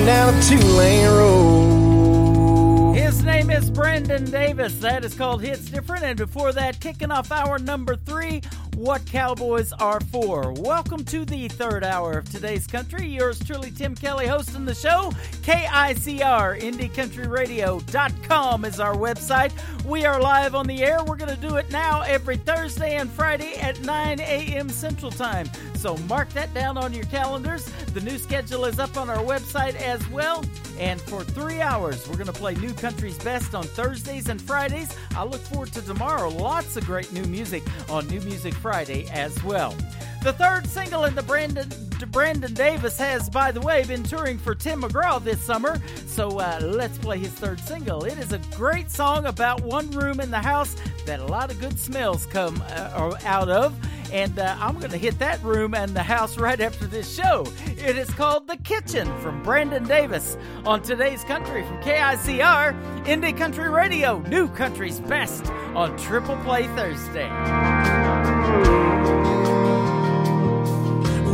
truck 0.00 0.06
down 0.06 0.34
a 0.34 0.42
two 0.42 0.58
lane 0.58 1.08
road. 1.08 2.94
His 2.94 3.24
name 3.24 3.50
is 3.50 3.70
Brendan 3.70 4.30
Davis. 4.30 4.78
That 4.78 5.04
is 5.04 5.14
called 5.14 5.42
Hits 5.42 5.70
Different. 5.70 6.04
And 6.04 6.16
before 6.16 6.52
that, 6.52 6.80
kicking 6.80 7.10
off 7.10 7.32
hour 7.32 7.58
number 7.58 7.96
three, 7.96 8.42
What 8.76 9.04
Cowboys 9.06 9.72
Are 9.74 10.00
For. 10.00 10.52
Welcome 10.52 11.04
to 11.06 11.24
the 11.24 11.48
third 11.48 11.84
hour 11.84 12.18
of 12.18 12.30
today's 12.30 12.66
country. 12.66 13.06
Yours 13.06 13.38
truly, 13.44 13.70
Tim 13.70 13.94
Kelly, 13.94 14.26
hosting 14.26 14.64
the 14.64 14.74
show. 14.74 15.12
KICR, 15.42 16.60
IndieCountryRadio.com 16.60 18.64
is 18.64 18.80
our 18.80 18.94
website. 18.94 19.52
We 19.84 20.04
are 20.04 20.20
live 20.20 20.54
on 20.54 20.66
the 20.66 20.82
air. 20.82 21.02
We're 21.04 21.16
going 21.16 21.34
to 21.34 21.48
do 21.48 21.56
it 21.56 21.70
now 21.70 22.02
every 22.02 22.36
Thursday 22.36 22.96
and 22.96 23.10
Friday 23.10 23.54
at 23.54 23.80
9 23.80 24.20
a.m. 24.20 24.68
Central 24.68 25.10
Time. 25.10 25.48
So 25.80 25.96
mark 26.10 26.28
that 26.34 26.52
down 26.52 26.76
on 26.76 26.92
your 26.92 27.06
calendars. 27.06 27.64
The 27.94 28.02
new 28.02 28.18
schedule 28.18 28.66
is 28.66 28.78
up 28.78 28.98
on 28.98 29.08
our 29.08 29.24
website 29.24 29.76
as 29.76 30.06
well. 30.10 30.44
And 30.78 31.00
for 31.00 31.24
three 31.24 31.62
hours, 31.62 32.06
we're 32.06 32.16
going 32.16 32.26
to 32.26 32.34
play 32.34 32.54
New 32.56 32.74
Country's 32.74 33.16
Best 33.24 33.54
on 33.54 33.64
Thursdays 33.64 34.28
and 34.28 34.38
Fridays. 34.42 34.94
I 35.16 35.24
look 35.24 35.40
forward 35.40 35.72
to 35.72 35.80
tomorrow. 35.80 36.28
Lots 36.28 36.76
of 36.76 36.84
great 36.84 37.10
new 37.14 37.24
music 37.24 37.62
on 37.88 38.06
New 38.08 38.20
Music 38.20 38.52
Friday 38.52 39.08
as 39.08 39.42
well. 39.42 39.74
The 40.22 40.34
third 40.34 40.66
single 40.66 41.04
in 41.06 41.14
the 41.14 41.22
Brandon 41.22 41.66
Brandon 42.10 42.52
Davis 42.52 42.98
has, 42.98 43.30
by 43.30 43.52
the 43.52 43.60
way, 43.60 43.84
been 43.84 44.02
touring 44.02 44.38
for 44.38 44.54
Tim 44.54 44.82
McGraw 44.82 45.22
this 45.22 45.40
summer. 45.40 45.80
So 46.06 46.38
uh, 46.38 46.60
let's 46.62 46.98
play 46.98 47.18
his 47.18 47.30
third 47.30 47.60
single. 47.60 48.04
It 48.04 48.18
is 48.18 48.32
a 48.32 48.38
great 48.54 48.90
song 48.90 49.26
about 49.26 49.62
one 49.62 49.90
room 49.92 50.20
in 50.20 50.30
the 50.30 50.38
house 50.38 50.76
that 51.06 51.20
a 51.20 51.24
lot 51.24 51.50
of 51.50 51.58
good 51.60 51.78
smells 51.78 52.26
come 52.26 52.62
uh, 52.68 53.16
out 53.24 53.48
of. 53.48 53.74
And 54.12 54.38
uh, 54.38 54.56
I'm 54.58 54.78
going 54.78 54.90
to 54.90 54.98
hit 54.98 55.18
that 55.20 55.42
room 55.42 55.74
and 55.74 55.94
the 55.94 56.02
house 56.02 56.36
right 56.36 56.60
after 56.60 56.86
this 56.86 57.14
show. 57.14 57.46
It 57.66 57.96
is 57.96 58.10
called 58.10 58.46
The 58.46 58.56
Kitchen 58.58 59.06
from 59.20 59.42
Brandon 59.42 59.84
Davis 59.84 60.36
on 60.66 60.82
today's 60.82 61.22
country 61.24 61.62
from 61.62 61.80
KICR, 61.80 63.04
Indie 63.04 63.36
Country 63.36 63.68
Radio, 63.68 64.18
New 64.28 64.48
Country's 64.48 65.00
Best 65.00 65.46
on 65.74 65.96
Triple 65.96 66.36
Play 66.38 66.66
Thursday. 66.68 67.30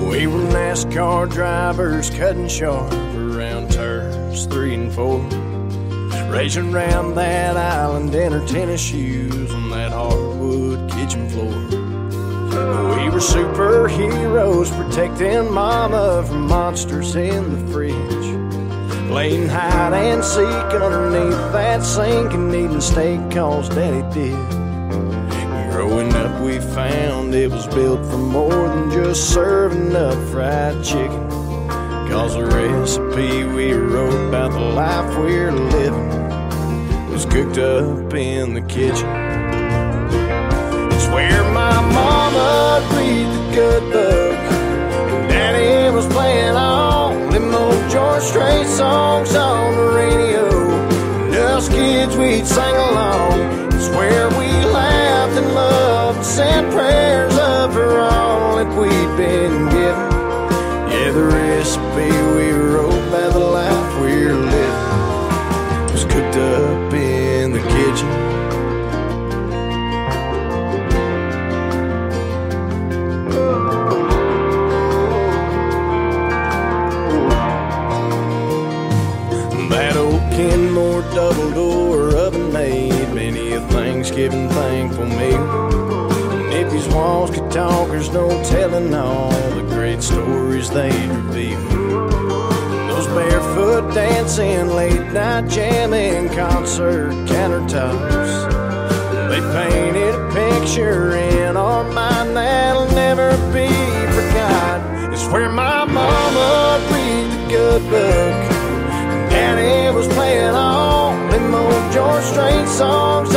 We 0.08 0.26
were 0.28 0.38
NASCAR 0.38 1.30
drivers 1.30 2.10
cutting 2.10 2.48
sharp 2.48 2.92
around 2.92 3.72
turns 3.72 4.46
three 4.46 4.74
and 4.74 4.92
four. 4.92 5.20
Racing 6.30 6.72
round 6.72 7.16
that 7.16 7.56
island 7.56 8.14
in 8.14 8.32
our 8.32 8.46
tennis 8.46 8.80
shoes 8.80 9.50
on 9.52 9.70
that 9.70 9.92
hardwood 9.92 10.90
kitchen 10.92 11.28
floor. 11.28 11.48
We 11.48 13.10
were 13.10 13.20
superheroes 13.20 14.70
protecting 14.76 15.52
mama 15.52 16.24
from 16.26 16.46
monsters 16.46 17.16
in 17.16 17.66
the 17.66 17.72
fridge. 17.72 19.08
Playing 19.08 19.48
hide 19.48 19.92
and 19.92 20.24
seek 20.24 20.80
underneath 20.80 21.52
that 21.52 21.82
sink 21.82 22.32
and 22.32 22.54
eating 22.54 22.80
steak 22.80 23.30
cause 23.30 23.68
daddy 23.68 24.02
did. 24.14 24.65
Growing 25.76 26.10
up, 26.14 26.40
we 26.40 26.58
found 26.58 27.34
it 27.34 27.50
was 27.50 27.66
built 27.66 28.00
for 28.06 28.16
more 28.16 28.66
than 28.66 28.90
just 28.90 29.34
serving 29.34 29.94
up 29.94 30.16
fried 30.30 30.82
chicken. 30.82 31.28
Cause 32.08 32.32
the 32.32 32.46
recipe 32.46 33.44
we 33.44 33.74
wrote 33.74 34.28
about 34.28 34.52
the 34.52 34.58
life 34.58 35.18
we're 35.18 35.52
living 35.52 36.08
was 37.10 37.26
cooked 37.26 37.58
up 37.58 38.14
in 38.14 38.54
the 38.54 38.62
kitchen. 38.62 39.06
It's 40.92 41.08
where 41.08 41.44
my 41.52 41.78
mama 41.92 42.80
read 42.94 43.26
the 43.26 43.54
good 43.54 43.92
book. 43.92 44.38
And 45.12 45.28
daddy 45.28 45.94
was 45.94 46.06
playing 46.06 46.56
all 46.56 47.10
them 47.28 47.54
old 47.54 47.90
George 47.90 48.22
Strait 48.22 48.66
songs 48.66 49.34
on 49.34 49.76
the 49.76 49.92
radio. 49.94 50.70
And 51.26 51.34
us 51.34 51.68
kids, 51.68 52.16
we'd 52.16 52.46
sing 52.46 52.76
along. 52.76 53.74
It's 53.74 53.90
where 53.90 54.30
we 54.38 54.45
loved 56.36 56.50
and 56.50 56.72
prayers 56.72 57.34
up 57.34 57.72
for 57.72 57.98
all 58.00 58.56
that 58.56 58.68
we'd 58.78 59.16
been 59.16 59.68
given. 59.68 60.10
Yeah, 60.90 61.10
the 61.12 61.24
recipe 61.24 62.10
we 62.36 62.50
wrote 62.52 63.10
by 63.10 63.28
the 63.28 63.38
life 63.38 64.00
we're 64.00 64.34
living 64.34 65.92
was 65.92 66.04
cooked 66.04 66.36
up 66.36 66.92
in 66.92 67.52
the 67.52 67.60
kitchen. 67.60 68.26
Kenmore 80.36 81.00
double 81.14 81.50
door 81.52 82.14
oven 82.14 82.52
made 82.52 83.14
many 83.14 83.52
a 83.52 83.60
Thanksgiving 83.68 84.50
thankful 84.50 85.06
meal. 85.06 86.05
Walls 86.96 87.28
could 87.28 87.50
talk, 87.50 87.88
there's 87.88 88.08
no 88.08 88.26
telling 88.44 88.94
all 88.94 89.30
the 89.50 89.60
great 89.74 90.02
stories 90.02 90.70
they'd 90.70 91.10
reveal. 91.10 91.60
Those 92.88 93.06
barefoot 93.08 93.94
dancing, 93.94 94.68
late 94.68 95.12
night 95.12 95.46
jamming, 95.46 96.30
concert 96.30 97.10
countertops. 97.28 98.32
They 99.28 99.40
painted 99.52 100.14
a 100.14 100.32
picture 100.32 101.16
in 101.16 101.58
our 101.58 101.84
mind 101.84 102.34
that'll 102.34 102.90
never 102.94 103.36
be 103.52 103.68
forgot. 104.16 105.12
It's 105.12 105.26
where 105.26 105.50
my 105.50 105.84
mama 105.84 106.80
read 106.92 107.30
the 107.30 107.48
good 107.50 107.82
book. 107.90 108.52
And 109.36 109.58
daddy 109.58 109.94
was 109.94 110.08
playing 110.08 110.54
all 110.54 111.12
them 111.28 111.54
old 111.54 111.92
George 111.92 112.24
Strait 112.24 112.66
songs 112.68 113.34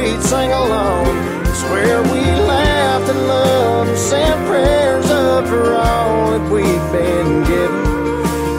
we'd 0.00 0.22
sing 0.22 0.50
along. 0.50 1.06
It's 1.46 1.62
where 1.64 2.02
we 2.02 2.22
laughed 2.48 3.08
and 3.10 3.26
loved 3.26 3.90
and 3.90 3.98
said 3.98 4.36
prayers 4.46 5.10
up 5.10 5.46
for 5.46 5.74
all 5.74 6.30
that 6.32 6.50
we'd 6.50 6.84
been 6.92 7.44
given. 7.44 7.86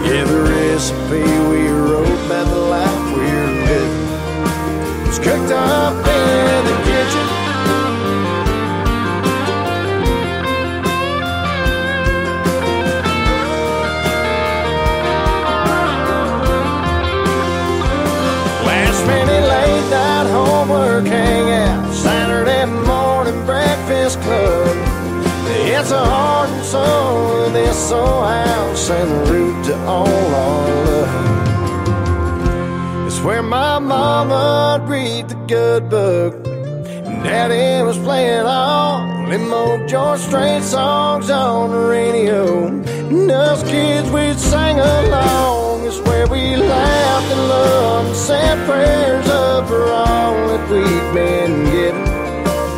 Yeah, 0.06 0.24
the 0.26 0.42
recipe 0.44 1.24
we 1.50 1.68
wrote 1.70 2.26
about 2.26 2.48
the 2.48 2.64
life 2.76 3.16
we're 3.16 3.52
living 3.66 5.08
was 5.08 5.20
cooked 5.20 5.52
up 5.52 6.11
and 29.02 29.28
the 29.30 29.64
to 29.66 29.76
all 29.86 30.08
our 30.08 30.68
love. 30.86 31.12
It's 33.08 33.20
where 33.22 33.44
my 33.44 33.80
mama'd 33.80 34.88
read 34.88 35.30
the 35.30 35.36
good 35.48 35.90
book. 35.90 36.44
Daddy 37.24 37.84
was 37.84 37.98
playing 37.98 38.46
all 38.46 39.28
them 39.28 39.54
old 39.54 39.88
George 39.88 40.20
Strait 40.20 40.62
songs 40.62 41.30
on 41.30 41.72
the 41.72 41.78
radio. 41.78 42.68
And 42.68 43.32
us 43.32 43.64
kids, 43.64 44.10
we'd 44.12 44.38
sing 44.38 44.80
along. 44.80 45.86
It's 45.88 46.00
where 46.02 46.28
we 46.28 46.56
laughed 46.56 47.32
and 47.32 47.48
loved 47.48 48.08
and 48.10 48.16
said 48.16 48.58
prayers 48.68 49.28
up 49.28 49.68
for 49.68 49.86
all 49.88 50.34
that 50.50 50.70
we'd 50.70 51.14
been 51.14 51.66
given. 51.72 52.06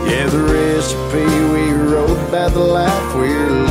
Yeah, 0.08 0.28
the 0.28 0.40
recipe 0.40 1.26
we 1.54 1.74
wrote 1.74 2.20
about 2.30 2.52
the 2.54 2.60
life 2.60 3.16
we're 3.16 3.50
living. 3.50 3.63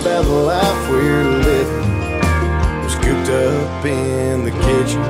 About 0.00 0.24
the 0.24 0.30
life 0.30 0.90
we're 0.90 1.24
living 1.24 1.88
was 2.84 2.94
cooked 2.96 3.30
up 3.30 3.84
in 3.84 4.44
the 4.44 4.50
kitchen. 4.50 5.02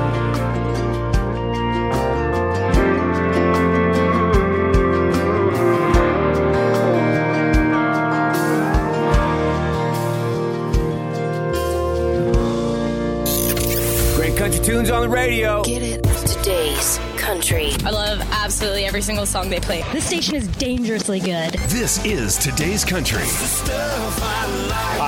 Great 14.15 14.37
country 14.37 14.59
tunes 14.63 14.89
on 14.89 15.01
the 15.01 15.09
radio. 15.09 15.63
Get 15.63 15.83
it. 15.83 16.03
Today's 16.25 16.99
country. 17.17 17.73
I 17.85 17.91
love 17.91 18.21
absolutely 18.31 18.85
every 18.85 19.01
single 19.01 19.25
song 19.25 19.49
they 19.49 19.59
play. 19.59 19.83
This 19.91 20.05
station 20.05 20.35
is 20.35 20.47
dangerously 20.47 21.19
good. 21.19 21.53
This 21.69 22.03
is 22.03 22.37
today's 22.37 22.83
country. 22.83 23.23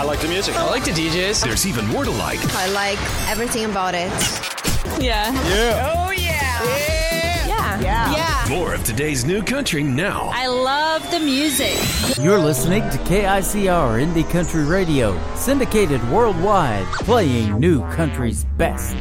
I 0.02 0.04
like 0.04 0.20
the 0.20 0.28
music. 0.28 0.56
I 0.56 0.66
like 0.66 0.84
the 0.84 0.90
DJs. 0.90 1.44
There's 1.44 1.68
even 1.68 1.86
more 1.86 2.04
to 2.04 2.10
like. 2.10 2.40
I 2.56 2.68
like 2.70 2.98
everything 3.30 3.66
about 3.66 3.94
it. 3.94 4.10
Yeah. 5.00 5.32
Yeah. 5.48 5.94
Oh, 5.96 6.10
yeah. 6.10 6.64
Yeah. 7.46 7.48
Yeah. 7.48 7.82
Yeah. 7.82 8.16
yeah. 8.16 8.46
More 8.50 8.74
of 8.74 8.84
today's 8.84 9.26
new 9.26 9.44
country 9.44 9.84
now. 9.84 10.32
I 10.34 10.48
love 10.48 11.04
the 11.12 11.20
music. 11.20 11.78
You're 12.20 12.40
listening 12.40 12.82
to 12.90 12.98
KICR 12.98 14.04
Indie 14.04 14.28
Country 14.28 14.64
Radio, 14.64 15.16
syndicated 15.36 16.02
worldwide, 16.10 16.88
playing 16.94 17.60
new 17.60 17.82
country's 17.92 18.44
best. 18.58 18.96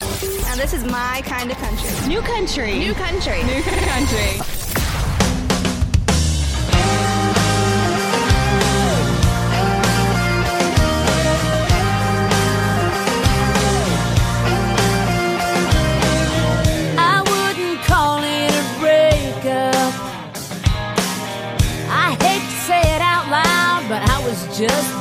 Now, 0.00 0.56
this 0.56 0.72
is 0.72 0.84
my 0.84 1.20
kind 1.26 1.50
of 1.50 1.58
country. 1.58 2.08
New 2.08 2.22
country. 2.22 2.78
New 2.78 2.94
country. 2.94 3.42
New 3.42 3.62
country. 3.62 4.59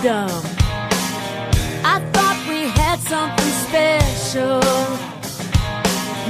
dumb. 0.01 0.29
I 1.83 1.99
thought 2.13 2.37
we 2.47 2.69
had 2.69 2.99
something 2.99 3.51
special 3.67 4.61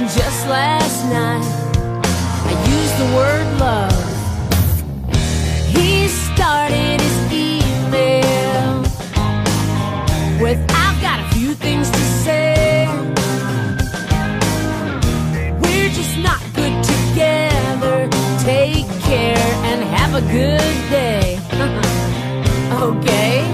just 0.08 0.48
last 0.48 1.04
night. 1.06 1.44
I 2.46 2.54
used 2.76 2.96
the 2.98 3.08
word 3.14 3.46
love. 3.60 4.06
He 5.68 6.08
started 6.08 7.00
his 7.00 7.32
email 7.32 8.82
with 10.42 10.58
I've 10.70 11.00
got 11.00 11.20
a 11.20 11.28
few 11.34 11.54
things 11.54 11.90
to 11.90 12.04
say. 12.24 12.88
We're 15.62 15.90
just 15.90 16.18
not 16.18 16.40
good 16.54 16.74
together. 16.82 18.08
Take 18.42 18.88
care 19.02 19.50
and 19.68 19.84
have 19.84 20.14
a 20.14 20.22
good 20.22 20.90
day. 20.90 21.38
okay. 22.82 23.49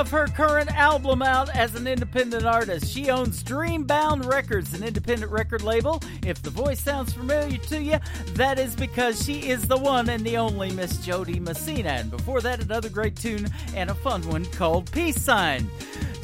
Of 0.00 0.12
her 0.12 0.28
current 0.28 0.70
album 0.70 1.20
out 1.20 1.54
as 1.54 1.74
an 1.74 1.86
independent 1.86 2.46
artist. 2.46 2.90
She 2.90 3.10
owns 3.10 3.44
Dreambound 3.44 4.24
Records, 4.24 4.72
an 4.72 4.82
independent 4.82 5.30
record 5.30 5.60
label. 5.60 6.02
If 6.24 6.40
the 6.40 6.48
voice 6.48 6.80
sounds 6.80 7.12
familiar 7.12 7.58
to 7.58 7.82
you, 7.82 7.98
that 8.32 8.58
is 8.58 8.74
because 8.74 9.22
she 9.22 9.50
is 9.50 9.68
the 9.68 9.76
one 9.76 10.08
and 10.08 10.24
the 10.24 10.38
only 10.38 10.70
Miss 10.70 11.04
Jo 11.04 11.22
Dee 11.22 11.38
Messina. 11.38 11.90
And 11.90 12.10
before 12.10 12.40
that, 12.40 12.62
another 12.62 12.88
great 12.88 13.14
tune 13.14 13.46
and 13.76 13.90
a 13.90 13.94
fun 13.94 14.26
one 14.26 14.46
called 14.46 14.90
Peace 14.90 15.20
Sign. 15.20 15.70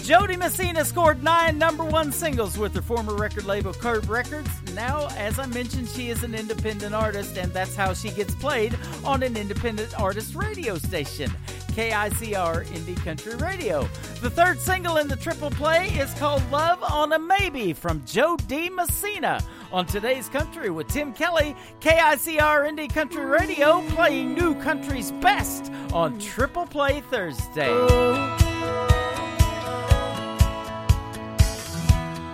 Jo 0.02 0.26
Dee 0.26 0.36
Messina 0.36 0.84
scored 0.84 1.22
nine 1.22 1.58
number 1.58 1.84
one 1.84 2.12
singles 2.12 2.56
with 2.56 2.74
her 2.76 2.80
former 2.80 3.14
record 3.14 3.44
label 3.44 3.74
Curb 3.74 4.08
Records. 4.08 4.48
Now, 4.72 5.08
as 5.16 5.38
I 5.38 5.46
mentioned, 5.46 5.88
she 5.88 6.10
is 6.10 6.22
an 6.22 6.34
independent 6.34 6.94
artist, 6.94 7.36
and 7.36 7.52
that's 7.52 7.74
how 7.74 7.92
she 7.92 8.10
gets 8.10 8.34
played 8.36 8.78
on 9.04 9.22
an 9.22 9.36
independent 9.36 9.98
artist 10.00 10.34
radio 10.34 10.78
station. 10.78 11.30
KICR 11.76 12.64
Indie 12.68 12.96
Country 13.04 13.34
Radio. 13.36 13.82
The 14.22 14.30
third 14.30 14.58
single 14.58 14.96
in 14.96 15.08
the 15.08 15.16
triple 15.16 15.50
play 15.50 15.88
is 15.88 16.10
called 16.14 16.42
Love 16.50 16.82
on 16.82 17.12
a 17.12 17.18
Maybe 17.18 17.74
from 17.74 18.02
Jo 18.06 18.38
Dee 18.48 18.70
Messina. 18.70 19.44
On 19.72 19.84
today's 19.84 20.30
country 20.30 20.70
with 20.70 20.88
Tim 20.88 21.12
Kelly, 21.12 21.54
KICR 21.80 22.66
Indie 22.66 22.90
Country 22.90 23.26
Radio 23.26 23.82
playing 23.90 24.32
new 24.32 24.54
country's 24.62 25.12
best 25.12 25.70
on 25.92 26.18
Triple 26.18 26.64
Play 26.64 27.02
Thursday. 27.10 27.74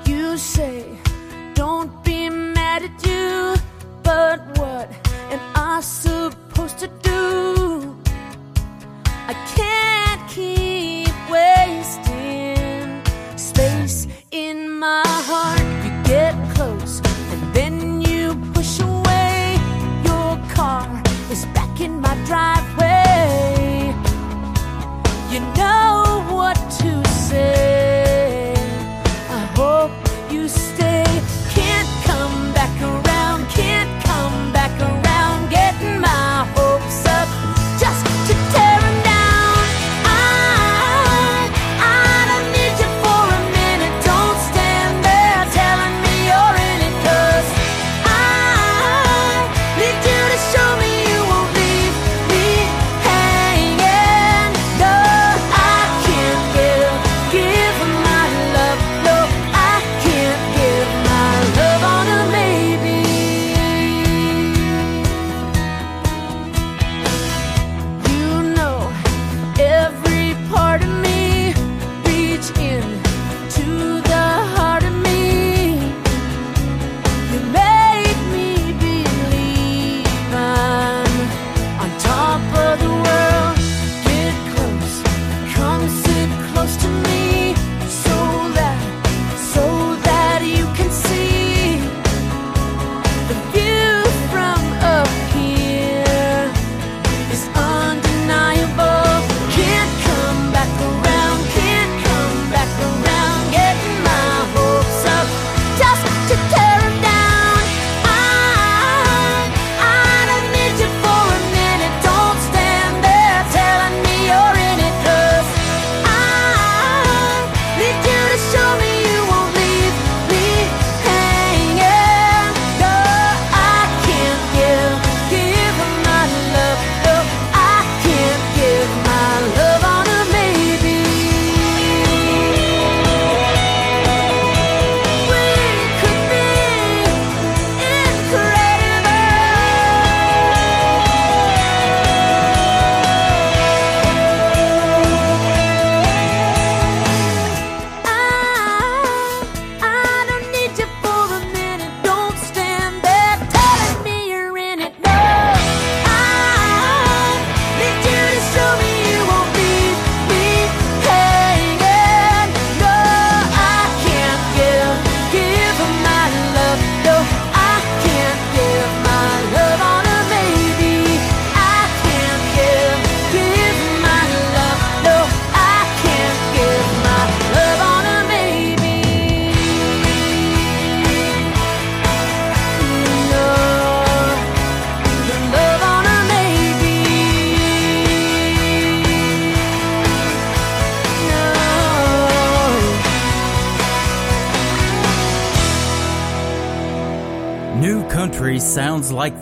You 0.07 0.37
say, 0.37 0.87
don't 1.55 2.05
be 2.05 2.31
mad 2.31 2.85
at 2.85 3.05
you, 3.05 3.57
but 4.05 4.39
what 4.57 4.89
am 5.33 5.41
I 5.57 5.81
supposed 5.81 6.79
to 6.79 6.87
do? 6.87 7.12
Can't 9.63 10.23
keep 10.37 11.15
wasting 11.31 12.89
space 13.37 14.09
in 14.31 14.57
my 14.85 15.03
heart. 15.29 15.67
You 15.85 15.93
get 16.15 16.35
close 16.55 16.95
and 17.33 17.43
then 17.57 18.01
you 18.01 18.25
push 18.55 18.81
away. 18.81 19.59
Your 20.09 20.31
car 20.57 20.87
is 21.31 21.47
back 21.57 21.81
in 21.81 22.01
my 22.01 22.15
driveway. 22.27 22.62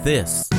This. 0.03 0.50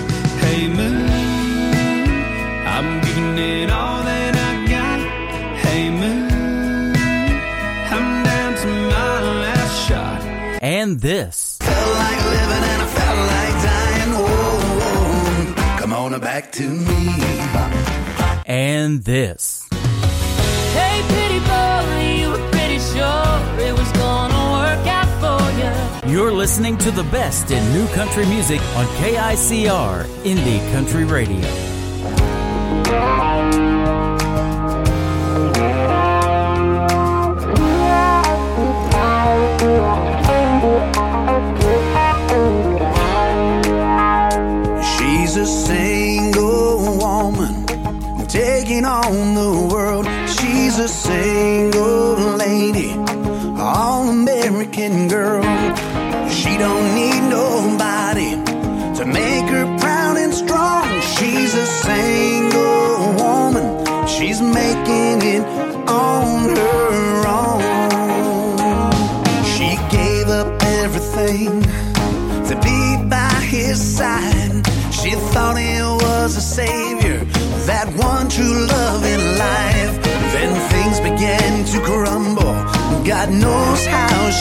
country 28.01 28.25
music 28.25 28.59
on 28.75 28.87
KICR, 28.97 30.05
Indie 30.23 30.59
Country 30.71 31.03
Radio. 31.03 31.70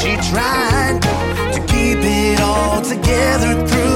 she 0.01 0.17
tried 0.33 0.99
to 1.53 1.61
keep 1.69 1.99
it 2.01 2.41
all 2.41 2.81
together 2.81 3.67
through 3.67 3.90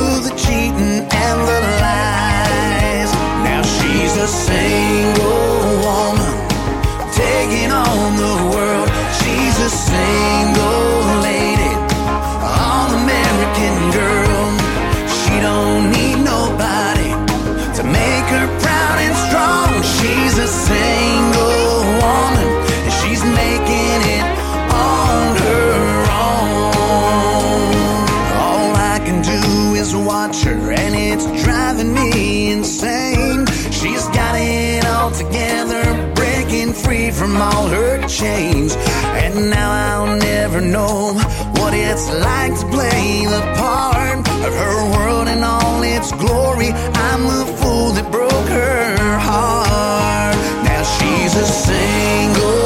from 37.25 37.41
all 37.41 37.69
her 37.69 38.07
chains. 38.07 38.77
And 39.23 39.49
now 39.49 39.71
I'll 39.89 40.17
never 40.19 40.61
know 40.61 41.15
what 41.59 41.73
it's 41.73 42.11
like 42.13 42.53
to 42.61 42.67
play 42.67 43.25
the 43.25 43.41
part 43.57 44.19
of 44.19 44.53
her 44.63 44.79
world 44.93 45.29
in 45.29 45.43
all 45.43 45.83
its 45.83 46.13
glory. 46.13 46.71
I'm 47.09 47.23
the 47.23 47.47
fool 47.61 47.93
that 47.97 48.11
broke 48.13 48.49
her 48.49 49.19
heart. 49.19 50.37
Now 50.67 50.83
she's 50.83 51.35
a 51.37 51.47
single. 51.47 52.64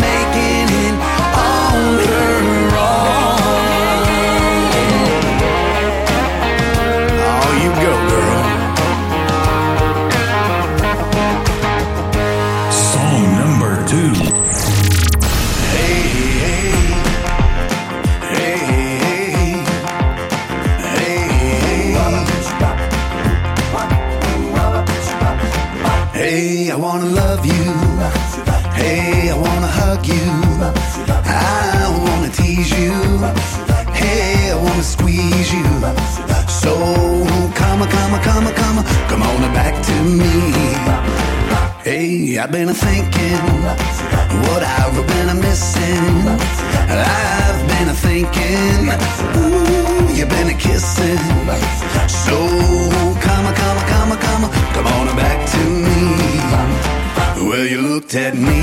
Make 0.00 0.36
it. 0.36 0.51
I've 42.42 42.50
been 42.50 42.74
thinking 42.74 43.38
what 44.42 44.64
I've 44.64 45.06
been 45.06 45.40
missing. 45.40 46.26
I've 46.90 47.68
been 47.68 47.94
thinking, 47.94 48.90
ooh, 49.38 50.12
you've 50.12 50.28
been 50.28 50.48
a 50.48 50.58
kissing. 50.58 51.22
So 52.08 52.34
come 53.22 53.46
on, 53.46 53.54
come 53.54 53.78
on, 53.78 53.86
come 53.86 54.10
on, 54.10 54.18
come 54.18 54.44
on, 54.44 54.50
come 54.74 54.86
on 54.88 55.16
back 55.16 55.38
to 55.54 55.62
me. 55.86 57.48
Well, 57.48 57.64
you 57.64 57.80
looked 57.80 58.16
at 58.16 58.34
me 58.34 58.60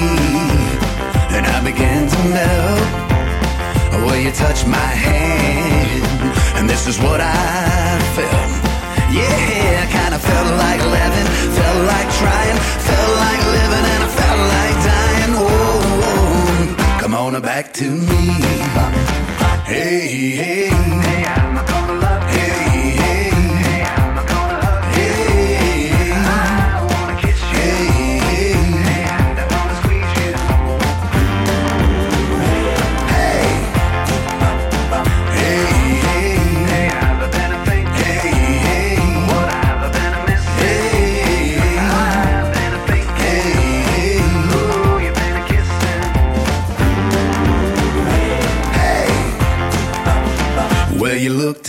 and 1.31 1.47
I 1.47 1.63
began 1.63 2.09
to 2.09 2.19
melt. 2.35 2.83
Well, 4.03 4.17
you 4.17 4.31
touched 4.31 4.67
my 4.67 4.91
hand 5.07 6.03
and 6.57 6.69
this 6.69 6.85
is 6.85 6.99
what 6.99 7.21
I 7.21 7.97
felt. 8.11 8.59
Yeah, 9.15 9.83
I 9.83 9.87
kinda 9.89 10.19
felt 10.19 10.51
like 10.65 10.81
living, 10.83 11.27
felt 11.57 11.81
like 11.87 12.09
trying, 12.21 12.57
felt 12.85 13.11
like 13.25 13.41
living, 13.55 13.68
on 17.35 17.41
back 17.41 17.71
to 17.73 17.83
me. 17.83 18.25
Hey, 19.65 20.07
hey. 20.07 20.69
Hey, 20.69 21.25
I'm 21.25 21.57
a 21.57 21.63
couple 21.63 22.03
of 22.03 22.28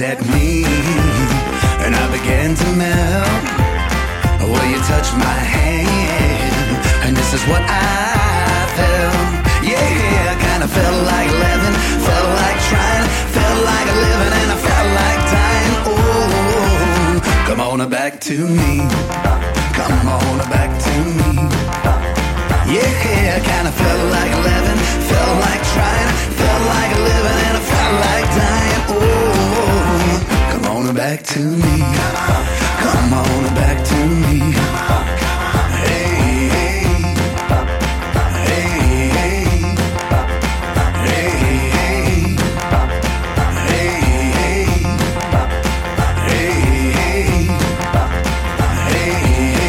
at 0.00 0.20
me 0.32 0.64
and 1.84 1.94
I 1.94 2.06
began 2.10 2.54
to 2.54 2.66
melt. 2.72 3.44
Well, 4.40 4.66
you 4.72 4.78
touched 4.88 5.12
my 5.12 5.40
hand, 5.54 6.72
and 7.04 7.16
this 7.16 7.34
is 7.34 7.42
what 7.44 7.60
I 7.60 8.64
felt. 8.76 9.28
Yeah, 9.60 10.32
I 10.32 10.36
kinda 10.40 10.68
felt 10.68 10.98
like 11.04 11.30
living, 11.44 11.76
felt 12.06 12.30
like 12.42 12.58
trying, 12.70 13.06
felt 13.36 13.58
like 13.70 13.88
living, 14.04 14.32
and 14.40 14.48
I 14.56 14.58
felt 14.68 14.88
like 15.00 15.20
dying. 15.36 15.74
Oh, 15.92 17.20
come 17.46 17.60
on 17.60 17.88
back 17.90 18.20
to 18.28 18.36
me, 18.58 18.72
come 19.76 20.08
on 20.08 20.38
back 20.48 20.70
to 20.86 20.94
me. 21.18 21.30
Yeah, 22.72 23.36
I 23.36 23.40
kinda 23.50 23.72
felt 23.80 24.04
like 24.16 24.32
living, 24.48 24.80
felt 25.10 25.34
like 25.44 25.62
trying, 25.74 26.10
felt 26.40 26.62
like 26.74 26.92
living, 27.08 27.38
and 27.46 27.56
I 27.60 27.62
felt 27.72 27.94
like 28.06 28.28
dying. 28.36 28.59
On 30.90 30.96
back 30.96 31.22
to 31.22 31.38
me, 31.38 31.62
come 32.80 33.14
on 33.14 33.54
back 33.54 33.84
to 33.86 33.94
me. 33.94 34.38
Hey, 35.78 36.48
hey, 36.48 36.82
hey, 38.34 38.66
hey, 38.66 38.74
hey, 40.90 41.30
hey, 43.68 43.86
hey, 46.26 46.90
hey, 48.88 49.12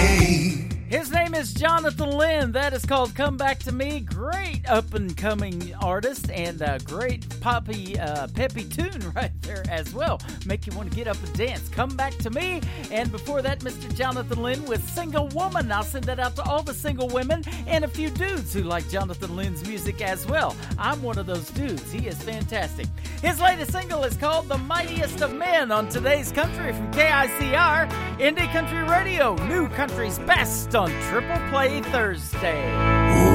hey. 0.02 0.66
His 0.90 1.12
name 1.12 1.36
is 1.36 1.54
Jonathan 1.54 2.10
Lynn. 2.10 2.52
That 2.54 2.74
is 2.74 2.84
called 2.84 3.14
Come 3.14 3.38
Back 3.38 3.60
to 3.60 3.72
Me. 3.72 4.00
Great 4.00 4.68
up 4.72 4.94
and 4.94 5.16
coming 5.18 5.74
artist 5.82 6.32
and 6.32 6.62
a 6.62 6.80
great 6.80 7.40
poppy, 7.42 8.00
uh, 8.00 8.28
peppy 8.28 8.64
tune 8.64 9.12
right 9.16 9.32
there 9.42 9.64
as 9.70 9.94
well. 9.94 10.21
Make 10.52 10.68
you 10.68 10.76
want 10.76 10.90
to 10.92 10.96
get 10.98 11.08
up 11.08 11.16
and 11.24 11.34
dance. 11.38 11.70
Come 11.70 11.96
Back 11.96 12.14
to 12.18 12.30
Me. 12.30 12.60
And 12.92 13.10
before 13.10 13.42
that, 13.42 13.60
Mr. 13.62 13.96
Jonathan 13.96 14.44
Lynn 14.44 14.66
with 14.66 14.86
Single 14.90 15.30
Woman. 15.30 15.72
I'll 15.72 15.82
send 15.82 16.04
that 16.04 16.20
out 16.20 16.36
to 16.36 16.44
all 16.44 16.62
the 16.62 16.74
single 16.74 17.08
women 17.08 17.46
and 17.68 17.86
a 17.86 17.88
few 17.88 18.10
dudes 18.10 18.54
who 18.54 18.64
like 18.64 18.90
Jonathan 18.90 19.34
Lynn's 19.38 19.66
music 19.66 20.02
as 20.02 20.28
well. 20.28 20.58
I'm 20.78 21.02
one 21.02 21.18
of 21.18 21.26
those 21.26 21.50
dudes. 21.52 21.90
He 21.90 22.06
is 22.06 22.22
fantastic. 22.22 22.88
His 23.22 23.40
latest 23.40 23.72
single 23.72 24.04
is 24.04 24.18
called 24.18 24.50
The 24.50 24.58
Mightiest 24.58 25.22
of 25.22 25.34
Men 25.34 25.72
on 25.72 25.88
today's 25.88 26.34
country 26.34 26.74
from 26.74 26.92
KICR, 26.92 27.90
Indie 28.20 28.52
Country 28.52 28.84
Radio, 28.84 29.36
New 29.48 29.70
Country's 29.70 30.20
Best 30.20 30.76
on 30.76 30.92
Triple 31.04 31.40
Play 31.50 31.82
Thursday. 31.82 32.62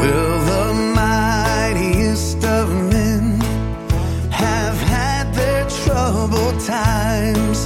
Will 0.00 0.44
the 0.44 0.92
mightiest 0.94 2.44
of 2.44 2.68
men 2.68 2.95
troubled 5.96 6.60
times? 6.60 7.58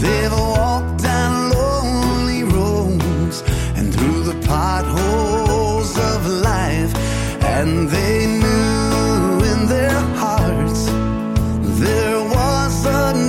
They've 0.00 0.32
walked 0.32 1.02
down 1.02 1.50
lonely 1.50 2.42
roads 2.56 3.42
and 3.76 3.86
through 3.94 4.22
the 4.30 4.38
potholes 4.46 5.92
of 6.12 6.20
life, 6.52 6.92
and 7.56 7.72
they 7.96 8.16
knew 8.42 9.44
in 9.52 9.60
their 9.74 10.00
hearts 10.22 10.80
there 11.82 12.20
was 12.36 12.74
another 12.86 13.27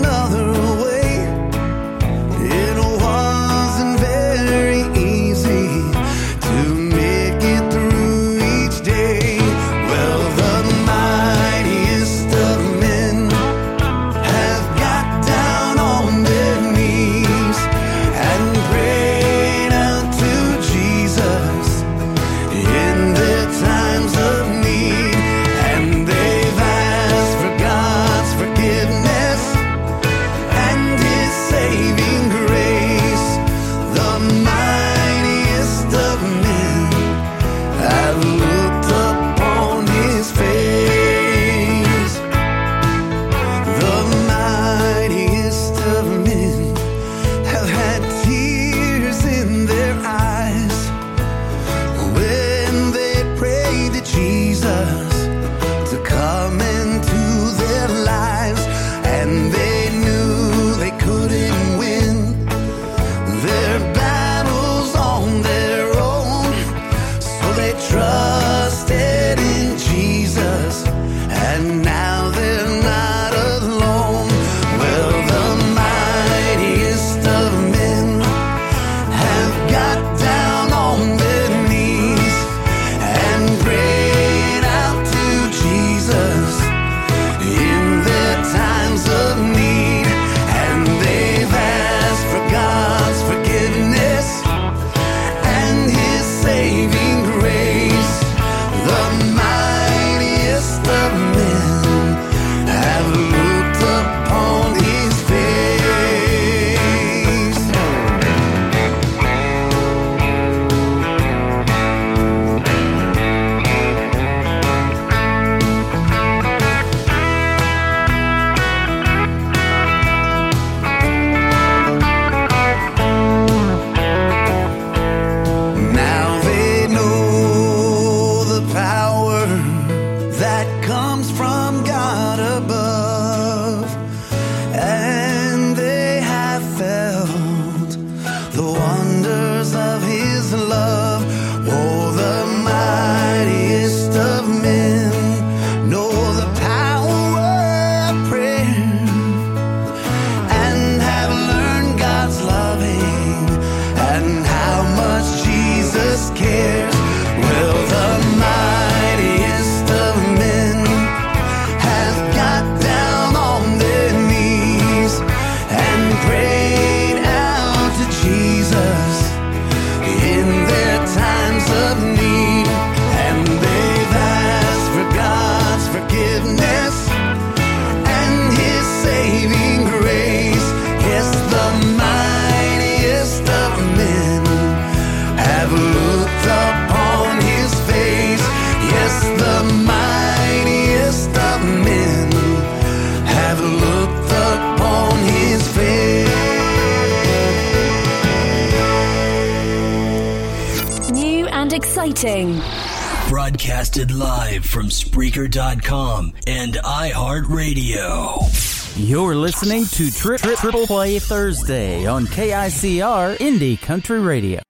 to 209.99 210.09
Trip 210.09 210.39
Triple 210.39 210.87
Play 210.87 211.19
Thursday 211.19 212.05
on 212.05 212.25
KICR 212.25 213.37
Indie 213.39 213.81
Country 213.81 214.21
Radio. 214.21 214.61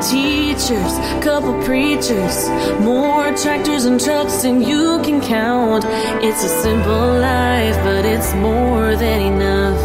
teachers, 0.00 0.92
couple 1.22 1.54
preachers, 1.64 2.48
more 2.80 3.34
tractors 3.36 3.84
and 3.84 4.00
trucks 4.00 4.42
than 4.42 4.62
you 4.62 5.00
can 5.02 5.20
count. 5.20 5.84
It's 6.22 6.44
a 6.44 6.48
simple 6.48 7.20
life, 7.20 7.76
but 7.84 8.04
it's 8.04 8.34
more 8.34 8.96
than 8.96 9.20
enough 9.34 9.82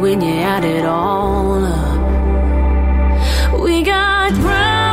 when 0.00 0.20
you 0.20 0.34
add 0.34 0.64
it 0.64 0.84
all 0.84 1.64
up. 1.64 1.94
We 3.60 3.82
got. 3.82 4.83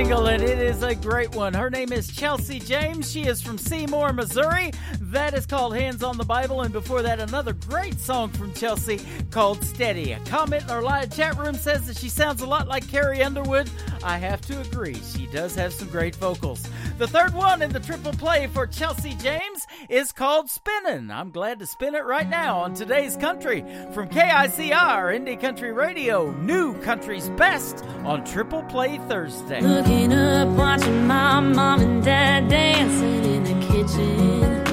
Single, 0.00 0.28
and 0.28 0.42
it 0.42 0.58
is 0.58 0.82
a 0.82 0.94
great 0.94 1.34
one. 1.34 1.52
Her 1.52 1.68
name 1.68 1.92
is 1.92 2.08
Chelsea 2.08 2.58
James. 2.58 3.12
She 3.12 3.24
is 3.24 3.42
from 3.42 3.58
Seymour, 3.58 4.14
Missouri. 4.14 4.72
That 4.98 5.34
is 5.34 5.44
called 5.44 5.76
Hands 5.76 6.02
on 6.02 6.16
the 6.16 6.24
Bible, 6.24 6.62
and 6.62 6.72
before 6.72 7.02
that, 7.02 7.20
another 7.20 7.52
great 7.52 8.00
song 8.00 8.30
from 8.30 8.54
Chelsea 8.54 8.98
called 9.30 9.62
Steady. 9.62 10.12
A 10.12 10.20
comment 10.20 10.62
in 10.62 10.70
our 10.70 10.80
live 10.80 11.14
chat 11.14 11.36
room 11.36 11.54
says 11.54 11.86
that 11.86 11.98
she 11.98 12.08
sounds 12.08 12.40
a 12.40 12.46
lot 12.46 12.66
like 12.66 12.88
Carrie 12.88 13.22
Underwood. 13.22 13.68
I 14.02 14.16
have 14.16 14.40
to 14.42 14.58
agree, 14.62 14.94
she 14.94 15.26
does 15.26 15.54
have 15.56 15.74
some 15.74 15.88
great 15.88 16.16
vocals. 16.16 16.66
The 16.96 17.06
third 17.06 17.34
one 17.34 17.60
in 17.60 17.70
the 17.70 17.80
triple 17.80 18.12
play 18.12 18.46
for 18.46 18.66
Chelsea 18.66 19.14
James 19.16 19.49
is 19.90 20.12
called 20.12 20.48
Spinnin'. 20.48 21.10
I'm 21.10 21.32
glad 21.32 21.58
to 21.58 21.66
spin 21.66 21.96
it 21.96 22.04
right 22.04 22.28
now 22.28 22.58
on 22.60 22.74
today's 22.74 23.16
country 23.16 23.62
from 23.92 24.08
KICR 24.08 25.12
Indie 25.12 25.38
Country 25.38 25.72
Radio, 25.72 26.30
New 26.30 26.80
Country's 26.82 27.28
Best 27.30 27.84
on 28.04 28.24
Triple 28.24 28.62
Play 28.64 28.98
Thursday. 29.08 29.60
Looking 29.60 30.12
up, 30.12 30.48
watching 30.56 31.06
my 31.08 31.40
mom 31.40 31.80
and 31.80 32.04
dad 32.04 32.48
dancing 32.48 33.24
in 33.24 33.42
the 33.42 33.66
kitchen. 33.66 34.64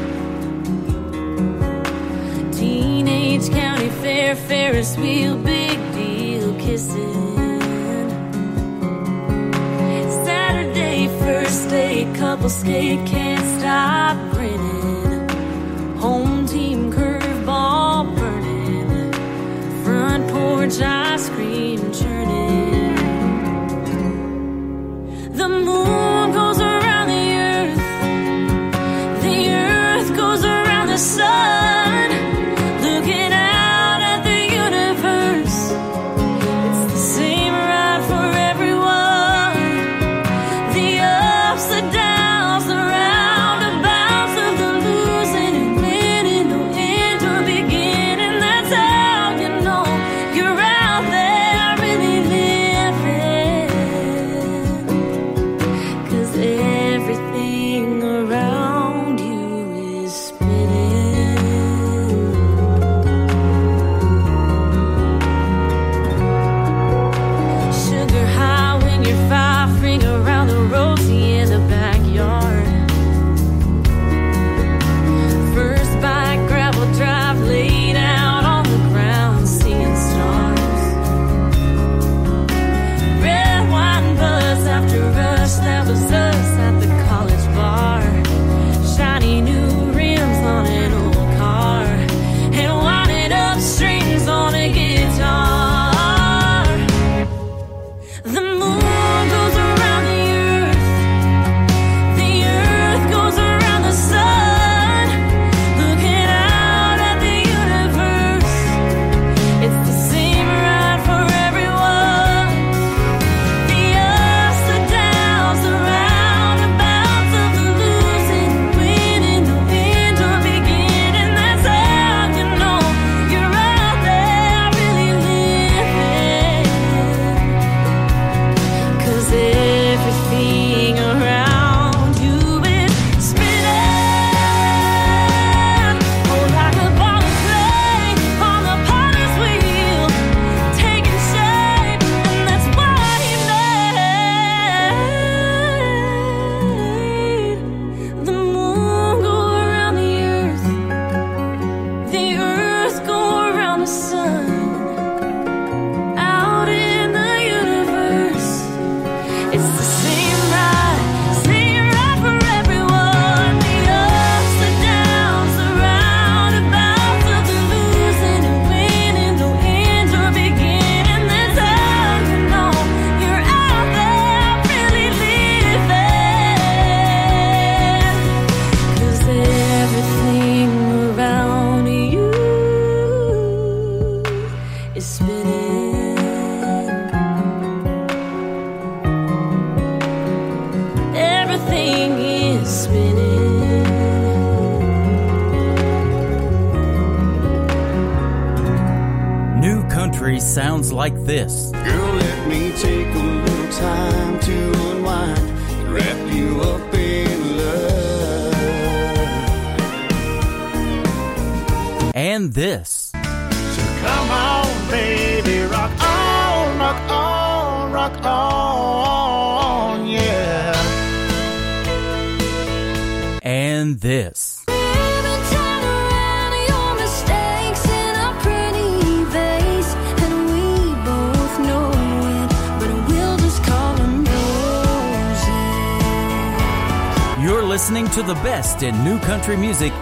Teenage 2.52 3.50
county 3.50 3.90
fair, 3.90 4.36
Ferris 4.36 4.96
wheel, 4.98 5.36
big 5.38 5.80
deal 5.94 6.54
kissing. 6.60 7.16
Saturday, 10.26 11.08
first 11.20 11.70
date, 11.70 12.16
couple 12.16 12.50
skate, 12.50 13.04
can't 13.08 13.60
stop 13.60 14.16
grinning. 14.34 14.77
Home 16.00 16.46
team 16.46 16.92
curveball 16.92 18.16
burning. 18.16 19.12
Front 19.84 20.30
porch 20.30 20.80
ice 20.80 21.28
cream 21.30 21.92
churning. 21.92 22.96
The 25.32 25.50
moon 25.50 26.07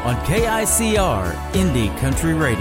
on 0.05 0.15
KICR 0.17 1.33
Indie 1.53 1.97
Country 1.99 2.35
Radio. 2.35 2.54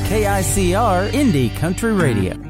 KICR 0.00 1.10
Indie 1.12 1.54
Country 1.56 1.92
Radio. 1.92 2.43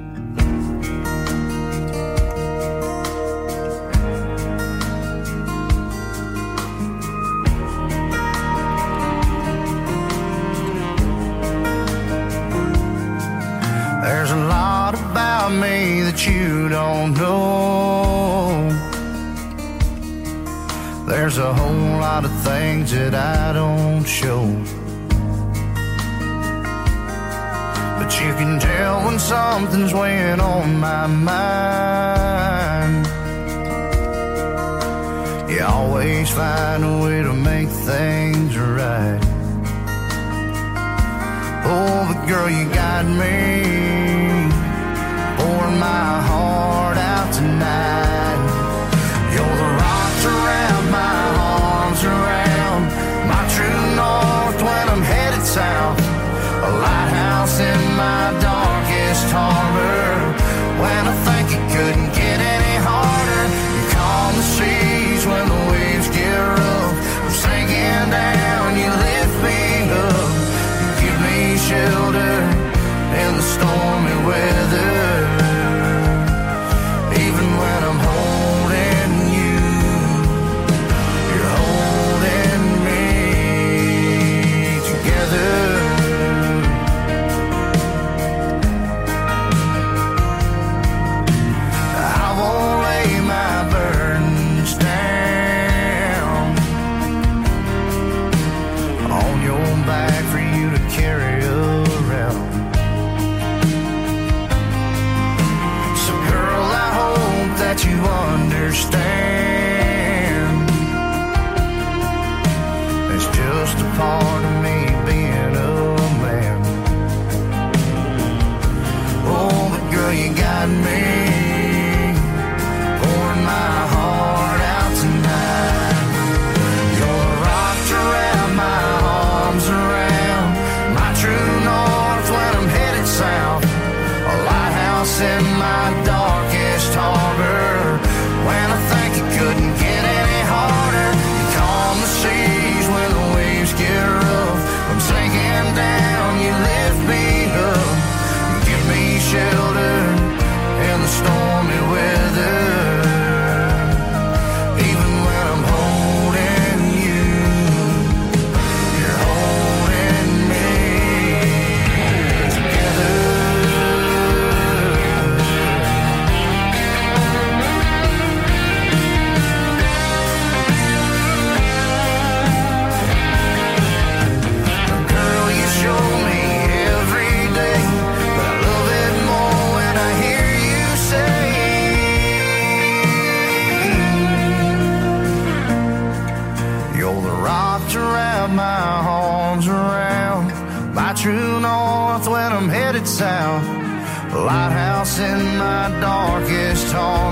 In 195.18 195.58
my 195.58 195.88
darkest 196.00 196.92
harbor. 196.92 197.23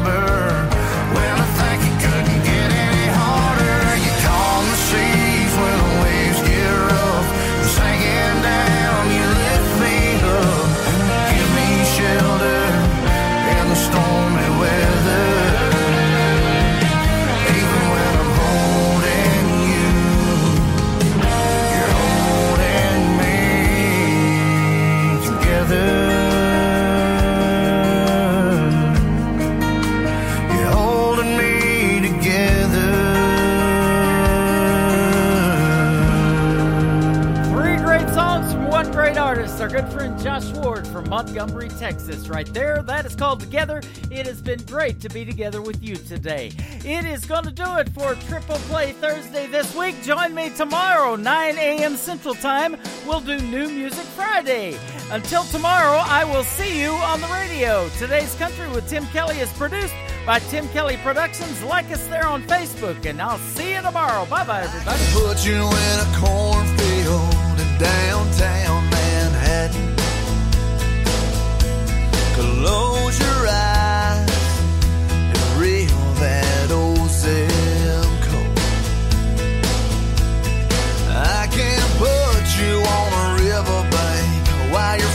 Our 39.62 39.68
good 39.68 39.88
friend 39.92 40.18
Josh 40.18 40.50
Ward 40.54 40.88
from 40.88 41.08
Montgomery, 41.08 41.68
Texas, 41.68 42.28
right 42.28 42.52
there. 42.52 42.82
That 42.82 43.06
is 43.06 43.14
called 43.14 43.38
Together. 43.38 43.80
It 44.10 44.26
has 44.26 44.42
been 44.42 44.60
great 44.64 45.00
to 45.02 45.08
be 45.08 45.24
together 45.24 45.62
with 45.62 45.80
you 45.80 45.94
today. 45.94 46.50
It 46.84 47.04
is 47.04 47.24
going 47.24 47.44
to 47.44 47.52
do 47.52 47.76
it 47.76 47.88
for 47.90 48.16
Triple 48.26 48.56
Play 48.66 48.90
Thursday 48.90 49.46
this 49.46 49.72
week. 49.76 50.02
Join 50.02 50.34
me 50.34 50.50
tomorrow, 50.50 51.14
9 51.14 51.58
a.m. 51.58 51.94
Central 51.94 52.34
Time. 52.34 52.76
We'll 53.06 53.20
do 53.20 53.38
New 53.38 53.68
Music 53.68 54.04
Friday. 54.04 54.76
Until 55.12 55.44
tomorrow, 55.44 55.98
I 56.06 56.24
will 56.24 56.42
see 56.42 56.82
you 56.82 56.90
on 56.90 57.20
the 57.20 57.28
radio. 57.28 57.88
Today's 57.98 58.34
Country 58.34 58.68
with 58.70 58.88
Tim 58.88 59.06
Kelly 59.06 59.38
is 59.38 59.52
produced 59.52 59.94
by 60.26 60.40
Tim 60.40 60.66
Kelly 60.70 60.96
Productions. 61.04 61.62
Like 61.62 61.88
us 61.92 62.04
there 62.08 62.26
on 62.26 62.42
Facebook, 62.42 63.06
and 63.06 63.22
I'll 63.22 63.38
see 63.38 63.74
you 63.74 63.80
tomorrow. 63.80 64.26
Bye 64.26 64.44
bye, 64.44 64.62
everybody. 64.62 65.04
Put 65.12 65.46
you 65.46 65.54
in 65.54 66.00
a 66.00 66.16
cornfield 66.18 67.60
in 67.60 67.78
downtown 67.78 68.71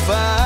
faz. 0.07 0.36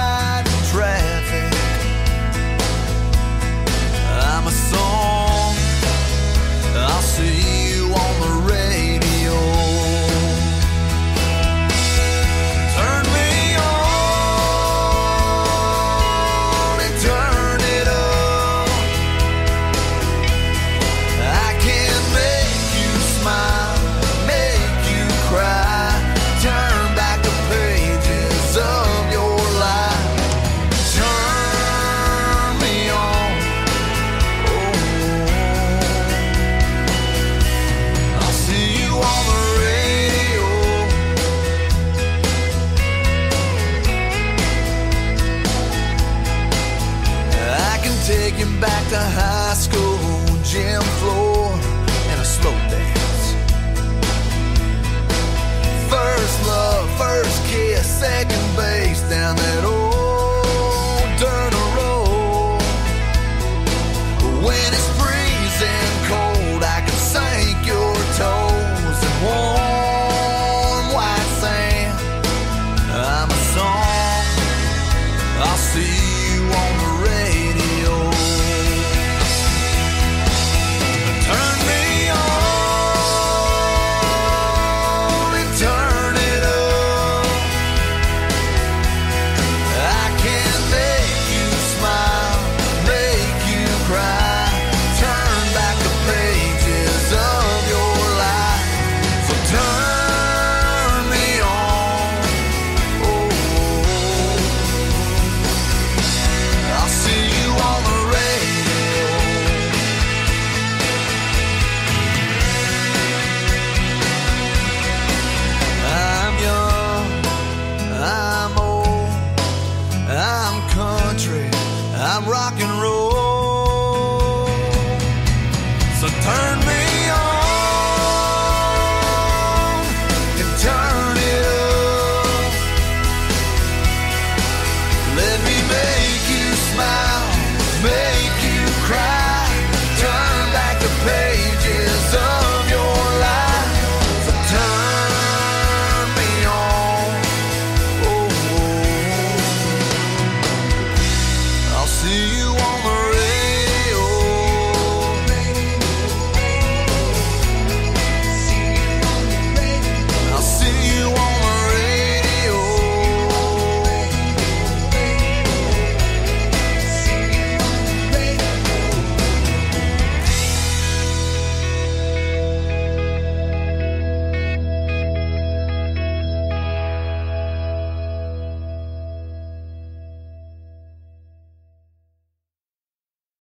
Down 59.21 59.35
that 59.35 59.70